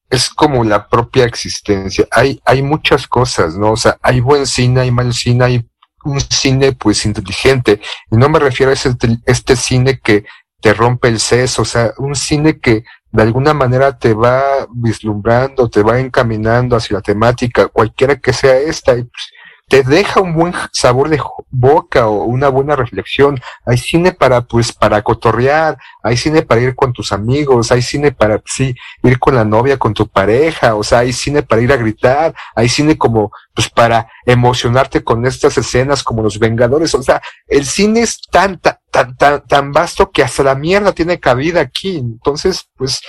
es 0.10 0.30
como 0.30 0.64
la 0.64 0.88
propia 0.88 1.26
existencia. 1.26 2.08
Hay, 2.12 2.42
hay 2.46 2.62
muchas 2.62 3.08
cosas, 3.08 3.58
¿no? 3.58 3.72
O 3.72 3.78
sea, 3.78 3.98
hay 4.02 4.20
buen 4.20 4.46
cine, 4.46 4.82
hay 4.82 4.92
mal 4.92 5.14
cine, 5.14 5.46
hay 5.46 5.70
un 6.04 6.22
cine 6.22 6.72
pues 6.74 7.06
inteligente. 7.06 7.82
Y 8.10 8.16
no 8.16 8.30
me 8.30 8.40
refiero 8.40 8.72
a 8.72 8.74
ese, 8.74 8.96
este 9.26 9.56
cine 9.56 10.00
que 10.00 10.26
te 10.62 10.74
rompe 10.74 11.08
el 11.08 11.20
seso, 11.20 11.62
o 11.62 11.66
sea, 11.66 11.94
un 11.98 12.16
cine 12.16 12.60
que 12.60 12.84
de 13.12 13.24
alguna 13.24 13.54
manera 13.54 13.98
te 13.98 14.14
va 14.14 14.68
vislumbrando, 14.74 15.70
te 15.70 15.82
va 15.82 16.00
encaminando 16.00 16.76
hacia 16.76 16.98
la 16.98 17.02
temática, 17.02 17.68
cualquiera 17.68 18.18
que 18.18 18.34
sea 18.34 18.58
esta, 18.58 18.98
y, 18.98 19.04
pues, 19.04 19.32
te 19.70 19.84
deja 19.84 20.22
un 20.22 20.34
buen 20.34 20.54
sabor 20.72 21.10
de 21.10 21.22
boca 21.50 22.08
o 22.08 22.24
una 22.24 22.48
buena 22.48 22.76
reflexión. 22.76 23.40
Hay 23.66 23.78
cine 23.78 24.14
para, 24.14 24.42
pues, 24.42 24.72
para 24.72 25.02
cotorrear, 25.02 25.78
hay 26.02 26.16
cine 26.16 26.42
para 26.42 26.62
ir 26.62 26.74
con 26.76 26.94
tus 26.94 27.12
amigos, 27.12 27.72
hay 27.72 27.82
cine 27.82 28.14
para, 28.14 28.42
sí, 28.46 28.74
ir 29.04 29.20
con 29.20 29.36
la 29.36 29.44
novia, 29.44 29.78
con 29.78 29.94
tu 29.94 30.08
pareja, 30.08 30.76
o 30.76 30.84
sea, 30.84 31.00
hay 31.00 31.12
cine 31.12 31.44
para 31.44 31.62
ir 31.62 31.72
a 31.74 31.78
gritar, 31.78 32.34
hay 32.56 32.70
cine 32.70 32.98
como, 32.98 33.32
pues, 33.54 33.70
para 33.70 34.10
emocionarte 34.26 35.04
con 35.04 35.26
estas 35.26 35.58
escenas 35.58 36.02
como 36.02 36.24
Los 36.24 36.40
Vengadores, 36.40 36.96
o 36.96 37.04
sea, 37.04 37.22
el 37.48 37.66
cine 37.66 38.02
es 38.02 38.22
tan, 38.32 38.60
tan, 38.60 39.18
tan, 39.18 39.46
tan 39.46 39.72
vasto 39.74 40.12
que 40.12 40.24
hasta 40.24 40.44
la 40.44 40.56
mierda 40.56 40.94
tiene 40.94 41.20
cabida 41.20 41.60
aquí, 41.60 41.98
entonces, 41.98 42.70
pues, 42.78 43.02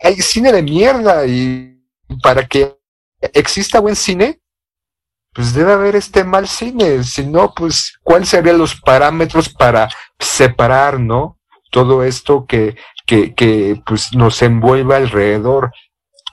hay 0.00 0.16
cine 0.22 0.52
de 0.52 0.62
mierda 0.62 1.26
y 1.26 1.82
para 2.22 2.46
que 2.46 2.78
exista 3.32 3.80
buen 3.80 3.96
cine, 3.96 4.41
pues 5.32 5.54
debe 5.54 5.72
haber 5.72 5.96
este 5.96 6.24
mal 6.24 6.46
cine, 6.46 7.02
si 7.04 7.26
no, 7.26 7.52
pues, 7.54 7.98
¿cuáles 8.02 8.28
serían 8.28 8.58
los 8.58 8.78
parámetros 8.80 9.48
para 9.48 9.88
separar, 10.18 11.00
no? 11.00 11.38
Todo 11.70 12.04
esto 12.04 12.44
que, 12.46 12.76
que, 13.06 13.34
que, 13.34 13.82
pues, 13.86 14.14
nos 14.14 14.42
envuelve 14.42 14.94
alrededor. 14.94 15.72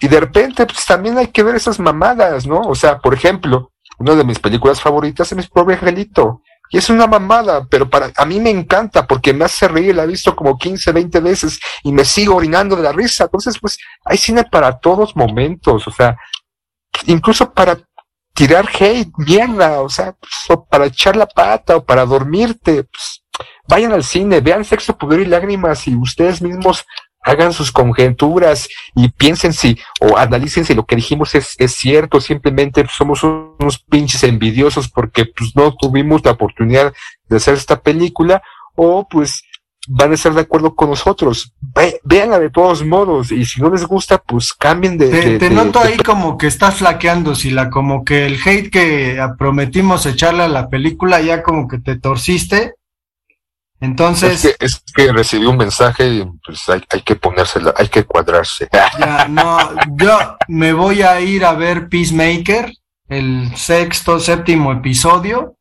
Y 0.02 0.08
de 0.08 0.20
repente, 0.20 0.66
pues, 0.66 0.86
también 0.86 1.18
hay 1.18 1.28
que 1.28 1.44
ver 1.44 1.56
esas 1.56 1.80
mamadas, 1.80 2.46
¿no? 2.46 2.62
O 2.62 2.76
sea, 2.76 3.00
por 3.00 3.14
ejemplo, 3.14 3.72
una 4.00 4.16
de 4.16 4.24
mis 4.24 4.40
películas 4.40 4.82
favoritas 4.82 5.32
es 5.32 5.38
Mi 5.38 5.44
Pobre 5.44 5.76
Angelito. 5.76 6.42
Y 6.72 6.78
es 6.78 6.90
una 6.90 7.08
mamada, 7.08 7.66
pero 7.68 7.90
para 7.90 8.12
a 8.16 8.26
mí 8.26 8.40
me 8.40 8.52
encanta 8.52 9.08
porque 9.08 9.34
me 9.34 9.46
hace 9.46 9.68
reír, 9.68 9.96
la 9.96 10.04
he 10.04 10.08
visto 10.08 10.36
como 10.36 10.56
15, 10.56 10.92
20 10.92 11.20
veces 11.20 11.60
y 11.84 11.92
me 11.92 12.06
sigo 12.06 12.36
orinando 12.36 12.76
de 12.76 12.84
la 12.84 12.92
risa. 12.92 13.24
Entonces, 13.24 13.58
pues, 13.60 13.78
hay 14.06 14.18
cine 14.18 14.44
para 14.44 14.78
todos 14.78 15.16
momentos, 15.16 15.88
o 15.88 15.92
sea, 15.92 16.16
incluso 17.08 17.54
para 17.54 17.78
tirar 18.40 18.70
hate, 18.70 19.12
mierda, 19.18 19.82
o 19.82 19.90
sea, 19.90 20.14
pues, 20.14 20.32
o 20.48 20.64
para 20.64 20.86
echar 20.86 21.18
la 21.18 21.26
pata 21.26 21.76
o 21.76 21.84
para 21.84 22.06
dormirte, 22.06 22.86
pues, 22.86 23.22
vayan 23.68 23.92
al 23.92 24.06
cine, 24.06 24.40
vean 24.40 24.64
Sexo, 24.64 24.98
Poder 24.98 25.20
y 25.20 25.26
Lágrimas 25.26 25.86
y 25.90 25.96
ustedes 25.98 26.42
mismos 26.42 26.86
hagan 27.22 27.52
sus 27.52 27.70
conjeturas 27.70 28.70
y 28.96 29.10
piensen 29.10 29.52
si 29.52 29.78
o 30.00 30.18
analicen 30.18 30.64
si 30.64 30.74
lo 30.74 30.86
que 30.86 30.96
dijimos 30.96 31.36
es, 31.36 31.56
es 31.58 31.74
cierto, 31.74 32.22
simplemente 32.22 32.86
somos 32.90 33.24
unos 33.24 33.80
pinches 33.80 34.24
envidiosos 34.24 34.88
porque 34.88 35.26
pues 35.26 35.54
no 35.54 35.76
tuvimos 35.76 36.24
la 36.24 36.32
oportunidad 36.32 36.94
de 37.28 37.36
hacer 37.36 37.56
esta 37.56 37.82
película 37.82 38.42
o 38.74 39.06
pues 39.10 39.44
van 39.92 40.12
a 40.12 40.14
estar 40.14 40.34
de 40.36 40.42
acuerdo 40.42 40.76
con 40.76 40.92
nosotros. 40.92 41.52
Ve, 41.60 42.00
véanla 42.04 42.38
de 42.40 42.52
todos 42.52 42.86
modos 42.86 43.32
y 43.32 43.44
si 43.44 43.60
no 43.60 43.72
les 43.72 43.86
gusta 43.86 44.20
pues 44.20 44.54
cambien 44.54 44.98
de... 45.00 45.10
Te, 45.10 45.16
de- 45.32 45.40
te 45.40 45.50
de- 45.50 45.56
noto 45.56 45.80
de 45.82 45.88
ahí 45.90 45.98
como 45.98 46.38
que 46.38 46.46
estás 46.46 46.76
flaqueando, 46.76 47.34
Sila, 47.34 47.70
como 47.72 48.06
que 48.06 48.28
el 48.28 48.40
hate 48.46 48.70
que 48.70 49.20
prometimos 49.40 50.06
echarle 50.06 50.44
a 50.44 50.48
la 50.48 50.70
película 50.70 51.20
ya 51.22 51.42
como 51.42 51.68
que 51.68 51.80
te 51.80 51.98
torciste. 51.98 52.76
Entonces, 53.82 54.44
Es 54.46 54.56
que, 54.58 54.66
es 54.66 54.84
que 54.94 55.12
recibí 55.14 55.46
un 55.46 55.56
mensaje 55.58 56.08
y 56.08 56.26
pues 56.46 56.68
hay, 56.68 56.84
hay 56.90 57.02
que 57.02 57.16
ponérsela, 57.16 57.74
hay 57.78 57.88
que 57.88 58.04
cuadrarse. 58.04 58.68
ya 59.00 59.28
no, 59.30 59.58
yo 59.96 60.18
me 60.50 60.74
voy 60.74 61.02
a 61.02 61.20
ir 61.22 61.46
a 61.46 61.54
ver 61.54 61.88
Peacemaker, 61.88 62.74
el 63.08 63.56
sexto, 63.56 64.20
séptimo 64.20 64.72
episodio. 64.74 65.56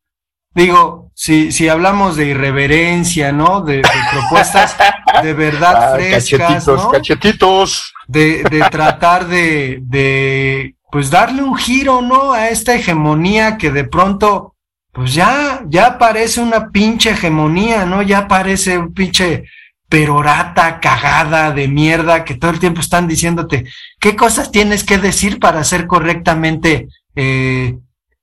Digo, 0.58 1.12
si, 1.14 1.52
si 1.52 1.68
hablamos 1.68 2.16
de 2.16 2.26
irreverencia, 2.26 3.30
¿no? 3.30 3.60
De, 3.60 3.76
de 3.76 3.88
propuestas 4.10 4.76
de 5.22 5.32
verdad 5.32 5.76
Ah, 5.92 5.94
frescas, 5.94 6.30
cachetitos, 6.30 6.82
¿no? 6.84 6.90
cachetitos. 6.90 7.94
de, 8.08 8.42
de 8.42 8.60
tratar 8.68 9.28
de, 9.28 9.78
de, 9.82 10.74
pues 10.90 11.10
darle 11.10 11.42
un 11.42 11.56
giro, 11.56 12.02
¿no? 12.02 12.32
A 12.32 12.48
esta 12.48 12.74
hegemonía 12.74 13.56
que 13.56 13.70
de 13.70 13.84
pronto, 13.84 14.56
pues 14.90 15.14
ya, 15.14 15.62
ya 15.68 15.96
parece 15.96 16.40
una 16.40 16.70
pinche 16.70 17.10
hegemonía, 17.10 17.86
¿no? 17.86 18.02
Ya 18.02 18.26
parece 18.26 18.78
un 18.78 18.92
pinche 18.92 19.44
perorata 19.88 20.80
cagada 20.80 21.52
de 21.52 21.68
mierda 21.68 22.24
que 22.24 22.34
todo 22.34 22.50
el 22.50 22.58
tiempo 22.58 22.80
están 22.80 23.06
diciéndote 23.06 23.64
qué 24.00 24.16
cosas 24.16 24.50
tienes 24.50 24.82
que 24.82 24.98
decir 24.98 25.38
para 25.38 25.62
ser 25.62 25.86
correctamente, 25.86 26.88
eh, 27.14 27.78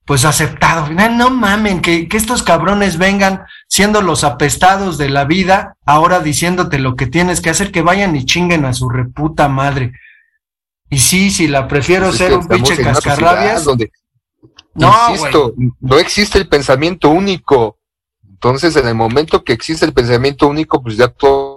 pues 0.05 0.23
aceptado. 0.23 0.91
No, 0.91 1.09
no 1.09 1.29
mamen, 1.31 1.81
que, 1.81 2.07
que 2.07 2.17
estos 2.17 2.43
cabrones 2.43 2.97
vengan 2.97 3.43
siendo 3.67 4.01
los 4.01 4.23
apestados 4.23 4.97
de 4.97 5.09
la 5.09 5.25
vida, 5.25 5.75
ahora 5.85 6.19
diciéndote 6.19 6.79
lo 6.79 6.95
que 6.95 7.07
tienes 7.07 7.41
que 7.41 7.49
hacer, 7.49 7.71
que 7.71 7.81
vayan 7.81 8.15
y 8.15 8.25
chinguen 8.25 8.65
a 8.65 8.73
su 8.73 8.87
reputa 8.87 9.49
madre. 9.49 9.93
Y 10.89 10.99
sí, 10.99 11.31
sí, 11.31 11.47
la 11.47 11.67
prefiero 11.67 12.05
Pues 12.05 12.17
ser 12.17 12.33
un 12.37 12.47
pinche 12.47 12.77
cascarrabias. 12.77 13.63
Donde, 13.63 13.91
No, 14.75 14.93
insisto, 15.09 15.53
no 15.81 15.97
existe 15.97 16.37
el 16.37 16.47
pensamiento 16.47 17.09
único. 17.09 17.79
Entonces, 18.29 18.75
en 18.75 18.87
el 18.87 18.95
momento 18.95 19.43
que 19.43 19.53
existe 19.53 19.85
el 19.85 19.93
pensamiento 19.93 20.47
único, 20.47 20.83
pues 20.83 20.97
ya 20.97 21.07
todos, 21.07 21.54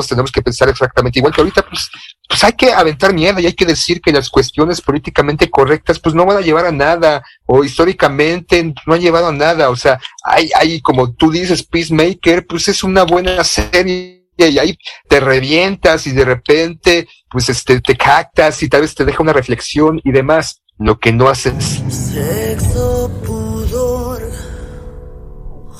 tenemos 0.00 0.32
que 0.32 0.42
pensar 0.42 0.68
exactamente 0.68 1.18
igual 1.18 1.34
que 1.34 1.40
ahorita, 1.40 1.62
pues, 1.62 1.90
pues 2.28 2.42
hay 2.44 2.52
que 2.52 2.72
aventar 2.72 3.12
mierda 3.12 3.40
y 3.40 3.46
hay 3.46 3.52
que 3.52 3.66
decir 3.66 4.00
que 4.00 4.12
las 4.12 4.30
cuestiones 4.30 4.80
políticamente 4.80 5.50
correctas, 5.50 5.98
pues 5.98 6.14
no 6.14 6.24
van 6.24 6.38
a 6.38 6.40
llevar 6.40 6.66
a 6.66 6.72
nada, 6.72 7.22
o 7.46 7.62
históricamente 7.62 8.74
no 8.86 8.94
han 8.94 9.00
llevado 9.00 9.28
a 9.28 9.32
nada. 9.32 9.70
O 9.70 9.76
sea, 9.76 10.00
hay, 10.24 10.50
hay, 10.54 10.80
como 10.80 11.12
tú 11.12 11.30
dices, 11.30 11.62
Peacemaker, 11.62 12.46
pues 12.46 12.68
es 12.68 12.82
una 12.82 13.04
buena 13.04 13.44
serie 13.44 14.22
y 14.36 14.58
ahí 14.58 14.78
te 15.08 15.20
revientas 15.20 16.06
y 16.06 16.12
de 16.12 16.24
repente, 16.24 17.08
pues 17.30 17.48
este, 17.48 17.80
te 17.80 17.96
cactas 17.96 18.62
y 18.62 18.68
tal 18.68 18.82
vez 18.82 18.94
te 18.94 19.04
deja 19.04 19.22
una 19.22 19.32
reflexión 19.32 20.00
y 20.02 20.12
demás. 20.12 20.58
Lo 20.78 20.98
que 20.98 21.12
no 21.12 21.28
haces 21.28 21.82
Sexo, 21.90 23.10
pudor 23.24 24.22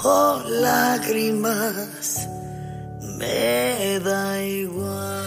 o 0.05 0.43
lágrimas, 0.49 2.29
da 4.01 4.43
igual. 4.43 5.23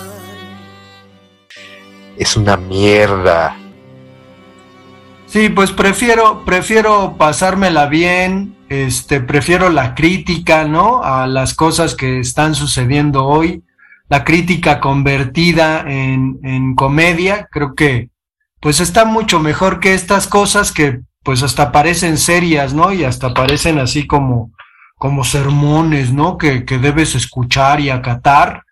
es 2.17 2.37
una 2.37 2.57
mierda. 2.57 3.57
Sí, 5.27 5.49
pues 5.49 5.71
prefiero, 5.71 6.45
prefiero 6.45 7.15
pasármela 7.17 7.87
bien, 7.87 8.55
este, 8.69 9.19
prefiero 9.19 9.69
la 9.69 9.93
crítica, 9.95 10.65
¿no? 10.65 11.03
A 11.03 11.27
las 11.27 11.53
cosas 11.53 11.95
que 11.95 12.19
están 12.19 12.55
sucediendo 12.55 13.25
hoy, 13.25 13.63
la 14.07 14.23
crítica 14.23 14.79
convertida 14.79 15.81
en, 15.81 16.39
en 16.43 16.75
comedia, 16.75 17.49
creo 17.51 17.75
que, 17.75 18.09
pues 18.61 18.79
está 18.79 19.03
mucho 19.03 19.39
mejor 19.39 19.79
que 19.79 19.93
estas 19.93 20.27
cosas 20.27 20.71
que, 20.71 21.01
pues 21.23 21.43
hasta 21.43 21.71
parecen 21.71 22.17
serias, 22.17 22.73
¿no? 22.73 22.93
Y 22.93 23.03
hasta 23.03 23.33
parecen 23.33 23.79
así 23.79 24.07
como, 24.07 24.51
como 24.97 25.23
sermones, 25.23 26.13
¿no? 26.13 26.37
Que, 26.37 26.65
que 26.65 26.77
debes 26.77 27.15
escuchar 27.15 27.79
y 27.79 27.89
acatar, 27.89 28.63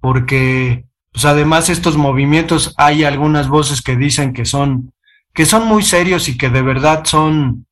porque 0.00 0.84
pues 1.12 1.24
además 1.24 1.68
estos 1.68 1.96
movimientos 1.96 2.74
hay 2.76 3.04
algunas 3.04 3.48
voces 3.48 3.82
que 3.82 3.96
dicen 3.96 4.32
que 4.32 4.44
son 4.44 4.92
que 5.34 5.46
son 5.46 5.66
muy 5.66 5.82
serios 5.82 6.28
y 6.28 6.36
que 6.36 6.50
de 6.50 6.62
verdad 6.62 7.04
son 7.04 7.66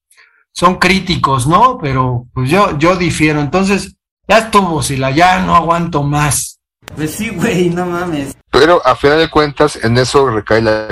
son 0.52 0.76
críticos, 0.76 1.46
¿no? 1.46 1.78
Pero 1.78 2.26
pues 2.32 2.50
yo 2.50 2.78
yo 2.78 2.96
difiero, 2.96 3.40
entonces 3.40 3.96
ya 4.28 4.38
estuvo, 4.38 4.82
Sila, 4.82 5.10
ya 5.10 5.40
no 5.40 5.56
aguanto 5.56 6.02
más. 6.02 6.60
Pues 6.94 7.12
sí, 7.12 7.30
güey, 7.30 7.70
no 7.70 7.86
mames. 7.86 8.36
Pero 8.50 8.84
a 8.84 8.96
final 8.96 9.18
de 9.18 9.30
cuentas, 9.30 9.76
en 9.82 9.96
eso 9.98 10.28
recae 10.28 10.60
la 10.62 10.88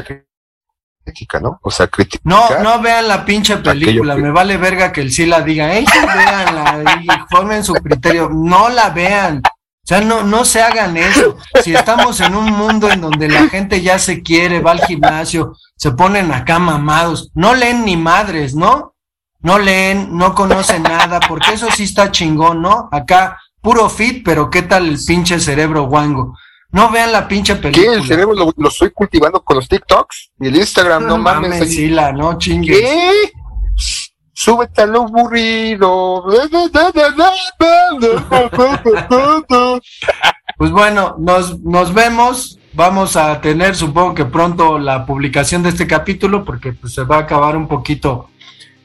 crítica, 1.08 1.40
¿no? 1.40 1.58
O 1.62 1.70
sea, 1.70 1.86
crítica. 1.86 2.20
No, 2.24 2.46
no 2.62 2.80
vean 2.80 3.08
la 3.08 3.24
pinche 3.24 3.56
película, 3.58 4.14
que- 4.14 4.22
me 4.22 4.30
vale 4.30 4.56
verga 4.58 4.92
que 4.92 5.00
el 5.00 5.10
Sila 5.12 5.40
diga, 5.40 5.72
ellos 5.72 5.90
veanla 6.14 7.00
y 7.02 7.06
formen 7.30 7.64
su 7.64 7.72
criterio, 7.74 8.28
no 8.32 8.68
la 8.68 8.90
vean. 8.90 9.38
O 9.44 9.86
sea, 9.88 10.02
no, 10.02 10.22
no 10.22 10.44
se 10.44 10.60
hagan 10.60 10.96
eso. 10.98 11.36
Si 11.64 11.74
estamos 11.74 12.20
en 12.20 12.34
un 12.34 12.44
mundo 12.52 12.90
en 12.90 13.00
donde 13.00 13.26
la 13.28 13.48
gente 13.48 13.80
ya 13.80 13.98
se 13.98 14.22
quiere, 14.22 14.60
va 14.60 14.72
al 14.72 14.84
gimnasio, 14.84 15.56
se 15.76 15.92
ponen 15.92 16.30
acá 16.30 16.58
mamados, 16.58 17.30
no 17.34 17.54
leen 17.54 17.86
ni 17.86 17.96
madres, 17.96 18.54
¿no? 18.54 18.94
No 19.40 19.58
leen, 19.58 20.14
no 20.16 20.34
conocen 20.34 20.82
nada, 20.82 21.20
porque 21.20 21.52
eso 21.54 21.68
sí 21.74 21.84
está 21.84 22.10
chingón, 22.10 22.60
¿no? 22.60 22.88
Acá, 22.92 23.38
puro 23.62 23.88
fit, 23.88 24.22
pero 24.24 24.50
¿qué 24.50 24.60
tal 24.62 24.88
el 24.88 24.98
pinche 25.06 25.40
cerebro 25.40 25.84
guango? 25.84 26.36
No 26.70 26.90
vean 26.90 27.12
la 27.12 27.26
pinche 27.26 27.54
¿Qué? 27.56 27.60
película. 27.62 27.94
El 27.96 28.06
cerebro 28.06 28.34
lo, 28.34 28.52
lo 28.56 28.68
estoy 28.68 28.90
cultivando 28.90 29.42
con 29.42 29.56
los 29.56 29.68
TikToks 29.68 30.32
y 30.40 30.48
el 30.48 30.56
Instagram, 30.56 31.06
no, 31.06 31.16
mames. 31.18 31.62
ahí- 31.62 31.68
Sila, 31.68 32.12
no 32.12 32.36
chingues. 32.38 32.78
¿Qué? 32.78 33.32
Súbete 34.34 34.82
a 34.82 34.86
lo 34.86 35.02
aburrido. 35.02 36.24
Pues 40.56 40.70
bueno, 40.70 41.16
nos, 41.18 41.60
nos 41.60 41.94
vemos. 41.94 42.58
Vamos 42.74 43.16
a 43.16 43.40
tener, 43.40 43.74
supongo 43.74 44.14
que 44.14 44.24
pronto, 44.26 44.78
la 44.78 45.04
publicación 45.06 45.62
de 45.62 45.70
este 45.70 45.86
capítulo, 45.86 46.44
porque 46.44 46.72
pues 46.74 46.92
se 46.94 47.02
va 47.02 47.16
a 47.16 47.20
acabar 47.20 47.56
un 47.56 47.66
poquito 47.66 48.28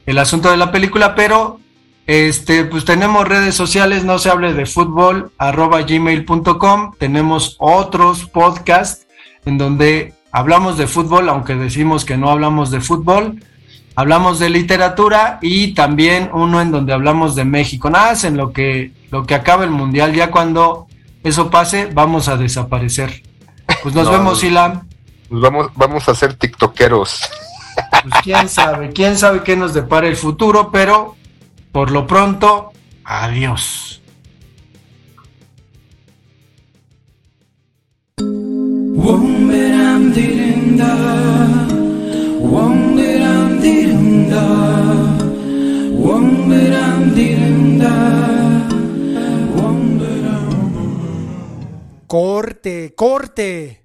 el 0.06 0.18
asunto 0.18 0.50
de 0.50 0.56
la 0.56 0.72
película, 0.72 1.14
pero 1.14 1.60
este, 2.06 2.64
pues 2.64 2.84
tenemos 2.84 3.26
redes 3.26 3.54
sociales, 3.54 4.04
no 4.04 4.18
se 4.18 4.28
hable 4.30 4.52
de 4.52 4.66
fútbol, 4.66 5.32
arroba 5.38 5.82
gmail.com. 5.82 6.92
Tenemos 6.98 7.56
otros 7.58 8.26
podcasts 8.26 9.06
en 9.46 9.56
donde 9.56 10.12
hablamos 10.30 10.76
de 10.76 10.86
fútbol, 10.86 11.28
aunque 11.28 11.54
decimos 11.54 12.04
que 12.04 12.16
no 12.16 12.30
hablamos 12.30 12.70
de 12.70 12.80
fútbol. 12.80 13.42
Hablamos 13.96 14.40
de 14.40 14.50
literatura 14.50 15.38
y 15.40 15.72
también 15.72 16.28
uno 16.32 16.60
en 16.60 16.72
donde 16.72 16.92
hablamos 16.92 17.36
de 17.36 17.44
México. 17.44 17.88
Nada, 17.88 18.12
es 18.12 18.24
en 18.24 18.36
lo 18.36 18.52
que, 18.52 18.90
lo 19.10 19.24
que 19.24 19.36
acaba 19.36 19.62
el 19.62 19.70
mundial. 19.70 20.12
Ya 20.12 20.32
cuando 20.32 20.88
eso 21.22 21.48
pase, 21.48 21.88
vamos 21.92 22.28
a 22.28 22.36
desaparecer. 22.36 23.22
Pues 23.82 23.94
nos 23.94 24.06
No, 24.06 24.12
vemos, 24.12 24.34
no. 24.34 24.40
Silam. 24.40 24.88
Pues 25.28 25.40
vamos, 25.40 25.68
vamos 25.76 26.08
a 26.08 26.14
ser 26.14 26.34
tiktokeros. 26.34 27.22
Pues 28.02 28.14
quién 28.22 28.48
sabe, 28.48 28.90
quién 28.90 29.16
sabe 29.16 29.42
qué 29.42 29.56
nos 29.56 29.72
depara 29.74 30.08
el 30.08 30.16
futuro, 30.16 30.70
pero 30.72 31.16
por 31.74 31.90
lo 31.90 32.06
pronto, 32.06 32.70
adiós. 33.02 34.00
Corte, 52.06 52.94
corte. 52.94 53.83